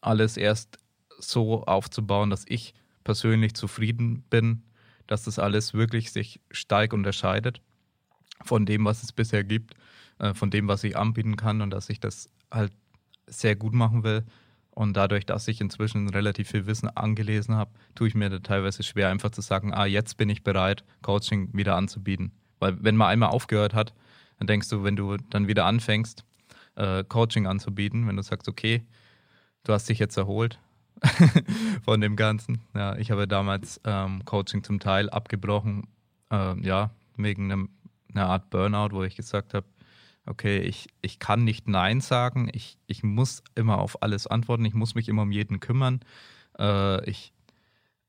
[0.01, 0.77] alles erst
[1.19, 2.73] so aufzubauen, dass ich
[3.03, 4.63] persönlich zufrieden bin,
[5.07, 7.61] dass das alles wirklich sich stark unterscheidet
[8.43, 9.75] von dem, was es bisher gibt,
[10.19, 12.71] äh, von dem, was ich anbieten kann und dass ich das halt
[13.27, 14.25] sehr gut machen will.
[14.71, 18.83] Und dadurch, dass ich inzwischen relativ viel Wissen angelesen habe, tue ich mir da teilweise
[18.83, 22.31] schwer, einfach zu sagen, ah, jetzt bin ich bereit, Coaching wieder anzubieten.
[22.59, 23.93] Weil wenn man einmal aufgehört hat,
[24.39, 26.23] dann denkst du, wenn du dann wieder anfängst,
[26.75, 28.85] äh, Coaching anzubieten, wenn du sagst, okay,
[29.63, 30.59] du hast dich jetzt erholt
[31.83, 32.61] von dem Ganzen.
[32.73, 35.87] Ja, ich habe damals ähm, Coaching zum Teil abgebrochen,
[36.31, 37.69] äh, ja, wegen einem,
[38.13, 39.65] einer Art Burnout, wo ich gesagt habe,
[40.25, 44.73] okay, ich, ich kann nicht Nein sagen, ich, ich muss immer auf alles antworten, ich
[44.73, 46.01] muss mich immer um jeden kümmern.
[46.59, 47.33] Äh, ich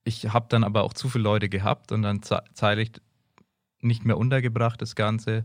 [0.05, 2.93] ich habe dann aber auch zu viele Leute gehabt und dann ze- zeitlich
[3.81, 5.45] nicht mehr untergebracht, das Ganze.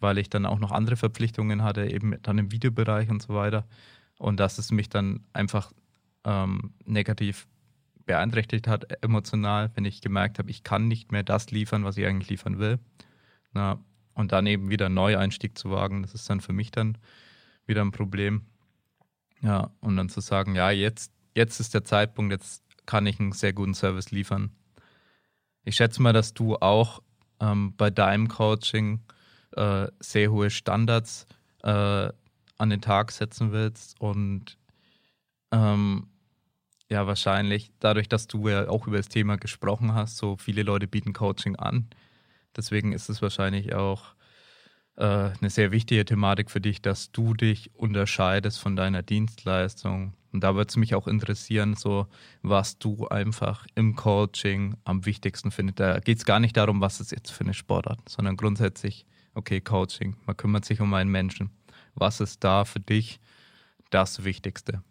[0.00, 3.66] weil ich dann auch noch andere Verpflichtungen hatte, eben dann im Videobereich und so weiter.
[4.18, 5.72] Und dass es mich dann einfach
[6.24, 7.46] ähm, negativ
[8.06, 12.06] beeinträchtigt hat, emotional, wenn ich gemerkt habe, ich kann nicht mehr das liefern, was ich
[12.06, 12.80] eigentlich liefern will.
[13.52, 13.78] Na,
[14.14, 16.98] und dann eben wieder einen Neueinstieg zu wagen, das ist dann für mich dann
[17.66, 18.42] wieder ein Problem.
[19.40, 23.32] Ja, und dann zu sagen, ja, jetzt, jetzt ist der Zeitpunkt, jetzt kann ich einen
[23.32, 24.50] sehr guten Service liefern.
[25.64, 27.02] Ich schätze mal, dass du auch
[27.40, 29.00] ähm, bei deinem Coaching
[29.52, 31.26] äh, sehr hohe Standards
[31.62, 32.10] äh,
[32.58, 34.58] an den Tag setzen willst und
[35.50, 36.08] ähm,
[36.90, 40.86] ja, wahrscheinlich dadurch, dass du ja auch über das Thema gesprochen hast, so viele Leute
[40.86, 41.88] bieten Coaching an.
[42.56, 44.14] Deswegen ist es wahrscheinlich auch
[44.96, 50.14] äh, eine sehr wichtige Thematik für dich, dass du dich unterscheidest von deiner Dienstleistung.
[50.32, 52.06] Und da würde es mich auch interessieren, so
[52.42, 55.80] was du einfach im Coaching am wichtigsten findest.
[55.80, 59.60] Da geht es gar nicht darum, was es jetzt für eine Sportart, sondern grundsätzlich, okay,
[59.60, 61.50] Coaching, man kümmert sich um einen Menschen.
[61.94, 63.20] Was ist da für dich
[63.90, 64.82] das Wichtigste?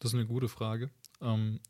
[0.00, 0.90] Das ist eine gute Frage.
[1.20, 1.60] Ähm,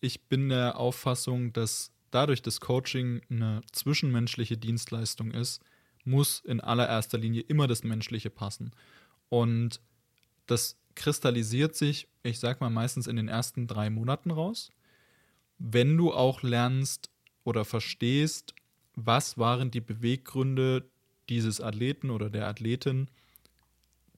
[0.00, 5.62] ich bin der Auffassung, dass dadurch, dass Coaching eine zwischenmenschliche Dienstleistung ist,
[6.04, 8.72] muss in allererster Linie immer das Menschliche passen.
[9.28, 9.80] Und
[10.46, 14.70] das kristallisiert sich, ich sag mal, meistens in den ersten drei Monaten raus.
[15.58, 17.10] Wenn du auch lernst
[17.44, 18.54] oder verstehst,
[18.94, 20.88] was waren die Beweggründe
[21.28, 23.08] dieses Athleten oder der Athletin,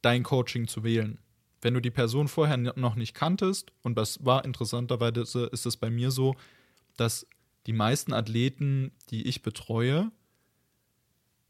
[0.02, 1.18] dein Coaching zu wählen.
[1.60, 5.90] Wenn du die Person vorher noch nicht kanntest, und das war interessanterweise, ist es bei
[5.90, 6.34] mir so,
[6.96, 7.26] dass
[7.66, 10.10] die meisten Athleten, die ich betreue,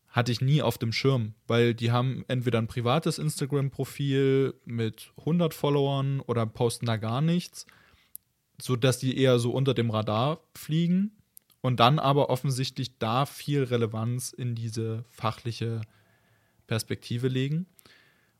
[0.09, 5.53] hatte ich nie auf dem Schirm, weil die haben entweder ein privates Instagram-Profil mit 100
[5.53, 7.67] Followern oder posten da gar nichts,
[8.62, 11.11] sodass die eher so unter dem Radar fliegen
[11.62, 15.81] und dann aber offensichtlich da viel Relevanz in diese fachliche
[16.69, 17.67] Perspektive legen.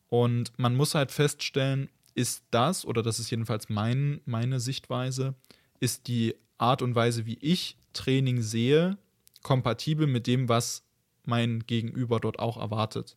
[0.09, 5.35] Und man muss halt feststellen, ist das, oder das ist jedenfalls mein, meine Sichtweise,
[5.81, 8.97] ist die Art und Weise, wie ich Training sehe,
[9.43, 10.85] kompatibel mit dem, was
[11.25, 13.17] mein Gegenüber dort auch erwartet.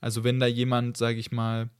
[0.00, 1.70] Also wenn da jemand, sage ich mal,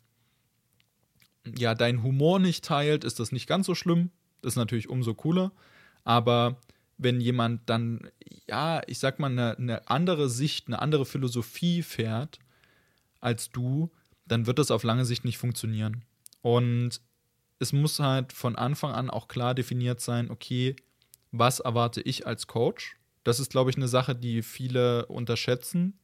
[1.57, 4.11] ja, deinen Humor nicht teilt, ist das nicht ganz so schlimm.
[4.43, 5.53] Das ist natürlich umso cooler.
[6.05, 6.61] Aber
[6.99, 8.11] wenn jemand dann,
[8.47, 12.39] ja, ich sag mal, eine, eine andere Sicht, eine andere Philosophie fährt
[13.21, 13.91] als du,
[14.27, 16.05] dann wird das auf lange Sicht nicht funktionieren.
[16.43, 17.01] Und
[17.59, 20.77] es muss halt von Anfang an auch klar definiert sein, okay,
[21.33, 22.97] was erwarte ich als Coach?
[23.25, 25.99] Das ist, glaube ich, eine Sache, die viele unterschätzen,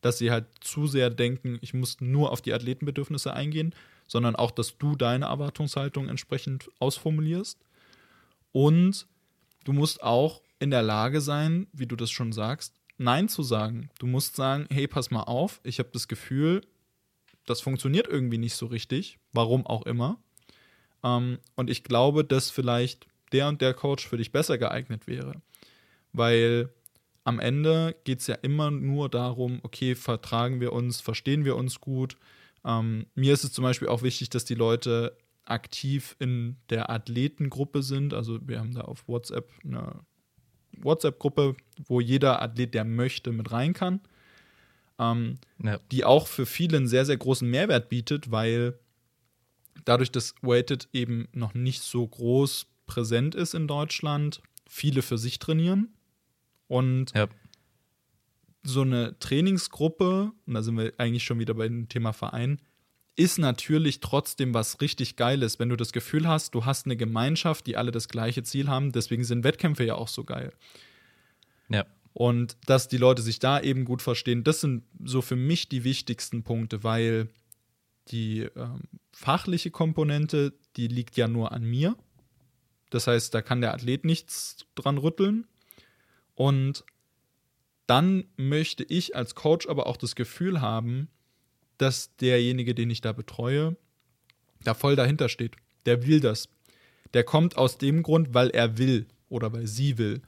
[0.00, 3.74] dass sie halt zu sehr denken, ich muss nur auf die Athletenbedürfnisse eingehen,
[4.06, 7.58] sondern auch, dass du deine Erwartungshaltung entsprechend ausformulierst.
[8.52, 9.06] Und
[9.64, 13.90] du musst auch in der Lage sein, wie du das schon sagst, Nein zu sagen.
[13.98, 16.60] Du musst sagen, hey, pass mal auf, ich habe das Gefühl,
[17.44, 20.18] das funktioniert irgendwie nicht so richtig, warum auch immer.
[21.02, 25.42] Ähm, und ich glaube, dass vielleicht der und der Coach für dich besser geeignet wäre.
[26.12, 26.70] Weil
[27.24, 31.80] am Ende geht es ja immer nur darum, okay, vertragen wir uns, verstehen wir uns
[31.80, 32.16] gut.
[32.64, 37.82] Ähm, mir ist es zum Beispiel auch wichtig, dass die Leute aktiv in der Athletengruppe
[37.82, 38.14] sind.
[38.14, 40.00] Also wir haben da auf WhatsApp eine
[40.78, 41.56] WhatsApp-Gruppe,
[41.86, 44.00] wo jeder Athlet, der möchte, mit rein kann.
[44.98, 45.78] Ähm, ja.
[45.92, 48.78] Die auch für viele einen sehr, sehr großen Mehrwert bietet, weil
[49.84, 55.38] dadurch, dass Weighted eben noch nicht so groß präsent ist in Deutschland, viele für sich
[55.38, 55.94] trainieren.
[56.66, 57.28] Und ja.
[58.62, 62.60] so eine Trainingsgruppe, und da sind wir eigentlich schon wieder bei dem Thema Verein,
[63.16, 67.66] ist natürlich trotzdem was richtig Geiles, wenn du das Gefühl hast, du hast eine Gemeinschaft,
[67.66, 68.92] die alle das gleiche Ziel haben.
[68.92, 70.52] Deswegen sind Wettkämpfe ja auch so geil.
[71.68, 71.86] Ja.
[72.12, 75.84] Und dass die Leute sich da eben gut verstehen, das sind so für mich die
[75.84, 77.28] wichtigsten Punkte, weil
[78.08, 78.82] die ähm,
[79.12, 81.96] fachliche Komponente, die liegt ja nur an mir.
[82.90, 85.46] Das heißt, da kann der Athlet nichts dran rütteln.
[86.34, 86.84] Und
[87.86, 91.08] dann möchte ich als Coach aber auch das Gefühl haben,
[91.78, 93.76] dass derjenige, den ich da betreue,
[94.62, 95.56] da voll dahinter steht.
[95.86, 96.48] Der will das.
[97.12, 100.22] Der kommt aus dem Grund, weil er will oder weil sie will.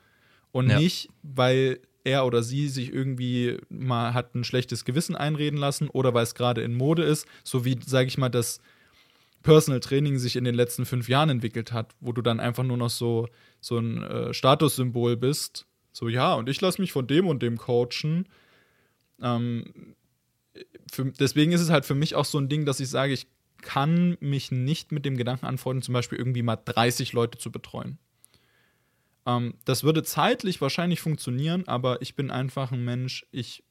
[0.53, 0.79] Und ja.
[0.79, 6.15] nicht, weil er oder sie sich irgendwie mal hat ein schlechtes Gewissen einreden lassen oder
[6.15, 8.61] weil es gerade in Mode ist, so wie, sage ich mal, das
[9.47, 12.77] Personal Training sich in den letzten fünf Jahren entwickelt hat, wo du dann einfach nur
[12.77, 13.29] noch so,
[13.61, 15.67] so ein äh, Statussymbol bist.
[15.93, 18.29] So, ja, und ich lasse mich von dem und dem coachen.
[19.23, 19.95] Ähm,
[20.91, 23.29] für, deswegen ist es halt für mich auch so ein Ding, dass ich sage, ich
[23.63, 27.99] kann mich nicht mit dem Gedanken anfreunden, zum Beispiel irgendwie mal 30 Leute zu betreuen.
[29.27, 33.63] Ähm, das würde zeitlich wahrscheinlich funktionieren, aber ich bin einfach ein Mensch, ich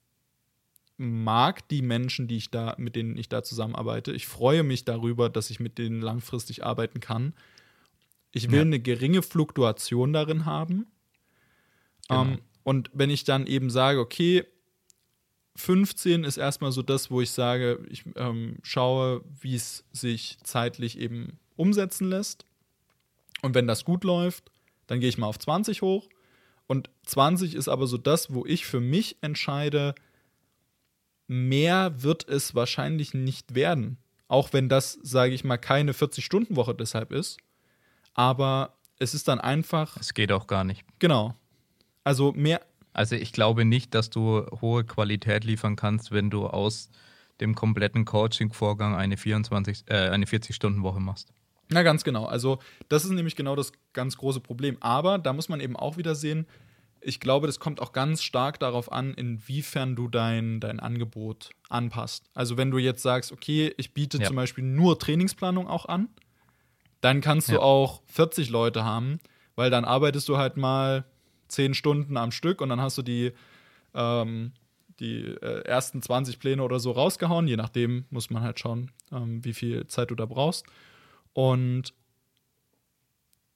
[0.97, 4.13] mag die Menschen, die ich da, mit denen ich da zusammenarbeite.
[4.13, 7.33] Ich freue mich darüber, dass ich mit denen langfristig arbeiten kann.
[8.31, 8.61] Ich will Ja.
[8.61, 10.87] eine geringe Fluktuation darin haben.
[12.07, 12.21] Genau.
[12.21, 14.45] Ähm, und wenn ich dann eben sage, okay,
[15.57, 20.97] 15 ist erstmal so das, wo ich sage, ich ähm, schaue, wie es sich zeitlich
[20.99, 22.45] eben umsetzen lässt.
[23.41, 24.51] Und wenn das gut läuft,
[24.87, 26.09] dann gehe ich mal auf 20 hoch.
[26.67, 29.95] Und 20 ist aber so das, wo ich für mich entscheide,
[31.27, 33.97] mehr wird es wahrscheinlich nicht werden.
[34.27, 37.37] Auch wenn das, sage ich mal, keine 40-Stunden-Woche deshalb ist.
[38.13, 40.83] Aber es ist dann einfach, Es geht auch gar nicht.
[40.99, 41.35] genau.
[42.03, 42.61] Also mehr,
[42.93, 46.89] Also ich glaube nicht, dass du hohe Qualität liefern kannst, wenn du aus
[47.41, 51.33] dem kompletten Coaching-Vorgang eine 24, äh, eine 40-Stunden-Woche machst.
[51.69, 52.25] Na, ganz genau.
[52.25, 54.77] Also, das ist nämlich genau das ganz große Problem.
[54.81, 56.45] Aber da muss man eben auch wieder sehen,
[57.05, 62.29] ich glaube, das kommt auch ganz stark darauf an, inwiefern du dein, dein Angebot anpasst.
[62.33, 64.25] Also, wenn du jetzt sagst, okay, ich biete Ja.
[64.27, 66.09] zum Beispiel nur Trainingsplanung auch an,
[67.01, 67.59] dann kannst du Ja.
[67.59, 69.19] auch 40 Leute haben,
[69.55, 71.05] weil dann arbeitest du halt mal
[71.47, 73.31] 10 Stunden am Stück und dann hast du die,
[73.93, 74.53] ähm,
[74.99, 77.47] die äh, ersten 20 Pläne oder so rausgehauen.
[77.47, 80.65] Je nachdem muss man halt schauen, ähm, wie viel Zeit du da brauchst.
[81.33, 81.93] Und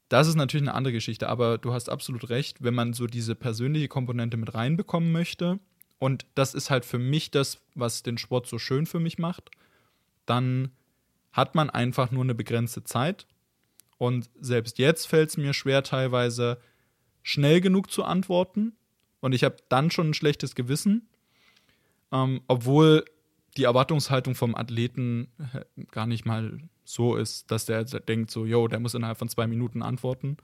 [0.09, 3.35] das ist natürlich eine andere Geschichte, aber du hast absolut recht, wenn man so diese
[3.35, 5.59] persönliche Komponente mit reinbekommen möchte,
[5.99, 9.51] und das ist halt für mich das, was den Sport so schön für mich macht,
[10.25, 10.71] dann
[11.33, 13.27] hat man einfach nur eine begrenzte Zeit.
[13.97, 16.59] Und selbst jetzt fällt es mir schwer, teilweise
[17.21, 18.77] schnell genug zu antworten.
[19.19, 21.09] Und ich habe dann schon ein schlechtes Gewissen,
[22.13, 23.03] ähm, obwohl
[23.57, 26.59] die Erwartungshaltung vom Athleten äh, gar nicht mal
[26.89, 30.37] so ist, dass der denkt so, yo, der muss innerhalb von zwei Minuten antworten.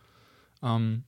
[0.61, 1.03] Ähm,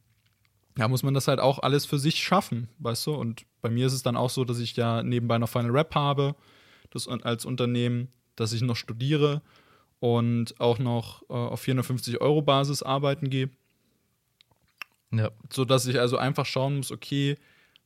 [0.77, 3.13] ja, muss man das halt auch alles für sich schaffen, weißt du?
[3.13, 5.93] Und bei mir ist es dann auch so, dass ich ja nebenbei noch Final Rap
[5.93, 6.35] habe,
[6.89, 9.41] das als Unternehmen, dass ich noch studiere
[9.99, 13.49] und auch noch äh, auf 450 Euro Basis arbeiten gehe
[15.11, 15.31] Ja.
[15.51, 17.35] so dass ich also einfach schauen muss, okay,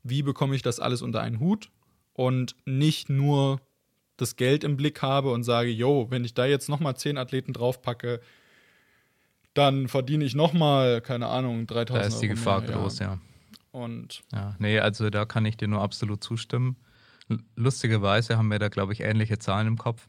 [0.04, 1.70] wie bekomme ich das alles unter einen Hut
[2.14, 3.62] und nicht nur
[4.22, 7.18] das Geld im Blick habe und sage, yo, wenn ich da jetzt noch mal zehn
[7.18, 8.22] Athleten draufpacke,
[9.54, 13.00] dann verdiene ich noch mal, keine Ahnung, 3000 Da ist die Euro Gefahr mehr, groß,
[13.00, 13.20] ja.
[13.72, 16.78] Und Ja, nee, also da kann ich dir nur absolut zustimmen.
[17.56, 20.08] Lustigerweise haben wir da, glaube ich, ähnliche Zahlen im Kopf,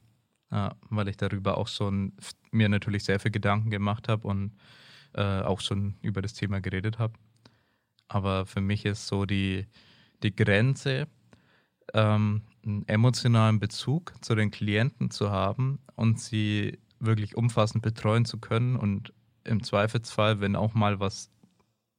[0.50, 2.12] ja, weil ich darüber auch schon
[2.50, 4.52] mir natürlich sehr viel Gedanken gemacht habe und
[5.14, 7.14] äh, auch schon über das Thema geredet habe.
[8.08, 9.66] Aber für mich ist so die,
[10.22, 11.06] die Grenze,
[11.94, 18.38] ähm, einen emotionalen Bezug zu den Klienten zu haben und sie wirklich umfassend betreuen zu
[18.38, 19.12] können und
[19.44, 21.30] im Zweifelsfall, wenn auch mal was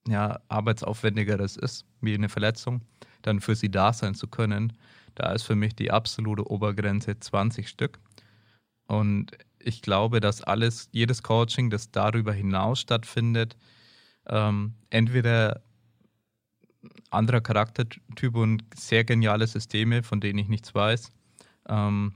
[0.07, 2.81] ja, arbeitsaufwendigeres ist, wie eine Verletzung,
[3.21, 4.73] dann für sie da sein zu können,
[5.15, 7.99] da ist für mich die absolute Obergrenze 20 Stück.
[8.87, 13.55] Und ich glaube, dass alles, jedes Coaching, das darüber hinaus stattfindet,
[14.27, 15.61] ähm, entweder
[17.09, 21.11] anderer Charaktertyp und sehr geniale Systeme, von denen ich nichts weiß.
[21.69, 22.13] Ähm,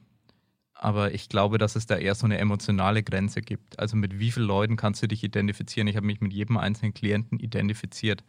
[0.74, 3.80] aber ich glaube, dass es da eher so eine emotionale Grenze gibt.
[3.80, 5.88] Also mit wie vielen Leuten kannst du dich identifizieren?
[5.88, 8.24] Ich habe mich mit jedem einzelnen Klienten identifiziert.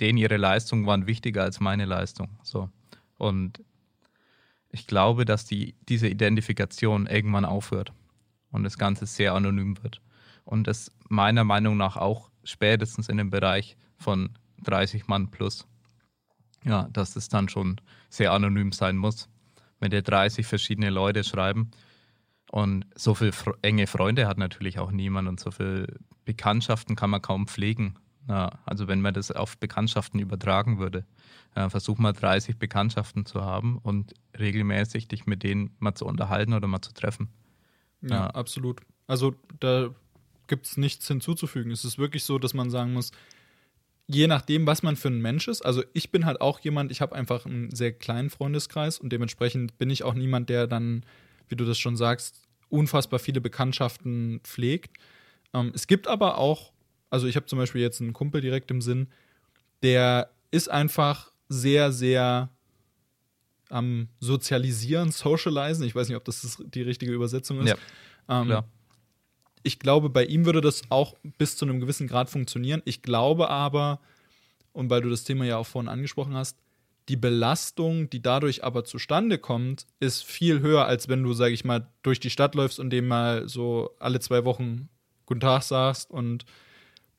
[0.00, 2.38] Denen ihre Leistungen waren wichtiger als meine Leistung.
[2.42, 2.70] So.
[3.18, 3.62] Und
[4.70, 7.92] ich glaube, dass die, diese Identifikation irgendwann aufhört
[8.50, 10.00] und das Ganze sehr anonym wird.
[10.44, 14.30] Und das meiner Meinung nach auch spätestens in dem Bereich von
[14.62, 15.66] 30 Mann plus,
[16.64, 17.80] ja, dass es dann schon
[18.10, 19.28] sehr anonym sein muss
[19.80, 21.70] wenn dir 30 verschiedene Leute schreiben.
[22.50, 23.32] Und so viele
[23.62, 25.86] enge Freunde hat natürlich auch niemand und so viele
[26.24, 27.96] Bekanntschaften kann man kaum pflegen.
[28.26, 31.06] Ja, also wenn man das auf Bekanntschaften übertragen würde,
[31.56, 36.52] ja, versuch mal 30 Bekanntschaften zu haben und regelmäßig dich mit denen mal zu unterhalten
[36.52, 37.28] oder mal zu treffen.
[38.02, 38.26] ja, Ja.
[38.28, 38.80] absolut.
[39.06, 39.90] Also da
[40.46, 41.70] gibt es nichts hinzuzufügen.
[41.72, 43.12] Es ist wirklich so, dass man sagen muss,
[44.08, 45.62] je nachdem, was man für ein Mensch ist.
[45.62, 49.78] Also ich bin halt auch jemand, ich habe einfach einen sehr kleinen Freundeskreis und dementsprechend
[49.78, 51.04] bin ich auch niemand, der dann,
[51.48, 54.96] wie du das schon sagst, unfassbar viele Bekanntschaften pflegt.
[55.52, 56.72] Ähm, es gibt aber auch,
[57.10, 59.08] also ich habe zum Beispiel jetzt einen Kumpel direkt im Sinn,
[59.82, 62.50] der ist einfach sehr, sehr
[63.68, 65.84] am Sozialisieren, Socializen.
[65.84, 67.68] Ich weiß nicht, ob das die richtige Übersetzung ist.
[68.28, 68.62] Ja, ähm.
[69.68, 72.80] Ich glaube, bei ihm würde das auch bis zu einem gewissen Grad funktionieren.
[72.86, 74.00] Ich glaube aber,
[74.72, 76.56] und weil du das Thema ja auch vorhin angesprochen hast,
[77.10, 81.64] die Belastung, die dadurch aber zustande kommt, ist viel höher, als wenn du, sag ich
[81.64, 84.88] mal, durch die Stadt läufst und dem mal so alle zwei Wochen
[85.26, 86.46] Guten Tag sagst und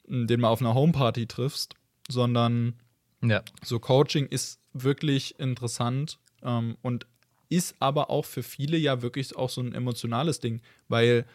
[0.08, 1.76] mm, den mal auf einer Homeparty triffst.
[2.08, 2.74] sondern
[3.22, 3.44] Ja.
[3.64, 7.06] so Coaching ist wirklich interessant ähm, und
[7.50, 11.26] ist aber auch für viele ja wirklich auch so ein emotionales Ding, weil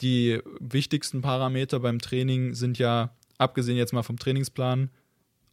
[0.00, 4.90] die wichtigsten Parameter beim Training sind ja, abgesehen jetzt mal vom Trainingsplan,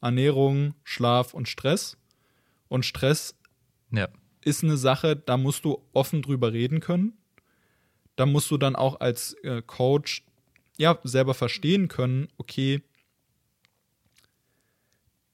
[0.02, 1.98] Ernährung, Schlaf und Stress.
[2.68, 3.36] Und Stress
[3.92, 4.08] Ja.
[4.44, 7.14] ist eine Sache, da musst du offen drüber reden können.
[8.16, 10.24] Da musst du dann auch als äh, Coach
[10.78, 12.82] ja selber verstehen können, okay,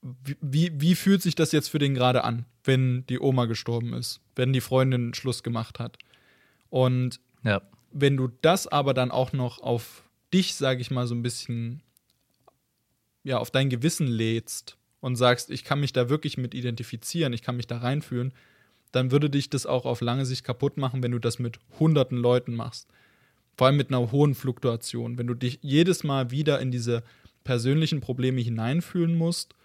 [0.02, 3.94] wie, wie, wie fühlt sich das jetzt für den gerade an, wenn die Oma gestorben
[3.94, 5.98] ist, wenn die Freundin Schluss gemacht hat.
[6.70, 7.62] Und Ja.
[8.00, 10.04] Wenn du das aber dann auch noch auf
[10.34, 11.82] dich, sage ich mal, so ein bisschen,
[13.24, 17.42] ja, auf dein Gewissen lädst und sagst, ich kann mich da wirklich mit identifizieren, ich
[17.42, 18.34] kann mich da reinfühlen,
[18.92, 22.18] dann würde dich das auch auf lange Sicht kaputt machen, wenn du das mit hunderten
[22.18, 22.88] Leuten machst.
[23.56, 25.18] Vor allem mit einer hohen Fluktuation.
[25.18, 27.04] Wenn du dich jedes Mal wieder in diese
[27.44, 29.56] persönlichen Probleme hineinfühlen musst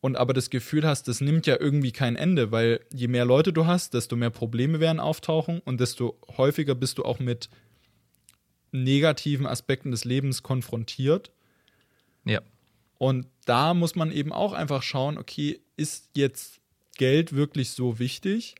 [0.00, 3.52] und aber das Gefühl hast, das nimmt ja irgendwie kein Ende, weil je mehr Leute
[3.52, 7.48] du hast, desto mehr Probleme werden auftauchen und desto häufiger bist du auch mit
[8.70, 11.32] negativen Aspekten des Lebens konfrontiert.
[12.24, 12.40] Ja.
[12.98, 16.60] Und da muss man eben auch einfach schauen, okay, ist jetzt
[16.96, 18.56] Geld wirklich so wichtig?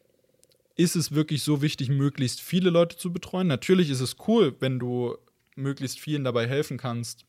[0.76, 3.48] Ist es wirklich so wichtig, möglichst viele Leute zu betreuen?
[3.48, 5.16] Natürlich ist es cool, wenn du
[5.56, 7.26] möglichst vielen dabei helfen kannst,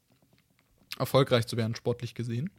[0.97, 2.51] erfolgreich zu werden, sportlich gesehen.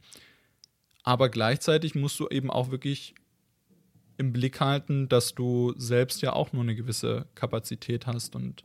[1.03, 3.15] Aber gleichzeitig musst du eben auch wirklich
[4.17, 8.35] im Blick halten, dass du selbst ja auch nur eine gewisse Kapazität hast.
[8.35, 8.63] Und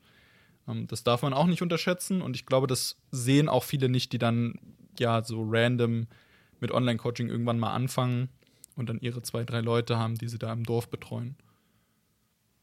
[0.69, 2.21] ähm, das darf man auch nicht unterschätzen.
[2.21, 4.59] Und ich glaube, das sehen auch viele nicht, die dann
[4.99, 6.07] ja so random
[6.61, 8.29] mit Online-Coaching irgendwann mal anfangen
[8.77, 11.37] und dann ihre zwei, drei Leute haben, die sie da im Dorf betreuen.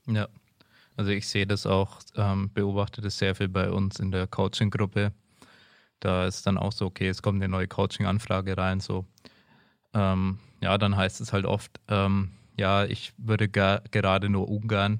[0.06, 0.28] Ja,
[0.96, 5.14] also ich sehe das auch, ähm, beobachte das sehr viel bei uns in der Coaching-Gruppe.
[6.00, 9.06] Da ist dann auch so, okay, es kommt eine neue Coaching-Anfrage rein, so.
[9.94, 15.00] Ähm, ja, dann heißt es halt oft, ähm, ja, ich würde gerade nur ungern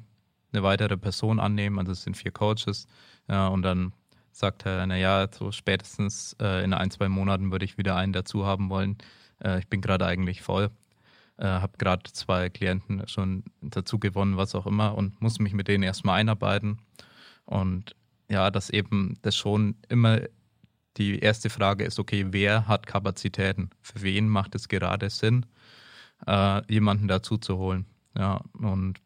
[0.52, 2.88] eine weitere Person annehmen, also es sind vier Coaches.
[3.28, 3.94] Ja, und dann
[4.32, 8.46] sagt er, naja, so spätestens äh, in ein, zwei Monaten würde ich wieder einen dazu
[8.46, 8.98] haben wollen.
[9.44, 10.72] Äh, ich bin gerade eigentlich voll
[11.38, 15.68] äh, habe gerade zwei Klienten schon dazu gewonnen, was auch immer, und muss mich mit
[15.68, 16.80] denen erstmal einarbeiten.
[17.46, 17.96] Und
[18.30, 20.22] ja, dass eben das schon immer
[20.98, 23.72] die erste Frage ist, okay, wer hat Kapazitäten?
[23.82, 25.46] Für wen macht es gerade Sinn,
[26.28, 27.86] äh, jemanden dazu zu holen?
[28.16, 29.00] Ja, und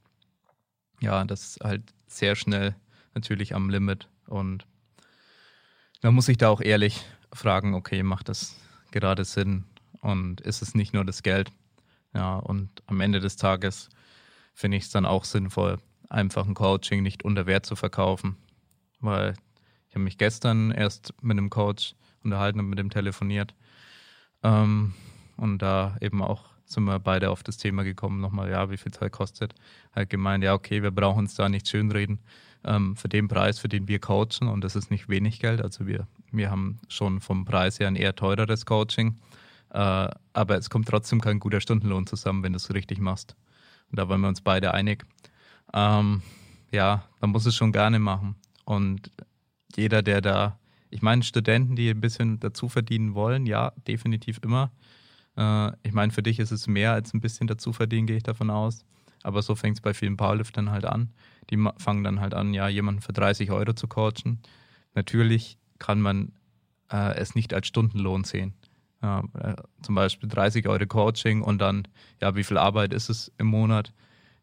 [0.99, 2.75] ja, das ist halt sehr schnell
[3.13, 4.09] natürlich am Limit.
[4.27, 4.65] Und
[6.01, 7.03] da muss ich da auch ehrlich
[7.33, 8.55] fragen, okay, macht das
[8.91, 9.65] gerade Sinn?
[10.01, 11.51] Und ist es nicht nur das Geld?
[12.13, 13.89] Ja, und am Ende des Tages
[14.53, 15.77] finde ich es dann auch sinnvoll,
[16.09, 18.37] einfach ein Coaching nicht unter Wert zu verkaufen.
[18.99, 19.35] Weil
[19.97, 23.55] habe mich gestern erst mit einem Coach unterhalten und mit dem telefoniert.
[24.43, 24.93] Ähm,
[25.37, 28.91] und da eben auch sind wir beide auf das Thema gekommen, nochmal, ja, wie viel
[28.91, 29.55] Zeit kostet.
[29.95, 32.19] Halt gemeint, ja, okay, wir brauchen uns da nicht schönreden.
[32.63, 35.87] Ähm, für den Preis, für den wir coachen, und das ist nicht wenig Geld, also
[35.87, 39.17] wir, wir haben schon vom Preis her ein eher teureres Coaching.
[39.71, 43.35] Äh, aber es kommt trotzdem kein guter Stundenlohn zusammen, wenn du es richtig machst.
[43.89, 45.05] Und da waren wir uns beide einig.
[45.73, 46.21] Ähm,
[46.71, 48.35] ja, man muss es schon gerne machen.
[48.65, 49.09] Und
[49.75, 54.71] jeder, der da, ich meine, Studenten, die ein bisschen dazu verdienen wollen, ja, definitiv immer.
[55.35, 58.23] Äh, ich meine, für dich ist es mehr als ein bisschen dazu verdienen, gehe ich
[58.23, 58.85] davon aus.
[59.23, 61.11] Aber so fängt es bei vielen Powerliftern halt an.
[61.49, 64.39] Die fangen dann halt an, ja, jemanden für 30 Euro zu coachen.
[64.93, 66.33] Natürlich kann man
[66.91, 68.53] äh, es nicht als Stundenlohn sehen.
[69.01, 69.21] Äh,
[69.81, 71.87] zum Beispiel 30 Euro Coaching und dann,
[72.21, 73.93] ja, wie viel Arbeit ist es im Monat?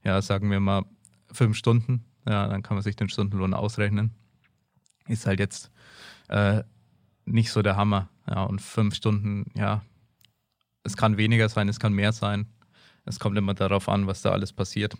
[0.04, 0.84] Ja, sagen wir mal
[1.32, 2.04] fünf Stunden.
[2.26, 4.12] Ja, dann kann man sich den Stundenlohn ausrechnen.
[5.08, 5.70] Ist halt jetzt
[6.28, 6.62] äh,
[7.24, 8.08] nicht so der Hammer.
[8.28, 9.82] Ja, und fünf Stunden, ja,
[10.82, 12.46] es kann weniger sein, es kann mehr sein.
[13.04, 14.94] Es kommt immer darauf an, was da alles passiert.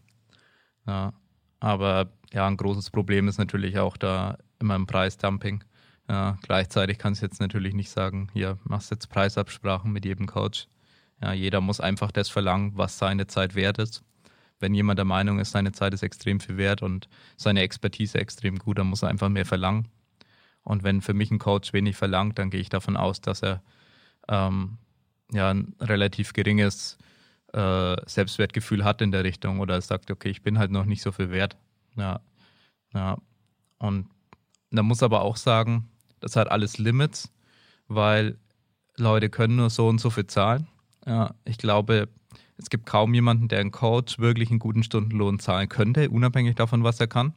[0.87, 1.15] Ja,
[1.61, 5.65] aber ja, ein großes Problem ist natürlich auch da immer im Preisdumping.
[6.09, 10.69] Ja, gleichzeitig kannst du jetzt natürlich nicht sagen, hier machst jetzt Preisabsprachen mit jedem Coach.
[11.23, 14.03] Ja, jeder muss einfach das verlangen, was seine Zeit wert ist.
[14.61, 18.59] Wenn jemand der Meinung ist, seine Zeit ist extrem viel wert und seine Expertise extrem
[18.59, 19.89] gut, dann muss er einfach mehr verlangen.
[20.63, 23.63] Und wenn für mich ein Coach wenig verlangt, dann gehe ich davon aus, dass er
[24.29, 24.79] ähm,
[25.33, 26.99] ja ein relativ geringes
[27.53, 31.13] äh, Selbstwertgefühl hat in der Richtung oder sagt, okay, ich bin halt noch nicht so
[31.13, 31.57] viel wert.
[31.97, 32.21] Ja,
[32.95, 33.19] ja.
[33.79, 34.09] Und
[34.71, 35.89] da muss aber auch sagen,
[36.21, 37.33] das hat alles Limits,
[37.87, 38.39] weil
[38.97, 40.67] Leute können nur so und so viel zahlen.
[41.07, 42.09] Ja, ich glaube,
[42.57, 46.85] es gibt kaum jemanden, der einen Coach wirklich einen guten Stundenlohn zahlen könnte, unabhängig davon,
[46.85, 47.35] was er kann.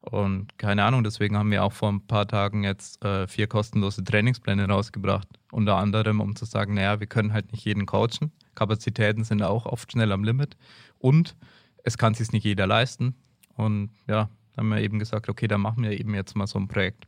[0.00, 4.04] Und keine Ahnung, deswegen haben wir auch vor ein paar Tagen jetzt äh, vier kostenlose
[4.04, 5.26] Trainingspläne rausgebracht.
[5.50, 8.30] Unter anderem, um zu sagen, naja, wir können halt nicht jeden coachen.
[8.54, 10.56] Kapazitäten sind auch oft schnell am Limit.
[10.98, 11.36] Und
[11.82, 13.16] es kann sich nicht jeder leisten.
[13.54, 16.68] Und ja, haben wir eben gesagt, okay, dann machen wir eben jetzt mal so ein
[16.68, 17.06] Projekt.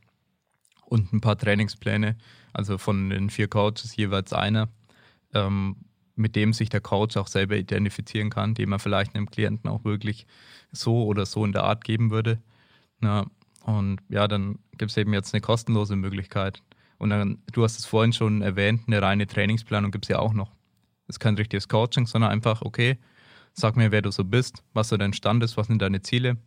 [0.83, 2.17] Und ein paar Trainingspläne,
[2.51, 4.67] also von den vier Coaches jeweils einer,
[5.33, 5.77] ähm,
[6.19, 9.85] mit dem sich der Coach auch selber identifizieren kann, dem er vielleicht einem Klienten auch
[9.85, 10.27] wirklich
[10.71, 12.39] so oder so in der Art geben würde.
[13.01, 13.25] Ja,
[13.63, 16.61] und ja, dann gibt es eben jetzt eine kostenlose Möglichkeit.
[16.97, 20.33] Und dann, du hast es vorhin schon erwähnt, eine reine Trainingsplanung gibt es ja auch
[20.33, 20.51] noch.
[21.07, 22.97] Das ist kein richtiges Coaching, sondern einfach, okay,
[23.53, 26.37] sag mir, wer du so bist, was so dein Stand ist, was sind deine Ziele.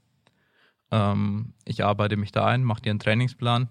[0.90, 3.70] Ähm, ich arbeite mich da ein, mache dir einen Trainingsplan,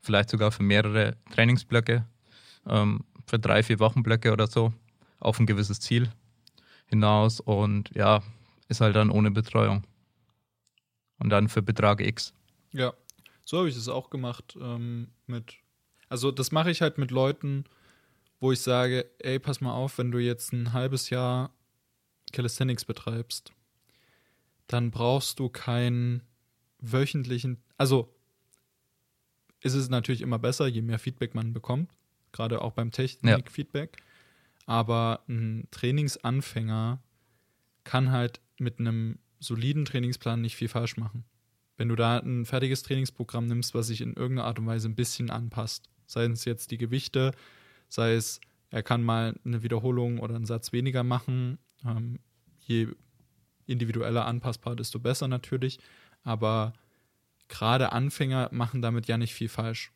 [0.00, 2.06] vielleicht sogar für mehrere Trainingsblöcke,
[2.68, 4.72] ähm, für drei, vier Wochenblöcke oder so,
[5.22, 6.10] auf ein gewisses Ziel
[6.86, 8.22] hinaus und ja,
[8.68, 9.84] ist halt dann ohne Betreuung
[11.18, 12.34] und dann für Betrag X.
[12.72, 12.92] Ja,
[13.44, 15.54] so habe ich es auch gemacht ähm, mit.
[16.08, 17.64] Also das mache ich halt mit Leuten,
[18.40, 21.50] wo ich sage, ey, pass mal auf, wenn du jetzt ein halbes Jahr
[22.32, 23.52] Calisthenics betreibst,
[24.66, 26.22] dann brauchst du keinen
[26.78, 28.12] wöchentlichen, also
[29.60, 31.90] ist es natürlich immer besser, je mehr Feedback man bekommt,
[32.32, 33.96] gerade auch beim Technik-Feedback.
[33.98, 34.04] Ja.
[34.66, 37.02] Aber ein Trainingsanfänger
[37.84, 41.24] kann halt mit einem soliden Trainingsplan nicht viel falsch machen.
[41.76, 44.94] Wenn du da ein fertiges Trainingsprogramm nimmst, was sich in irgendeiner Art und Weise ein
[44.94, 47.32] bisschen anpasst, sei es jetzt die Gewichte,
[47.88, 48.40] sei es,
[48.70, 52.20] er kann mal eine Wiederholung oder einen Satz weniger machen, ähm,
[52.60, 52.88] je
[53.66, 55.78] individueller anpassbar, desto besser natürlich,
[56.22, 56.72] aber
[57.48, 59.92] gerade Anfänger machen damit ja nicht viel falsch.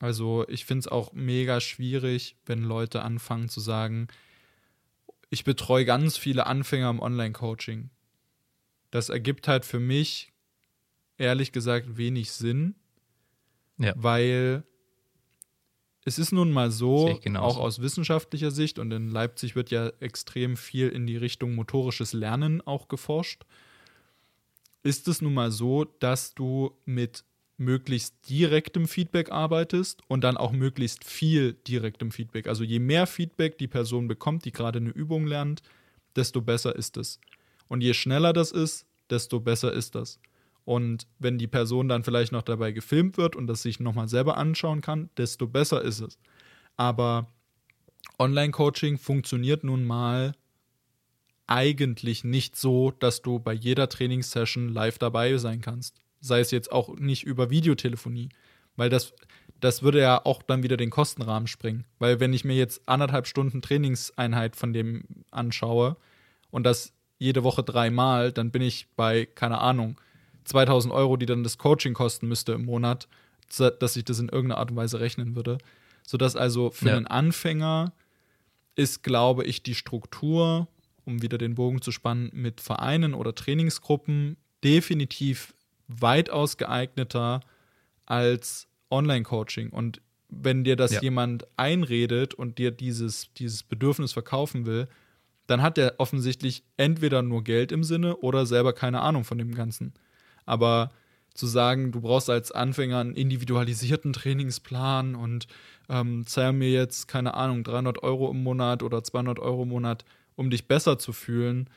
[0.00, 4.08] Also ich finde es auch mega schwierig, wenn Leute anfangen zu sagen,
[5.28, 7.90] ich betreue ganz viele Anfänger im Online-Coaching
[8.90, 10.32] das ergibt halt für mich
[11.16, 12.74] ehrlich gesagt wenig Sinn,
[13.78, 13.92] ja.
[13.96, 14.64] weil
[16.04, 20.56] es ist nun mal so, auch aus wissenschaftlicher Sicht, und in Leipzig wird ja extrem
[20.56, 23.44] viel in die Richtung motorisches Lernen auch geforscht,
[24.82, 27.24] ist es nun mal so, dass du mit
[27.60, 32.48] möglichst direktem Feedback arbeitest und dann auch möglichst viel direktem Feedback.
[32.48, 35.62] Also je mehr Feedback die Person bekommt, die gerade eine Übung lernt,
[36.16, 37.20] desto besser ist es.
[37.68, 40.18] Und je schneller das ist, desto besser ist das.
[40.64, 44.36] Und wenn die Person dann vielleicht noch dabei gefilmt wird und das sich nochmal selber
[44.36, 46.18] anschauen kann, desto besser ist es.
[46.76, 47.30] Aber
[48.18, 50.34] Online-Coaching funktioniert nun mal
[51.46, 56.00] eigentlich nicht so, dass du bei jeder Trainingssession live dabei sein kannst.
[56.20, 58.28] Sei es jetzt auch nicht über Videotelefonie,
[58.76, 59.14] weil das,
[59.60, 61.84] das würde ja auch dann wieder den Kostenrahmen springen.
[61.98, 65.96] Weil wenn ich mir jetzt anderthalb Stunden Trainingseinheit von dem anschaue
[66.50, 70.00] und das jede Woche dreimal, dann bin ich bei, keine Ahnung,
[70.44, 73.08] 2000 Euro, die dann das Coaching kosten müsste im Monat,
[73.56, 75.58] dass ich das in irgendeiner Art und Weise rechnen würde.
[76.06, 76.96] Sodass also für ja.
[76.96, 77.92] einen Anfänger
[78.74, 80.68] ist, glaube ich, die Struktur,
[81.04, 85.54] um wieder den Bogen zu spannen, mit Vereinen oder Trainingsgruppen definitiv
[85.90, 87.40] weitaus geeigneter
[88.06, 89.70] als Online-Coaching.
[89.70, 91.02] Und wenn dir das ja.
[91.02, 94.88] jemand einredet und dir dieses, dieses Bedürfnis verkaufen will,
[95.46, 99.54] dann hat er offensichtlich entweder nur Geld im Sinne oder selber keine Ahnung von dem
[99.54, 99.92] Ganzen.
[100.46, 100.92] Aber
[101.34, 105.48] zu sagen, du brauchst als Anfänger einen individualisierten Trainingsplan und
[105.88, 110.04] ähm, zahl mir jetzt, keine Ahnung, 300 Euro im Monat oder 200 Euro im Monat,
[110.36, 111.68] um dich besser zu fühlen,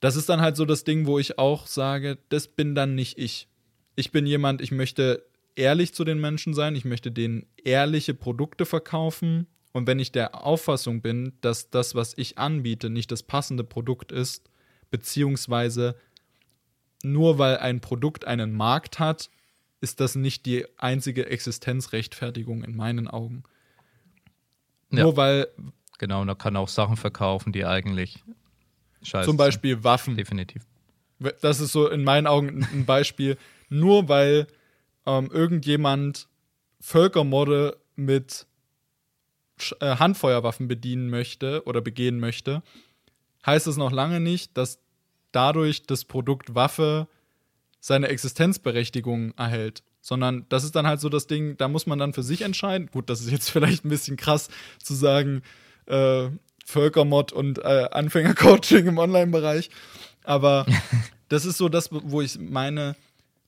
[0.00, 3.18] das ist dann halt so das Ding, wo ich auch sage, das bin dann nicht
[3.18, 3.48] ich.
[3.94, 8.66] Ich bin jemand, ich möchte ehrlich zu den Menschen sein, ich möchte denen ehrliche Produkte
[8.66, 13.64] verkaufen und wenn ich der Auffassung bin, dass das, was ich anbiete, nicht das passende
[13.64, 14.50] Produkt ist,
[14.90, 15.96] beziehungsweise
[17.02, 19.30] nur weil ein Produkt einen Markt hat,
[19.80, 23.42] ist das nicht die einzige Existenzrechtfertigung in meinen Augen.
[24.90, 25.02] Ja.
[25.02, 25.48] Nur weil.
[25.98, 28.24] Genau, und da kann auch Sachen verkaufen, die eigentlich
[29.06, 29.82] scheiße Zum Beispiel.
[29.84, 30.16] Waffen.
[30.16, 30.62] Definitiv.
[31.40, 33.38] Das ist so in meinen Augen ein Beispiel.
[33.68, 34.46] Nur weil
[35.06, 36.28] ähm, irgendjemand
[36.80, 38.46] Völkermorde mit
[39.80, 42.62] äh, Handfeuerwaffen bedienen möchte oder begehen möchte,
[43.44, 44.80] heißt es noch lange nicht, dass
[45.32, 47.08] dadurch das Produkt Waffe
[47.80, 49.82] seine Existenzberechtigung erhält.
[50.00, 52.88] Sondern das ist dann halt so das Ding, da muss man dann für sich entscheiden.
[52.92, 54.48] Gut, das ist jetzt vielleicht ein bisschen krass
[54.82, 55.42] zu sagen,
[55.86, 56.28] äh,
[56.66, 59.70] Völkermod und äh, Anfängercoaching im Online-Bereich.
[60.24, 60.66] Aber
[61.28, 62.96] das ist so das, wo ich meine,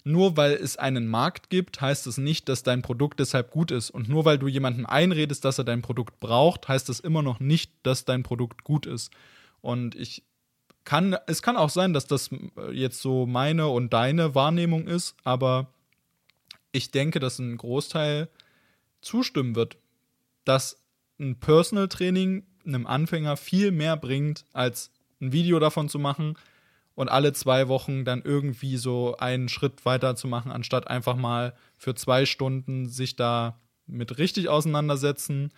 [0.04, 3.90] nur weil es einen Markt gibt, heißt es nicht, dass dein Produkt deshalb gut ist.
[3.90, 7.40] Und nur weil du jemandem einredest, dass er dein Produkt braucht, heißt das immer noch
[7.40, 9.10] nicht, dass dein Produkt gut ist.
[9.60, 10.22] Und ich
[10.84, 15.16] kann, es kann auch sein, dass das äh, jetzt so meine und deine Wahrnehmung ist,
[15.24, 15.66] aber
[16.70, 18.28] ich denke, dass ein Großteil
[19.00, 19.76] zustimmen wird,
[20.44, 20.80] dass
[21.18, 24.90] ein Personal Training einem Anfänger viel mehr bringt, als
[25.20, 26.36] ein Video davon zu machen
[26.94, 31.54] und alle zwei Wochen dann irgendwie so einen Schritt weiter zu machen, anstatt einfach mal
[31.76, 35.52] für zwei Stunden sich da mit richtig auseinandersetzen,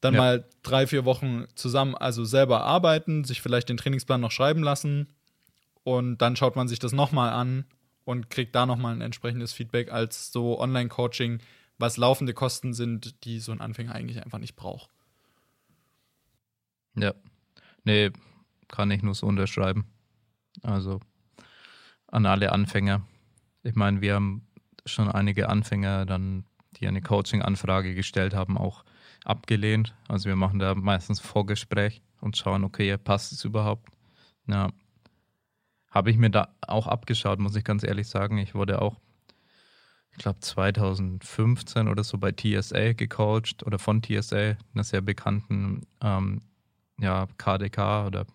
[0.00, 0.20] dann Ja.
[0.20, 5.08] mal drei, vier Wochen zusammen, also selber arbeiten, sich vielleicht den Trainingsplan noch schreiben lassen
[5.82, 7.64] und dann schaut man sich das nochmal an
[8.04, 11.40] und kriegt da nochmal ein entsprechendes Feedback als so Online-Coaching,
[11.78, 14.90] was laufende Kosten sind, die so ein Anfänger eigentlich einfach nicht braucht.
[17.00, 17.14] Ja.
[17.84, 18.10] Nee,
[18.68, 19.86] kann ich nur so unterschreiben.
[20.62, 21.00] Also
[22.06, 23.02] an alle Anfänger.
[23.62, 24.46] Ich meine, wir haben
[24.86, 26.44] schon einige Anfänger dann,
[26.76, 28.84] die eine Coaching-Anfrage gestellt haben, auch
[29.24, 29.94] abgelehnt.
[30.08, 33.88] Also wir machen da meistens Vorgespräch und schauen, okay, passt es überhaupt?
[34.46, 34.70] Ja.
[35.90, 38.38] Habe ich mir da auch abgeschaut, muss ich ganz ehrlich sagen.
[38.38, 38.96] Ich wurde auch,
[40.12, 46.42] ich glaube 2015 oder so bei TSA gecoacht oder von TSA, einer sehr bekannten ähm,
[47.00, 48.26] ja, KDK oder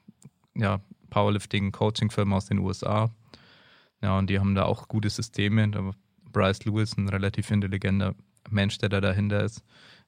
[0.55, 0.79] ja,
[1.09, 3.09] Powerlifting Coaching Firma aus den USA.
[4.01, 5.93] Ja, und die haben da auch gute Systeme.
[6.31, 8.15] Bryce Lewis, ein relativ intelligenter
[8.49, 9.63] Mensch, der da dahinter ist.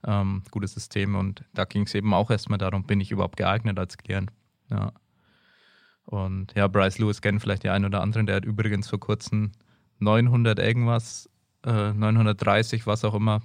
[0.05, 1.17] Ähm, gute Systeme.
[1.17, 4.31] Und da ging es eben auch erstmal darum, bin ich überhaupt geeignet als Klient.
[4.69, 4.91] Ja.
[6.05, 8.25] Und ja, Bryce Lewis kennen vielleicht die einen oder anderen.
[8.25, 9.51] Der hat übrigens vor kurzem
[9.99, 11.29] 900 irgendwas,
[11.65, 13.41] äh, 930, was auch immer,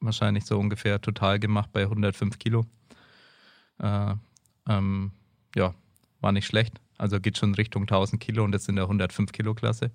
[0.00, 2.66] wahrscheinlich so ungefähr total gemacht bei 105 Kilo.
[3.78, 4.14] Äh,
[4.70, 5.10] ähm,
[5.54, 5.74] ja,
[6.20, 6.80] war nicht schlecht.
[6.96, 9.90] Also geht schon Richtung 1000 Kilo und jetzt in der 105 Kilo Klasse,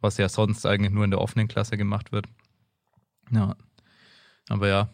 [0.00, 2.26] was ja sonst eigentlich nur in der offenen Klasse gemacht wird.
[3.30, 3.56] Ja,
[4.48, 4.88] aber ja,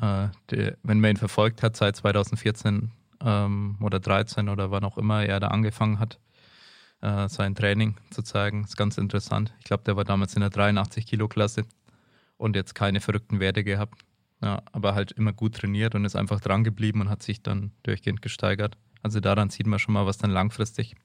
[0.00, 2.90] äh, der, wenn man ihn verfolgt hat seit 2014
[3.22, 6.18] ähm, oder 13 oder wann auch immer er da angefangen hat,
[7.00, 9.54] äh, sein Training zu zeigen, ist ganz interessant.
[9.58, 11.64] Ich glaube, der war damals in der 83 Kilo Klasse
[12.36, 14.04] und jetzt keine verrückten Werte gehabt.
[14.42, 17.72] Ja, aber halt immer gut trainiert und ist einfach dran geblieben und hat sich dann
[17.82, 18.76] durchgehend gesteigert.
[19.02, 20.96] Also daran sieht man schon mal, was dann langfristig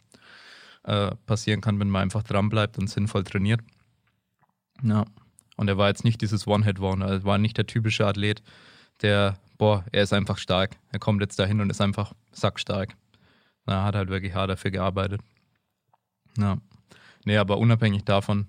[0.84, 3.62] äh, passieren kann, wenn man einfach dran bleibt und sinnvoll trainiert.
[4.82, 5.06] Ja.
[5.58, 8.42] Und er war jetzt nicht dieses One-Hit-Wonder, er war nicht der typische Athlet,
[9.02, 10.78] der, boah, er ist einfach stark.
[10.92, 12.96] Er kommt jetzt dahin und ist einfach sackstark.
[13.66, 15.22] Er hat halt wirklich hart dafür gearbeitet.
[16.38, 16.58] Ja.
[17.26, 18.48] Nee, aber unabhängig davon,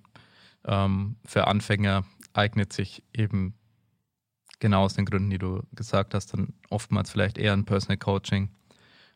[0.64, 3.54] ähm, für Anfänger eignet sich eben
[4.60, 8.50] genau aus den Gründen, die du gesagt hast, dann oftmals vielleicht eher ein Personal Coaching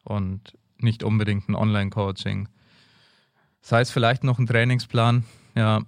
[0.02, 2.48] und nicht unbedingt ein Online-Coaching.
[3.60, 5.82] Sei es vielleicht noch ein Trainingsplan, ja,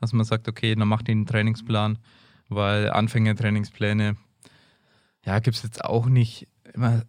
[0.00, 1.98] dass man sagt, okay, dann macht ihr einen Trainingsplan,
[2.48, 4.16] weil Anfänger-Trainingspläne,
[5.24, 7.02] ja, gibt es jetzt auch nicht immer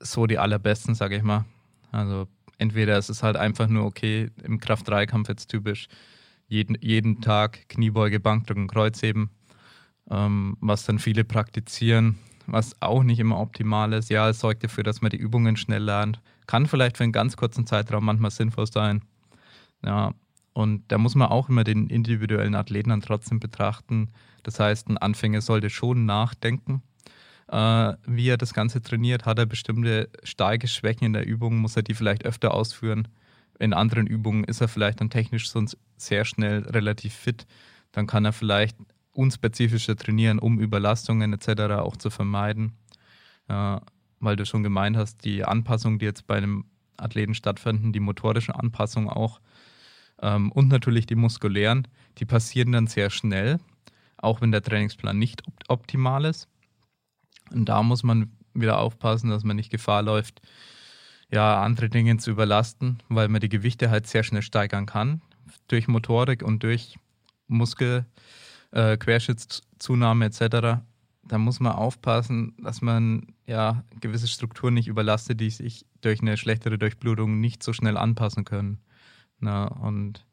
[0.00, 1.44] so die allerbesten, sage ich mal.
[1.92, 2.28] Also
[2.58, 5.88] entweder ist es halt einfach nur, okay, im Kraft-3-Kampf jetzt typisch,
[6.46, 9.30] jeden, jeden Tag Kniebeuge, Bankdrücken, Kreuzheben,
[10.10, 14.10] ähm, was dann viele praktizieren, was auch nicht immer optimal ist.
[14.10, 16.20] Ja, es sorgt dafür, dass man die Übungen schnell lernt.
[16.46, 19.02] Kann vielleicht für einen ganz kurzen Zeitraum manchmal sinnvoll sein.
[19.84, 20.12] Ja,
[20.52, 24.10] und da muss man auch immer den individuellen Athleten dann trotzdem betrachten.
[24.42, 26.82] Das heißt, ein Anfänger sollte schon nachdenken,
[27.48, 29.26] äh, wie er das Ganze trainiert.
[29.26, 33.08] Hat er bestimmte starke Schwächen in der Übung, muss er die vielleicht öfter ausführen.
[33.58, 37.46] In anderen Übungen ist er vielleicht dann technisch sonst sehr schnell relativ fit.
[37.92, 38.76] Dann kann er vielleicht
[39.14, 41.74] unspezifischer trainieren, um Überlastungen etc.
[41.74, 42.74] auch zu vermeiden.
[43.48, 43.78] Äh,
[44.20, 46.64] weil du schon gemeint hast, die Anpassungen, die jetzt bei einem
[46.96, 49.40] Athleten stattfinden, die motorischen Anpassungen auch
[50.22, 51.86] ähm, und natürlich die muskulären,
[52.18, 53.58] die passieren dann sehr schnell,
[54.16, 56.48] auch wenn der Trainingsplan nicht op optimal ist.
[57.52, 60.40] Und da muss man wieder aufpassen, dass man nicht Gefahr läuft,
[61.30, 65.20] ja, andere Dinge zu überlasten, weil man die Gewichte halt sehr schnell steigern kann
[65.68, 66.96] durch Motorik und durch
[67.48, 68.06] Muskel,
[68.74, 70.82] äh, Querschnittszunahme etc.
[71.22, 76.36] Da muss man aufpassen, dass man ja gewisse Strukturen nicht überlastet, die sich durch eine
[76.36, 78.78] schlechtere Durchblutung nicht so schnell anpassen können.
[79.38, 80.26] Na, und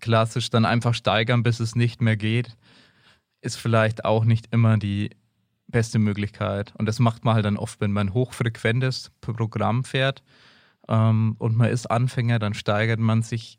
[0.00, 2.56] klassisch dann einfach steigern, bis es nicht mehr geht,
[3.40, 5.10] ist vielleicht auch nicht immer die
[5.68, 6.74] beste Möglichkeit.
[6.76, 10.22] Und das macht man halt dann oft, wenn man ein hochfrequentes Programm fährt
[10.88, 13.58] ähm, und man ist Anfänger, dann steigert man sich,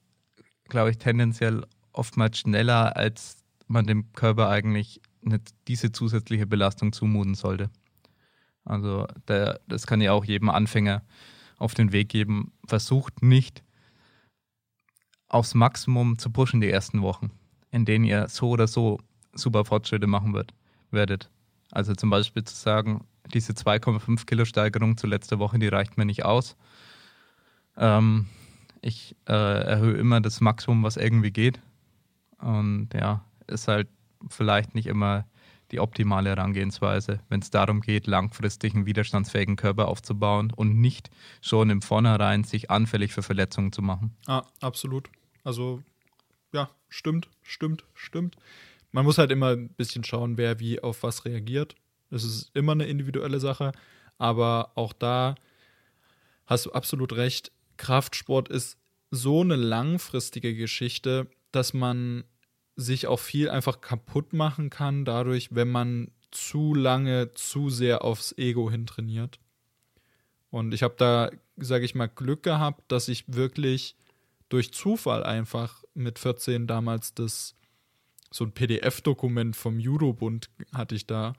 [0.68, 7.36] glaube ich, tendenziell oftmals schneller, als man dem Körper eigentlich eine, diese zusätzliche Belastung zumuten
[7.36, 7.70] sollte.
[8.64, 11.04] Also der, das kann ja auch jedem Anfänger
[11.58, 12.52] auf den Weg geben.
[12.68, 13.64] Versucht nicht
[15.28, 17.32] aufs Maximum zu pushen die ersten Wochen,
[17.72, 19.00] in denen ihr so oder so
[19.34, 20.54] super Fortschritte machen wird,
[20.92, 21.30] werdet.
[21.72, 26.06] Also zum Beispiel zu sagen, diese 2,5 Kilo Steigerung zu letzter Woche, die reicht mir
[26.06, 26.56] nicht aus.
[27.76, 28.28] Ähm,
[28.82, 31.60] ich äh, erhöhe immer das Maximum, was irgendwie geht.
[32.40, 33.88] Und ja, ist halt
[34.30, 35.26] vielleicht nicht immer
[35.72, 41.10] die optimale Herangehensweise, wenn es darum geht, langfristig einen widerstandsfähigen Körper aufzubauen und nicht
[41.42, 44.16] schon im Vornherein sich anfällig für Verletzungen zu machen.
[44.28, 45.10] Ah, absolut.
[45.44, 45.82] Also,
[46.54, 48.36] ja, stimmt, stimmt, stimmt.
[48.92, 51.76] Man muss halt immer ein bisschen schauen, wer wie auf was reagiert.
[52.12, 53.72] Es ist immer eine individuelle Sache,
[54.18, 55.36] aber auch da
[56.46, 57.52] hast du absolut recht.
[57.78, 58.78] Kraftsport ist
[59.12, 62.24] so eine langfristige Geschichte, dass man
[62.76, 68.38] sich auch viel einfach kaputt machen kann, dadurch, wenn man zu lange, zu sehr aufs
[68.38, 69.40] Ego hintrainiert.
[70.50, 73.96] Und ich habe da, sage ich mal, Glück gehabt, dass ich wirklich
[74.50, 77.56] durch Zufall einfach mit 14 damals das
[78.32, 81.34] so ein PDF-Dokument vom Judo-Bund hatte ich da,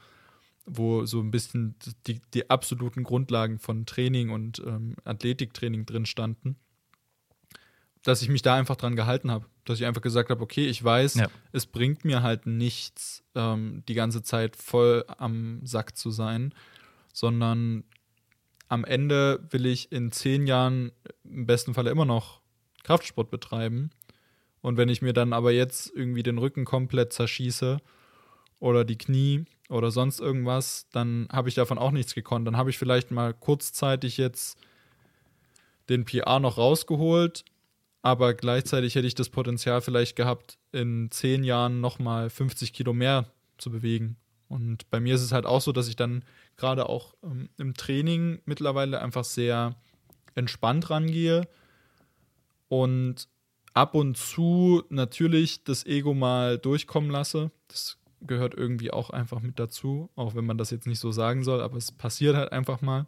[0.65, 1.77] wo so ein bisschen
[2.07, 6.57] die, die absoluten Grundlagen von Training und ähm, Athletiktraining drin standen
[8.07, 9.47] dass ich mich da einfach dran gehalten habe.
[9.65, 11.27] Dass ich einfach gesagt habe, okay, ich weiß, ja.
[11.51, 16.55] es bringt mir halt nichts, ähm, die ganze Zeit voll am Sack zu sein,
[17.13, 17.83] sondern
[18.69, 20.93] am Ende will ich in zehn Jahren
[21.25, 22.41] im besten Falle immer noch
[22.85, 23.91] Kraftsport betreiben.
[24.61, 27.79] Und wenn ich mir dann aber jetzt irgendwie den Rücken komplett zerschieße
[28.61, 32.47] oder die Knie oder sonst irgendwas, dann habe ich davon auch nichts gekonnt.
[32.47, 34.59] Dann habe ich vielleicht mal kurzzeitig jetzt
[35.89, 37.45] den PR noch rausgeholt,
[38.07, 43.33] aber gleichzeitig hätte ich das Potenzial vielleicht gehabt, in zehn Jahren nochmal 50 Kilo mehr
[43.59, 44.17] zu bewegen.
[44.47, 46.23] Und bei mir ist es halt auch so, dass ich dann
[46.57, 49.75] gerade auch ähm, im Training mittlerweile einfach sehr
[50.37, 51.49] entspannt rangehe
[52.69, 53.27] und
[53.75, 57.51] ab und zu natürlich das Ego mal durchkommen lasse.
[57.67, 61.43] Das gehört irgendwie auch einfach mit dazu, auch wenn man das jetzt nicht so sagen
[61.43, 63.07] soll, aber es passiert halt einfach mal.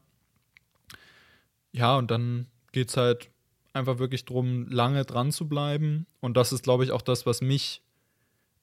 [1.71, 3.31] Ja, und dann geht es halt
[3.79, 6.07] einfach wirklich darum, lange dran zu bleiben.
[6.21, 7.83] Und das ist, glaube ich, auch das, was mich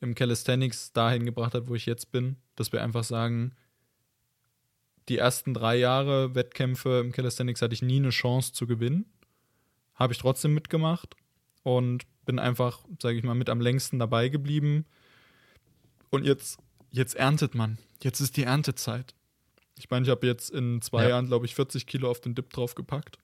[0.02, 3.54] im Calisthenics dahin gebracht hat, wo ich jetzt bin, dass wir einfach sagen,
[5.10, 9.06] die ersten drei Jahre Wettkämpfe im Calisthenics hatte ich nie eine Chance zu gewinnen.
[9.94, 11.16] Habe ich trotzdem mitgemacht
[11.64, 14.86] und bin einfach, sage ich mal, mit am längsten dabei geblieben.
[16.10, 16.60] Und jetzt,
[16.92, 17.78] jetzt erntet man.
[18.02, 19.14] Jetzt ist die Erntezeit.
[19.78, 21.10] Ich meine, ich habe jetzt in zwei ja.
[21.10, 23.20] Jahren, glaube ich, 40 Kilo auf den Dip draufgepackt.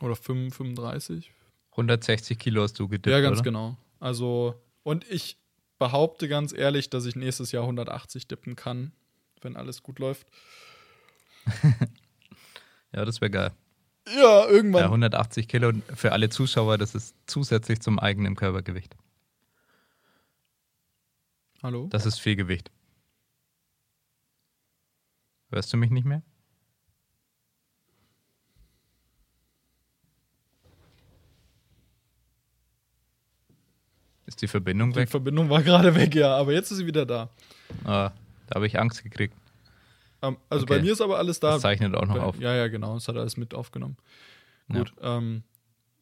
[0.00, 1.32] Oder 35?
[1.72, 3.44] 160 Kilo hast du gedippt, Ja, ganz oder?
[3.44, 3.76] genau.
[4.00, 5.36] Also, und ich
[5.78, 8.92] behaupte ganz ehrlich, dass ich nächstes Jahr 180 dippen kann,
[9.40, 10.26] wenn alles gut läuft.
[12.92, 13.52] ja, das wäre geil.
[14.16, 14.80] Ja, irgendwann.
[14.82, 18.96] Ja, 180 Kilo für alle Zuschauer, das ist zusätzlich zum eigenen Körpergewicht.
[21.62, 21.88] Hallo?
[21.90, 22.70] Das ist viel Gewicht.
[25.50, 26.22] Hörst du mich nicht mehr?
[34.28, 35.06] Ist die Verbindung weg?
[35.06, 37.30] Die Verbindung war gerade weg, ja, aber jetzt ist sie wieder da.
[37.84, 38.12] Ah,
[38.46, 39.34] da habe ich Angst gekriegt.
[40.20, 40.74] Um, ähm, also okay.
[40.74, 41.52] bei mir ist aber alles da.
[41.52, 42.38] Das zeichnet auch noch bei, auf.
[42.38, 42.92] Ja, ja, genau.
[42.92, 43.96] Das hat alles mit aufgenommen.
[44.70, 44.92] Gut.
[45.00, 45.16] Ja.
[45.16, 45.44] Ähm,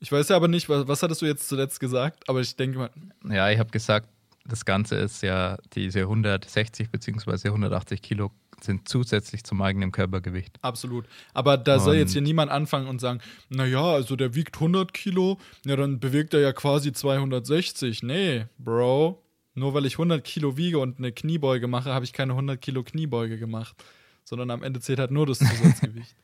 [0.00, 2.78] ich weiß ja aber nicht, was, was hattest du jetzt zuletzt gesagt, aber ich denke
[2.78, 2.90] mal.
[3.30, 4.08] Ja, ich habe gesagt,
[4.48, 7.48] das Ganze ist ja diese 160 bzw.
[7.48, 8.30] 180 Kilo
[8.62, 10.58] sind zusätzlich zum eigenen Körpergewicht.
[10.62, 11.06] Absolut.
[11.34, 14.92] Aber da und soll jetzt hier niemand anfangen und sagen, naja, also der wiegt 100
[14.94, 18.02] Kilo, ja, dann bewegt er ja quasi 260.
[18.02, 19.22] Nee, Bro.
[19.54, 22.82] Nur weil ich 100 Kilo wiege und eine Kniebeuge mache, habe ich keine 100 Kilo
[22.82, 23.76] Kniebeuge gemacht.
[24.24, 26.14] Sondern am Ende zählt halt nur das Zusatzgewicht.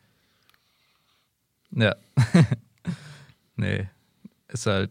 [1.71, 1.95] ja.
[3.57, 3.89] nee.
[4.49, 4.91] Ist halt,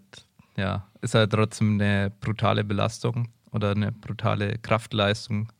[0.58, 5.52] ja, ist halt trotzdem eine brutale Belastung oder eine brutale Kraftleistung,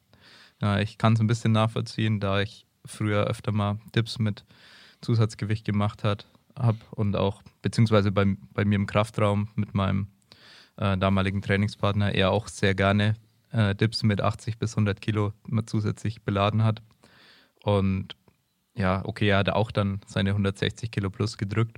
[0.62, 4.46] ja, ich kann es ein bisschen nachvollziehen, da ich früher öfter mal Dips mit
[5.02, 10.08] Zusatzgewicht gemacht habe und auch, beziehungsweise bei, bei mir im Kraftraum mit meinem
[10.78, 13.16] äh, damaligen Trainingspartner, er auch sehr gerne
[13.52, 16.82] äh, Dips mit 80 bis 100 Kilo immer zusätzlich beladen hat.
[17.64, 18.16] Und
[18.76, 21.78] ja, okay, er hat auch dann seine 160 Kilo plus gedrückt.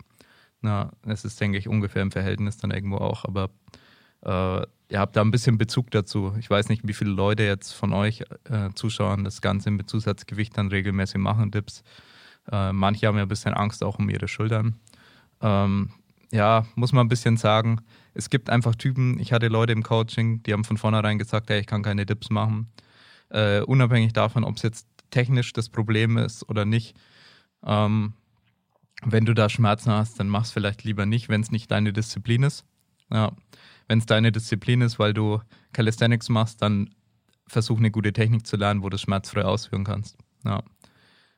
[0.64, 3.50] Na, es ist, denke ich, ungefähr im Verhältnis dann irgendwo auch, aber
[4.22, 6.34] äh, ihr habt da ein bisschen Bezug dazu.
[6.40, 10.58] Ich weiß nicht, wie viele Leute jetzt von euch äh, Zuschauern das Ganze mit Zusatzgewicht
[10.58, 11.84] dann regelmäßig machen, Dips.
[12.50, 14.80] Äh, manche haben ja ein bisschen Angst auch um ihre Schultern.
[15.42, 15.92] Ähm,
[16.32, 17.82] ja, muss man ein bisschen sagen,
[18.14, 21.60] es gibt einfach Typen, ich hatte Leute im Coaching, die haben von vornherein gesagt, hey,
[21.60, 22.72] ich kann keine Dips machen.
[23.30, 26.96] Äh, unabhängig davon, ob es jetzt technisch das Problem ist oder nicht.
[27.66, 28.14] Ähm,
[29.06, 31.94] wenn du da Schmerzen hast, dann mach es vielleicht lieber nicht, wenn es nicht deine
[31.94, 32.66] Disziplin ist.
[33.12, 33.34] Ja
[33.88, 35.42] wenn es deine Disziplin ist, weil du
[35.74, 36.90] Calisthenics machst, dann
[37.48, 40.18] versuch eine gute Technik zu lernen, wo du schmerzfrei ausführen kannst.
[40.46, 40.64] Ja.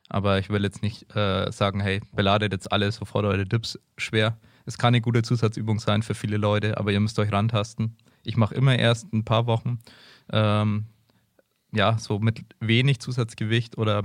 [0.08, 4.38] Aber ich will jetzt nicht äh, sagen, hey, beladet jetzt alle sofort eure Dips schwer.
[4.64, 7.96] Es kann eine gute Zusatzübung sein für viele Leute, aber ihr müsst euch rantasten.
[8.22, 9.78] Ich mache immer erst ein paar Wochen,
[10.32, 10.86] ähm,
[11.72, 14.02] ja, so mit wenig Zusatzgewicht oder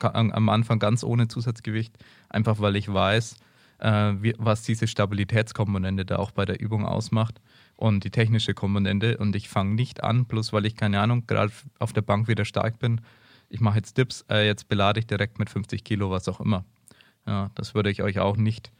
[0.00, 1.96] am Anfang ganz ohne Zusatzgewicht,
[2.28, 3.36] einfach weil ich weiß,
[3.78, 7.40] äh, wie, was diese Stabilitätskomponente da auch bei der Übung ausmacht
[7.76, 9.18] und die technische Komponente.
[9.18, 12.44] Und ich fange nicht an, bloß weil ich, keine Ahnung, gerade auf der Bank wieder
[12.44, 13.00] stark bin.
[13.48, 16.64] Ich mache jetzt Dips, äh, jetzt belade ich direkt mit 50 Kilo, was auch immer.
[17.26, 18.72] Ja, das würde ich euch auch nicht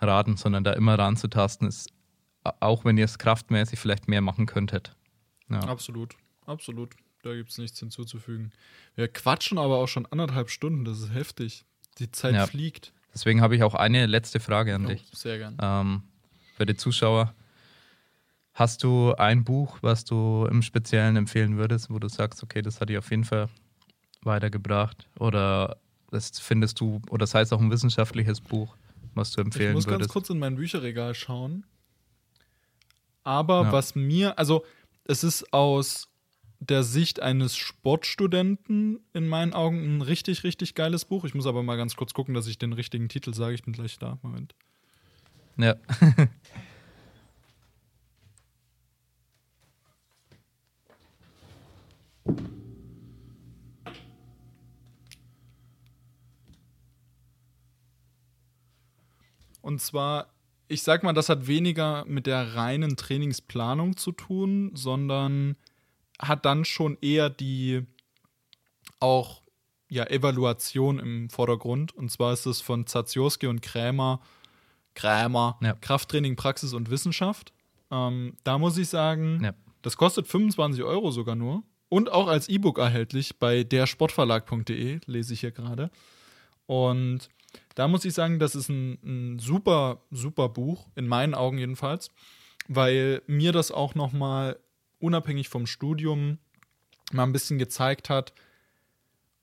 [0.00, 1.90] raten, sondern da immer ranzutasten, ist,
[2.42, 4.96] auch wenn ihr es kraftmäßig vielleicht mehr machen könntet.
[5.48, 5.60] Ja.
[5.60, 6.16] Absolut,
[6.46, 6.94] absolut.
[7.22, 8.52] Da gibt es nichts hinzuzufügen.
[8.96, 11.64] Wir quatschen aber auch schon anderthalb Stunden, das ist heftig.
[11.98, 12.46] Die Zeit ja.
[12.46, 12.92] fliegt.
[13.14, 15.04] Deswegen habe ich auch eine letzte Frage an oh, dich.
[15.12, 15.56] Sehr gerne.
[15.60, 16.02] Ähm,
[16.56, 17.34] für die Zuschauer.
[18.54, 22.80] Hast du ein Buch, was du im Speziellen empfehlen würdest, wo du sagst, okay, das
[22.80, 23.48] hat dich auf jeden Fall
[24.22, 25.08] weitergebracht?
[25.18, 25.78] Oder
[26.10, 28.76] das findest du, oder das heißt auch ein wissenschaftliches Buch,
[29.14, 29.86] was du empfehlen würdest?
[29.86, 30.08] Ich muss würdest?
[30.08, 31.64] ganz kurz in mein Bücherregal schauen.
[33.24, 33.72] Aber ja.
[33.72, 34.64] was mir, also
[35.04, 36.11] es ist aus
[36.68, 41.24] der Sicht eines Sportstudenten in meinen Augen ein richtig, richtig geiles Buch.
[41.24, 43.54] Ich muss aber mal ganz kurz gucken, dass ich den richtigen Titel sage.
[43.54, 44.18] Ich bin gleich da.
[44.22, 44.54] Moment.
[45.56, 45.74] Ja.
[59.62, 60.32] Und zwar,
[60.68, 65.56] ich sag mal, das hat weniger mit der reinen Trainingsplanung zu tun, sondern
[66.18, 67.86] hat dann schon eher die
[69.00, 69.42] auch
[69.88, 71.94] ja, Evaluation im Vordergrund.
[71.94, 74.20] Und zwar ist es von Zaziorski und Krämer,
[74.94, 75.74] Krämer, ja.
[75.74, 77.52] Krafttraining, Praxis und Wissenschaft.
[77.90, 79.54] Ähm, da muss ich sagen, ja.
[79.82, 81.62] das kostet 25 Euro sogar nur.
[81.88, 85.90] Und auch als E-Book erhältlich bei dersportverlag.de, lese ich hier gerade.
[86.64, 87.28] Und
[87.74, 92.10] da muss ich sagen, das ist ein, ein, super, super Buch, in meinen Augen jedenfalls,
[92.66, 94.58] weil mir das auch nochmal
[95.02, 96.38] unabhängig vom Studium
[97.12, 98.32] mal ein bisschen gezeigt hat,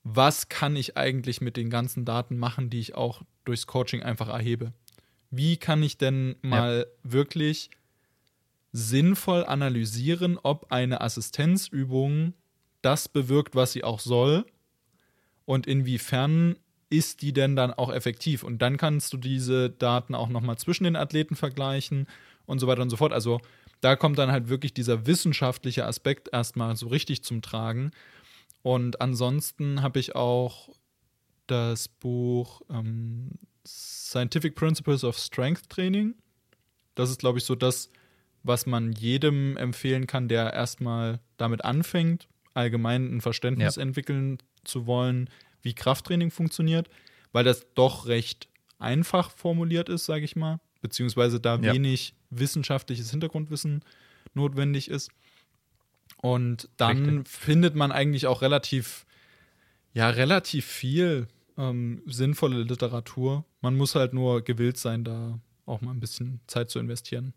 [0.02, 4.28] was kann ich eigentlich mit den ganzen Daten machen, die ich auch durchs Coaching einfach
[4.28, 4.72] erhebe.
[5.30, 7.10] Wie kann ich denn mal ja.
[7.10, 7.70] wirklich
[8.72, 12.34] sinnvoll analysieren, ob eine Assistenzübung
[12.82, 14.46] das bewirkt, was sie auch soll
[15.44, 16.56] und inwiefern
[16.88, 18.42] ist die denn dann auch effektiv?
[18.42, 22.06] Und dann kannst du diese Daten auch nochmal zwischen den Athleten vergleichen
[22.46, 23.12] und so weiter und so fort.
[23.12, 23.40] Also
[23.80, 27.90] da kommt dann halt wirklich dieser wissenschaftliche Aspekt erstmal so richtig zum Tragen.
[28.62, 30.68] Und ansonsten habe ich auch
[31.46, 33.30] das Buch ähm,
[33.66, 36.14] Scientific Principles of Strength Training.
[36.94, 37.90] Das ist, glaube ich, so das,
[38.42, 43.82] was man jedem empfehlen kann, der erstmal damit anfängt, allgemein ein Verständnis ja.
[43.82, 45.30] entwickeln zu wollen,
[45.62, 46.88] wie Krafttraining funktioniert,
[47.32, 48.48] weil das doch recht
[48.78, 51.72] einfach formuliert ist, sage ich mal beziehungsweise da ja.
[51.72, 53.84] wenig wissenschaftliches Hintergrundwissen
[54.34, 55.10] notwendig ist.
[56.18, 57.28] Und dann Richtig.
[57.28, 59.06] findet man eigentlich auch relativ,
[59.92, 63.44] ja, relativ viel ähm, sinnvolle Literatur.
[63.60, 67.32] Man muss halt nur gewillt sein, da auch mal ein bisschen Zeit zu investieren.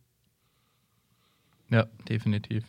[1.69, 2.65] Ja, definitiv.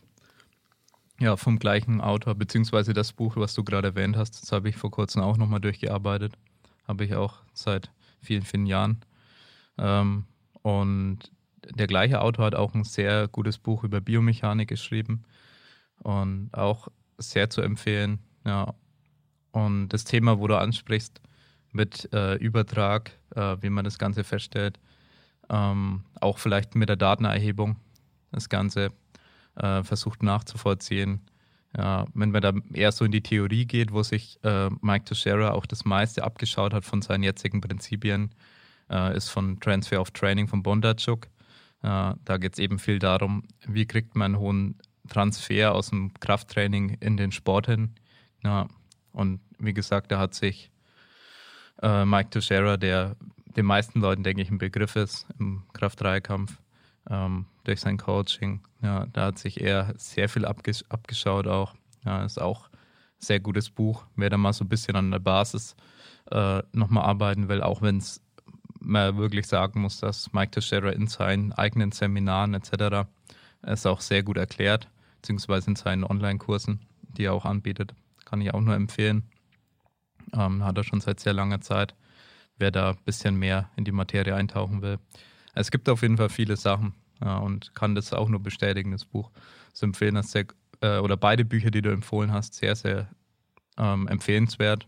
[1.21, 4.77] Ja, vom gleichen Autor, beziehungsweise das Buch, was du gerade erwähnt hast, das habe ich
[4.77, 6.35] vor kurzem auch nochmal durchgearbeitet.
[6.87, 7.91] Habe ich auch seit
[8.21, 9.01] vielen, vielen Jahren.
[9.79, 10.25] Ähm,
[10.65, 11.19] und
[11.77, 15.25] der gleiche Autor hat auch ein sehr gutes Buch über Biomechanik geschrieben
[15.99, 16.89] und auch
[17.19, 18.19] sehr zu empfehlen.
[18.47, 18.75] Ja.
[19.53, 21.21] Und das Thema, wo du ansprichst,
[21.71, 24.81] mit äh, Übertrag, äh, wie man das Ganze feststellt,
[25.51, 27.77] ähm, auch vielleicht mit der Datenerhebung
[28.33, 28.91] das Ganze
[29.57, 31.21] äh, versucht nachzuvollziehen.
[31.77, 35.51] Ja, wenn man da eher so in die Theorie geht, wo sich äh, Mike Teixeira
[35.51, 38.31] auch das meiste abgeschaut hat von seinen jetzigen Prinzipien,
[38.91, 41.27] äh, ist von Transfer of Training von Bondarchuk.
[41.83, 44.79] Äh, da geht es eben viel darum, wie kriegt man einen hohen
[45.09, 47.95] Transfer aus dem Krafttraining in den Sport hin.
[48.43, 48.69] Ja,
[49.13, 50.71] und wie gesagt, da hat sich
[51.83, 53.17] äh, Mike Teixeira, der
[53.57, 56.59] den meisten Leuten, denke ich, ein Begriff ist im Kraft-3-Kampf,
[57.09, 58.63] ähm, durch sein Coaching.
[58.83, 61.75] Ja, da hat sich er sehr viel abgesch abgeschaut auch.
[62.05, 62.79] Ja, ist auch ein
[63.19, 64.07] sehr gutes Buch.
[64.17, 65.77] Wer da mal so ein bisschen an der Basis
[66.31, 68.21] äh, nochmal arbeiten will, auch wenn es
[68.85, 73.09] man wirklich sagen muss, dass Mike Teixeira in seinen eigenen Seminaren etc.
[73.63, 76.81] es auch sehr gut erklärt, beziehungsweise in seinen Online-Kursen,
[77.17, 77.95] die er auch anbietet.
[78.25, 79.25] Kann ich auch nur empfehlen.
[80.33, 81.95] Ähm, hat er schon seit sehr langer Zeit.
[82.57, 84.99] Wer da ein bisschen mehr in die Materie eintauchen will.
[85.55, 89.05] Es gibt auf jeden Fall viele Sachen ja, und kann das auch nur bestätigen, das
[89.05, 89.31] Buch.
[89.73, 90.47] zu empfehlen, dass sehr,
[90.81, 93.09] äh, oder beide Bücher, die du empfohlen hast, sehr, sehr
[93.77, 94.87] ähm, empfehlenswert.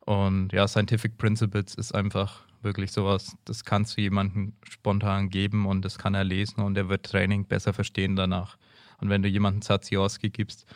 [0.00, 5.84] Und ja, Scientific Principles ist einfach wirklich sowas, das kannst du jemandem spontan geben und
[5.84, 8.56] das kann er lesen und er wird Training besser verstehen danach.
[9.00, 10.66] Und wenn du jemanden Zaziorski gibst,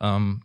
[0.00, 0.42] ähm,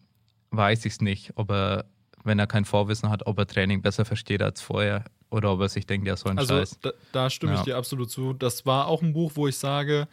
[0.52, 1.86] weiß ich es nicht, ob er,
[2.24, 5.70] wenn er kein Vorwissen hat, ob er Training besser versteht als vorher oder ob er
[5.70, 6.80] sich denkt, ja, so ein Also Scheiß.
[6.82, 7.65] da, da stimme ich Ja.
[7.65, 8.34] dir absolut zu.
[8.34, 10.07] Das war auch ein Buch, wo ich sage,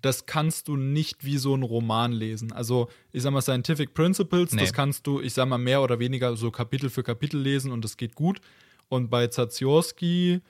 [0.00, 2.52] das kannst du nicht wie so ein Roman lesen.
[2.52, 4.60] Also, ich sag mal, Scientific Principles, Nee.
[4.60, 7.82] das kannst du, ich sag mal, mehr oder weniger so Kapitel für Kapitel lesen und
[7.84, 8.40] das geht gut.
[8.88, 10.40] Und bei Zaziorski,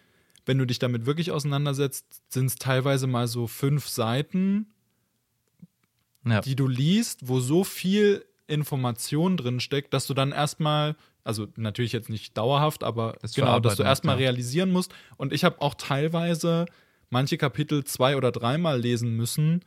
[0.47, 4.67] wenn du dich damit wirklich auseinandersetzt, sind es teilweise mal so fünf Seiten,
[6.27, 6.41] ja.
[6.41, 11.93] die du liest, wo so viel Information drin steckt, dass du dann erstmal, also natürlich
[11.93, 14.27] jetzt nicht dauerhaft, aber Das genau, dass du erstmal ja.
[14.27, 14.93] realisieren musst.
[15.17, 16.67] Und ich habe auch teilweise
[17.11, 19.65] manche Kapitel zwei oder dreimal lesen müssen,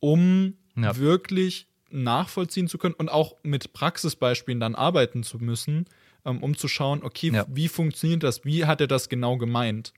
[0.00, 0.96] um Ja.
[0.96, 5.86] wirklich nachvollziehen zu können und auch mit Praxisbeispielen dann arbeiten zu müssen,
[6.36, 7.46] um zu schauen, okay, Ja.
[7.48, 8.44] wie funktioniert das?
[8.44, 9.94] Wie hat er das genau gemeint?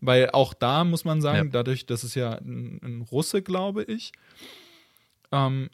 [0.00, 1.50] Weil auch da muss man sagen, Ja.
[1.52, 4.12] dadurch, das ist ja ein, ein Russe, glaube ich,
[5.32, 5.70] ähm,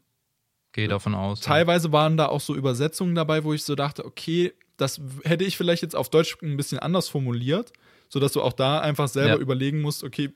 [0.72, 1.40] Gehe davon aus.
[1.40, 5.56] teilweise waren da auch so Übersetzungen dabei, wo ich so dachte, okay, das hätte ich
[5.56, 7.72] vielleicht jetzt auf Deutsch ein bisschen anders formuliert,
[8.08, 9.40] sodass du auch da einfach selber Ja.
[9.40, 10.30] überlegen musst, okay,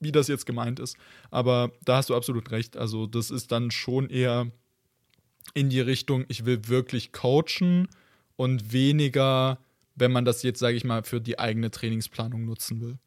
[0.00, 0.96] wie das jetzt gemeint ist.
[1.30, 2.76] Aber da hast du absolut recht.
[2.76, 4.50] Also, das ist dann schon eher
[5.54, 7.88] in die Richtung, ich will wirklich coachen
[8.38, 9.58] und weniger,
[9.96, 12.98] wenn man das jetzt, sage ich mal, für die eigene Trainingsplanung nutzen will.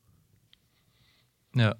[1.55, 1.75] Ja,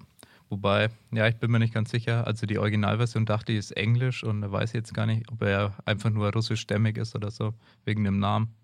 [0.48, 2.26] wobei, ja, ich bin mir nicht ganz sicher.
[2.26, 6.08] Also die Originalversion dachte ich ist Englisch und weiß jetzt gar nicht, ob er einfach
[6.08, 7.52] nur russischstämmig ist oder so,
[7.84, 8.54] wegen dem Namen.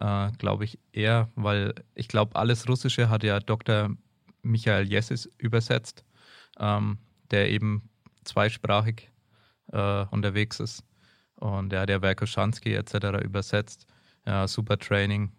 [0.00, 3.94] Äh, glaube ich eher, weil ich glaube, alles Russische hat ja Dr.
[4.42, 6.02] Michael Jessis übersetzt,
[6.58, 6.98] ähm,
[7.30, 7.90] der eben
[8.24, 9.10] zweisprachig
[9.70, 10.82] äh, unterwegs ist.
[11.36, 13.22] Und der hat ja Werko Schanski etc.
[13.22, 13.86] übersetzt.
[14.26, 15.32] Ja, super Training.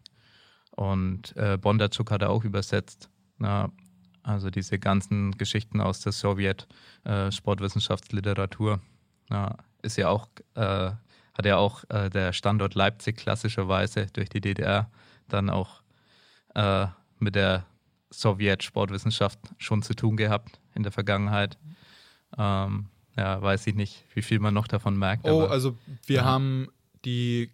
[0.72, 3.10] Und äh, Bondarchuk hat er auch übersetzt.
[3.40, 3.72] Ja,
[4.24, 8.82] also diese ganzen Geschichten aus der Sowjet-Sportwissenschaftsliteratur.
[9.30, 10.92] ja, ist ja auch, äh,
[11.34, 14.90] hat ja auch äh, der Standort Leipzig klassischerweise durch die DDR
[15.28, 15.82] dann auch
[16.56, 16.88] äh,
[17.20, 17.66] mit der
[18.12, 21.58] Sowjet-Sportwissenschaft schon zu tun gehabt in der Vergangenheit.
[22.38, 22.88] Ähm,
[23.18, 25.28] ja, weiß ich nicht, wie viel man noch davon merkt.
[25.28, 26.26] Oh, also wir ja.
[26.26, 26.68] haben
[27.06, 27.52] die,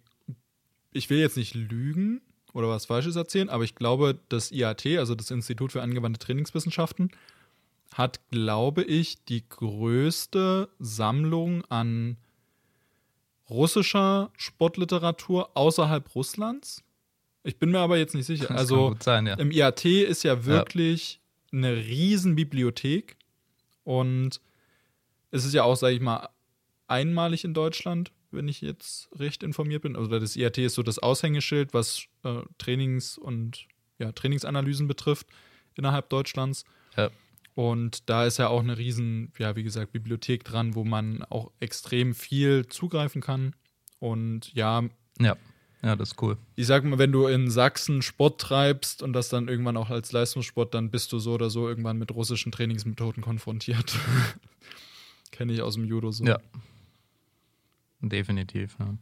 [0.92, 2.20] ich will jetzt nicht lügen
[2.52, 7.10] oder was Falsches erzählen, aber ich glaube, das IAT, also das Institut für angewandte Trainingswissenschaften,
[7.94, 12.16] hat, glaube ich, die größte Sammlung an
[13.50, 16.82] russischer Sportliteratur außerhalb Russlands.
[17.44, 18.46] Ich bin mir aber jetzt nicht sicher.
[18.48, 19.34] Das also sein, ja.
[19.34, 21.20] im IAT ist ja wirklich
[21.52, 23.16] eine riesen Bibliothek
[23.84, 24.40] und
[25.30, 26.28] es ist ja auch, sage ich mal,
[26.86, 29.96] einmalig in Deutschland, wenn ich jetzt recht informiert bin.
[29.96, 33.66] Also das IAT ist so das Aushängeschild, was äh, Trainings- und
[33.98, 35.26] ja, Trainingsanalysen betrifft
[35.74, 36.64] innerhalb Deutschlands.
[36.96, 37.10] Ja.
[37.54, 41.50] Und da ist ja auch eine riesen, ja, wie gesagt, Bibliothek dran, wo man auch
[41.60, 43.54] extrem viel zugreifen kann.
[43.98, 44.82] Und ja,
[45.20, 45.36] ja.
[45.82, 46.38] ja, das ist cool.
[46.56, 50.12] ich sag mal, wenn du in Sachsen Sport treibst und das dann irgendwann auch als
[50.12, 53.98] Leistungssport, dann bist du so oder so irgendwann mit russischen Trainingsmethoden konfrontiert.
[55.30, 56.24] Kenne ich aus dem Judo so.
[56.24, 56.38] Ja.
[58.02, 58.76] Definitiv.
[58.78, 58.94] Ja,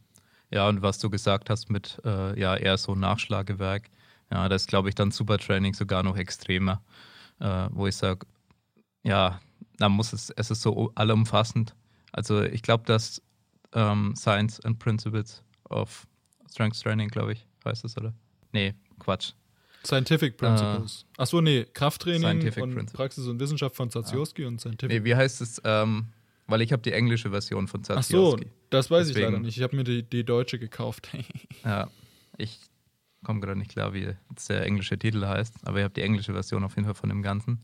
[0.51, 3.89] ja und was du gesagt hast mit äh, ja eher so Nachschlagewerk,
[4.31, 6.81] ja, das ist, glaube ich, dann Supertraining sogar noch extremer,
[7.39, 8.25] äh, wo ich sage,
[9.03, 9.41] ja,
[9.77, 11.75] da muss es, es ist so allumfassend.
[12.13, 13.21] Also ich glaube, dass
[13.73, 16.07] ähm, Science and Principles of
[16.49, 18.13] Strength Training, glaube ich, heißt es, oder?
[18.51, 19.33] Nee, Quatsch.
[19.83, 21.05] Scientific Principles.
[21.17, 22.93] Achso, nee, Krafttraining Scientific und Principles.
[22.93, 24.95] Praxis und Wissenschaft von Zaziorski und Scientific.
[24.95, 25.59] Nee, wie heißt es?
[25.63, 26.07] Ähm,
[26.51, 28.37] weil ich habe die englische Version von Ach so,
[28.69, 29.57] das weiß ich Deswegen- leider nicht.
[29.57, 31.09] Ich habe mir die, die deutsche gekauft.
[31.63, 31.89] Ja,
[32.37, 32.59] ich
[33.23, 36.33] komme gerade nicht klar, wie jetzt der englische Titel heißt, aber ich habe die englische
[36.33, 37.63] Version auf jeden Fall von dem Ganzen.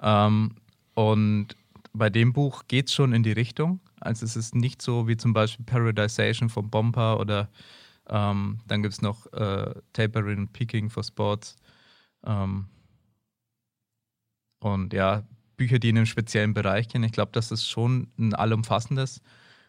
[0.00, 0.54] Ähm,
[0.94, 1.48] und
[1.92, 3.80] bei dem Buch geht es schon in die Richtung.
[4.00, 7.50] Also es ist nicht so wie zum Beispiel Paradisation von Bompa oder
[8.08, 11.56] ähm, dann gibt es noch äh, Tapering and Peaking for Sports.
[12.24, 12.66] Ähm,
[14.60, 15.22] und ja,
[15.62, 17.04] Bücher, die in einem speziellen Bereich gehen.
[17.04, 19.20] Ich glaube, dass es schon ein allumfassendes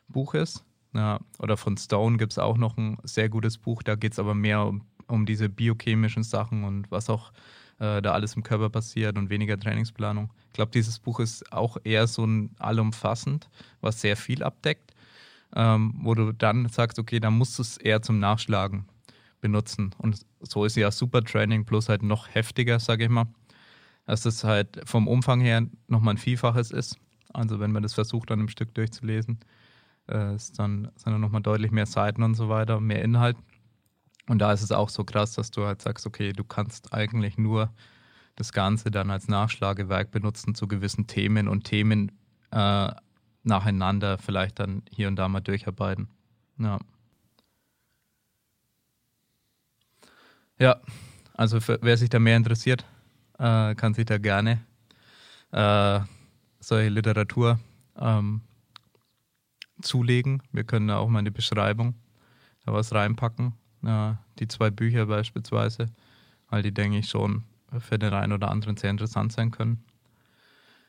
[0.08, 0.64] Buch ist.
[0.96, 3.84] Ja, oder von Stone gibt es auch noch ein sehr gutes Buch.
[3.84, 7.32] Da geht es aber mehr um, um diese biochemischen Sachen und was auch
[7.78, 10.32] äh, da alles im Körper passiert und weniger Trainingsplanung.
[10.48, 13.50] Ich glaube, dieses Buch ist auch eher so ein allumfassend,
[13.82, 14.96] was sehr viel abdeckt,
[15.56, 18.86] ähm, wo du dann sagst, okay, dann musst du es eher zum Nachschlagen
[19.42, 19.94] benutzen.
[20.00, 23.28] Und so ist ja Super Training plus halt noch heftiger, sage ich mal.
[24.06, 26.98] Dass es halt vom Umfang her nochmal ein Vielfaches ist.
[27.34, 29.40] Also wenn man das versucht, dann im Stück durchzulesen,
[30.10, 33.38] äh, ist dann, sind dann nochmal deutlich mehr Seiten und so weiter, mehr Inhalt.
[34.28, 37.38] Und da ist es auch so krass, dass du halt sagst, okay, du kannst eigentlich
[37.38, 37.74] nur
[38.36, 42.12] das Ganze dann als Nachschlagewerk benutzen zu gewissen Themen und Themen
[42.52, 42.92] äh,
[43.44, 46.08] nacheinander vielleicht dann hier und da mal durcharbeiten.
[46.58, 46.80] Ja.
[50.60, 50.80] Ja,
[51.34, 52.86] also für, wer sich da mehr interessiert,
[53.44, 54.62] äh, kann sich da gerne
[55.52, 56.00] äh,
[56.60, 57.60] solche Literatur
[58.00, 58.42] ähm,
[59.82, 60.42] zulegen.
[60.54, 61.96] Wir können da auch mal eine Beschreibung
[62.66, 63.54] da was reinpacken.
[63.82, 65.88] Ja, die zwei Bücher beispielsweise,
[66.50, 67.44] weil die, denke ich, schon
[67.80, 69.84] für den einen oder anderen sehr interessant sein können.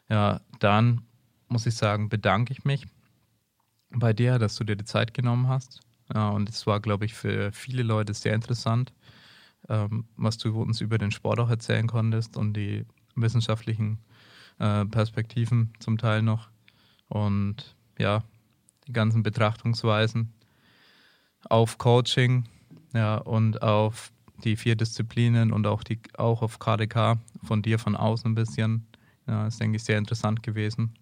[0.09, 1.03] Ja, dann
[1.49, 2.87] muss ich sagen, bedanke ich mich
[3.91, 5.81] bei dir, dass du dir die Zeit genommen hast.
[6.15, 8.93] Ja, und es war, glaube ich, für viele Leute sehr interessant,
[9.69, 12.85] ähm, was du uns über den Sport auch erzählen konntest und die
[13.15, 13.99] wissenschaftlichen
[14.59, 16.49] äh, Perspektiven zum Teil noch.
[17.09, 18.25] Und ja,
[18.87, 20.33] die ganzen Betrachtungsweisen
[21.49, 22.45] auf Coaching
[22.93, 24.13] ja, und auf
[24.43, 28.87] die vier Disziplinen und auch, die, auch auf KDK von dir von außen ein bisschen.
[29.27, 30.95] Ja, ist, denke ich, sehr interessant gewesen.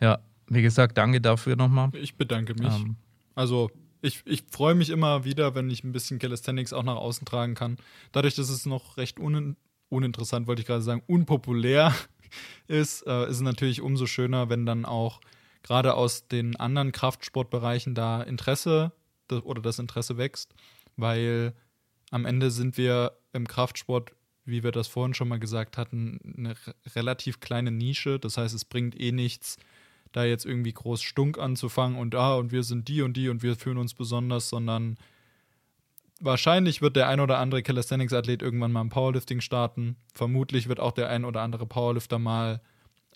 [0.00, 1.90] Ja, wie gesagt, danke dafür nochmal.
[1.94, 2.72] Ich bedanke mich.
[2.72, 2.96] Ähm,
[3.34, 3.70] also,
[4.02, 7.54] ich, ich freue mich immer wieder, wenn ich ein bisschen Calisthenics auch nach außen tragen
[7.54, 7.76] kann.
[8.12, 9.56] Dadurch, dass es noch recht un,
[9.88, 11.94] uninteressant, wollte ich gerade sagen, unpopulär
[12.68, 15.20] ist, äh, ist es natürlich umso schöner, wenn dann auch
[15.62, 18.92] gerade aus den anderen Kraftsportbereichen da Interesse
[19.30, 20.54] oder das Interesse wächst,
[20.96, 21.54] weil
[22.10, 24.12] am Ende sind wir im Kraftsport,
[24.44, 26.54] wie wir das vorhin schon mal gesagt hatten, eine
[26.96, 28.18] relativ kleine Nische.
[28.18, 29.58] Das heißt, es bringt eh nichts,
[30.12, 33.42] da jetzt irgendwie groß Stunk anzufangen und ah, und wir sind die und die und
[33.42, 34.96] wir fühlen uns besonders, sondern
[36.20, 39.96] wahrscheinlich wird der ein oder andere Calisthenics-Athlet irgendwann mal im Powerlifting starten.
[40.14, 42.60] Vermutlich wird auch der ein oder andere Powerlifter mal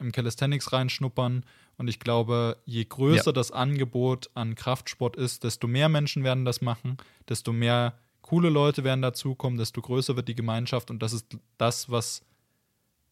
[0.01, 1.45] im Calisthenics reinschnuppern.
[1.77, 3.33] Und ich glaube, je größer ja.
[3.33, 6.97] das Angebot an Kraftsport ist, desto mehr Menschen werden das machen,
[7.29, 10.91] desto mehr coole Leute werden dazukommen, desto größer wird die Gemeinschaft.
[10.91, 12.23] Und das ist das, was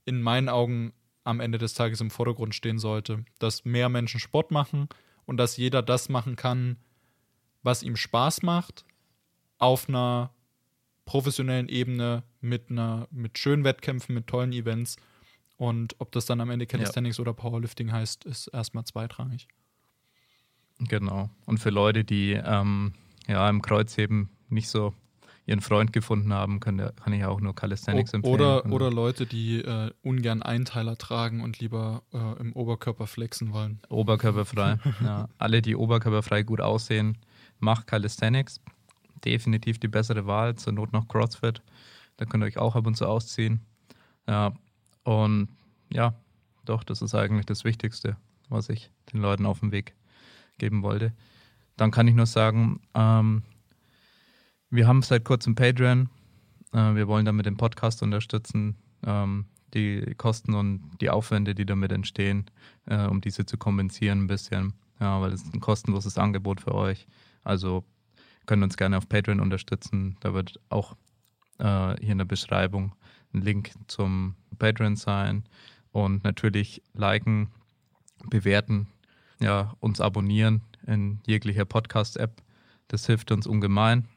[0.05, 0.93] in meinen Augen
[1.25, 3.25] am Ende des Tages im Vordergrund stehen sollte.
[3.39, 4.89] Dass mehr Menschen Sport machen
[5.25, 6.77] und dass jeder das machen kann,
[7.63, 8.85] was ihm Spaß macht,
[9.59, 10.33] auf einer
[11.05, 14.97] professionellen Ebene mit einer mit schönen Wettkämpfen, mit tollen Events
[15.57, 17.23] und ob das dann am Ende Calisthenics ja.
[17.23, 19.47] oder Powerlifting heißt, ist erstmal zweitrangig.
[20.81, 21.31] Genau.
[21.47, 22.95] Und für Leute, die ähm,
[23.29, 24.95] ja im Kreuzheben nicht so
[25.47, 28.35] ihren Freund gefunden haben, kann, kann ich auch nur Calisthenics o empfehlen.
[28.35, 33.81] Oder, oder Leute, die äh, ungern Einteiler tragen und lieber äh, im Oberkörper flexen wollen.
[33.89, 34.79] Oberkörperfrei.
[35.05, 35.29] ja.
[35.39, 37.19] Alle, die oberkörperfrei gut aussehen,
[37.59, 38.61] macht Calisthenics.
[39.25, 41.63] Definitiv die bessere Wahl, zur Not noch CrossFit.
[42.17, 43.61] Da könnt ihr euch auch ab und zu ausziehen.
[44.29, 44.53] Ja,
[45.03, 45.49] und
[45.93, 46.15] ja,
[46.65, 48.17] doch, das ist eigentlich das Wichtigste,
[48.49, 49.95] was ich den Leuten auf den Weg
[50.59, 51.13] geben wollte.
[51.77, 53.43] Dann kann ich nur sagen, ähm,
[54.73, 56.09] wir haben seit kurzem Patreon.
[56.73, 58.77] Äh, wir wollen damit den Podcast unterstützen,
[59.07, 59.45] ähm,
[59.75, 62.47] die Kosten und die Aufwände, die damit entstehen,
[62.87, 64.73] äh, um diese zu kompensieren ein bisschen.
[64.99, 67.07] Ja, weil es ein kostenloses Angebot für euch.
[67.45, 67.85] Also
[68.47, 70.17] könnt uns gerne auf Patreon unterstützen.
[70.21, 70.97] Da wird auch
[71.59, 72.95] äh, hier in der Beschreibung
[73.35, 75.45] ein Link zum Patreon sein
[75.91, 77.49] und natürlich liken,
[78.31, 78.87] bewerten,
[79.39, 82.41] ja, uns abonnieren in jeglicher Podcast-App.
[82.89, 84.09] Das hilft uns ungemein.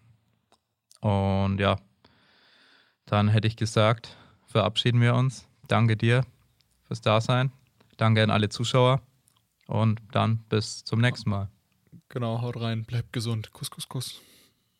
[1.05, 1.77] Und ja,
[3.05, 4.17] dann hätte ich gesagt,
[4.47, 5.47] verabschieden wir uns.
[5.67, 6.25] Danke dir
[6.87, 7.51] fürs Dasein.
[7.97, 9.01] Danke an alle Zuschauer.
[9.67, 11.49] Und dann bis zum nächsten Mal.
[12.09, 13.51] Genau, haut rein, bleibt gesund.
[13.51, 14.21] Kuss, kuss, kuss.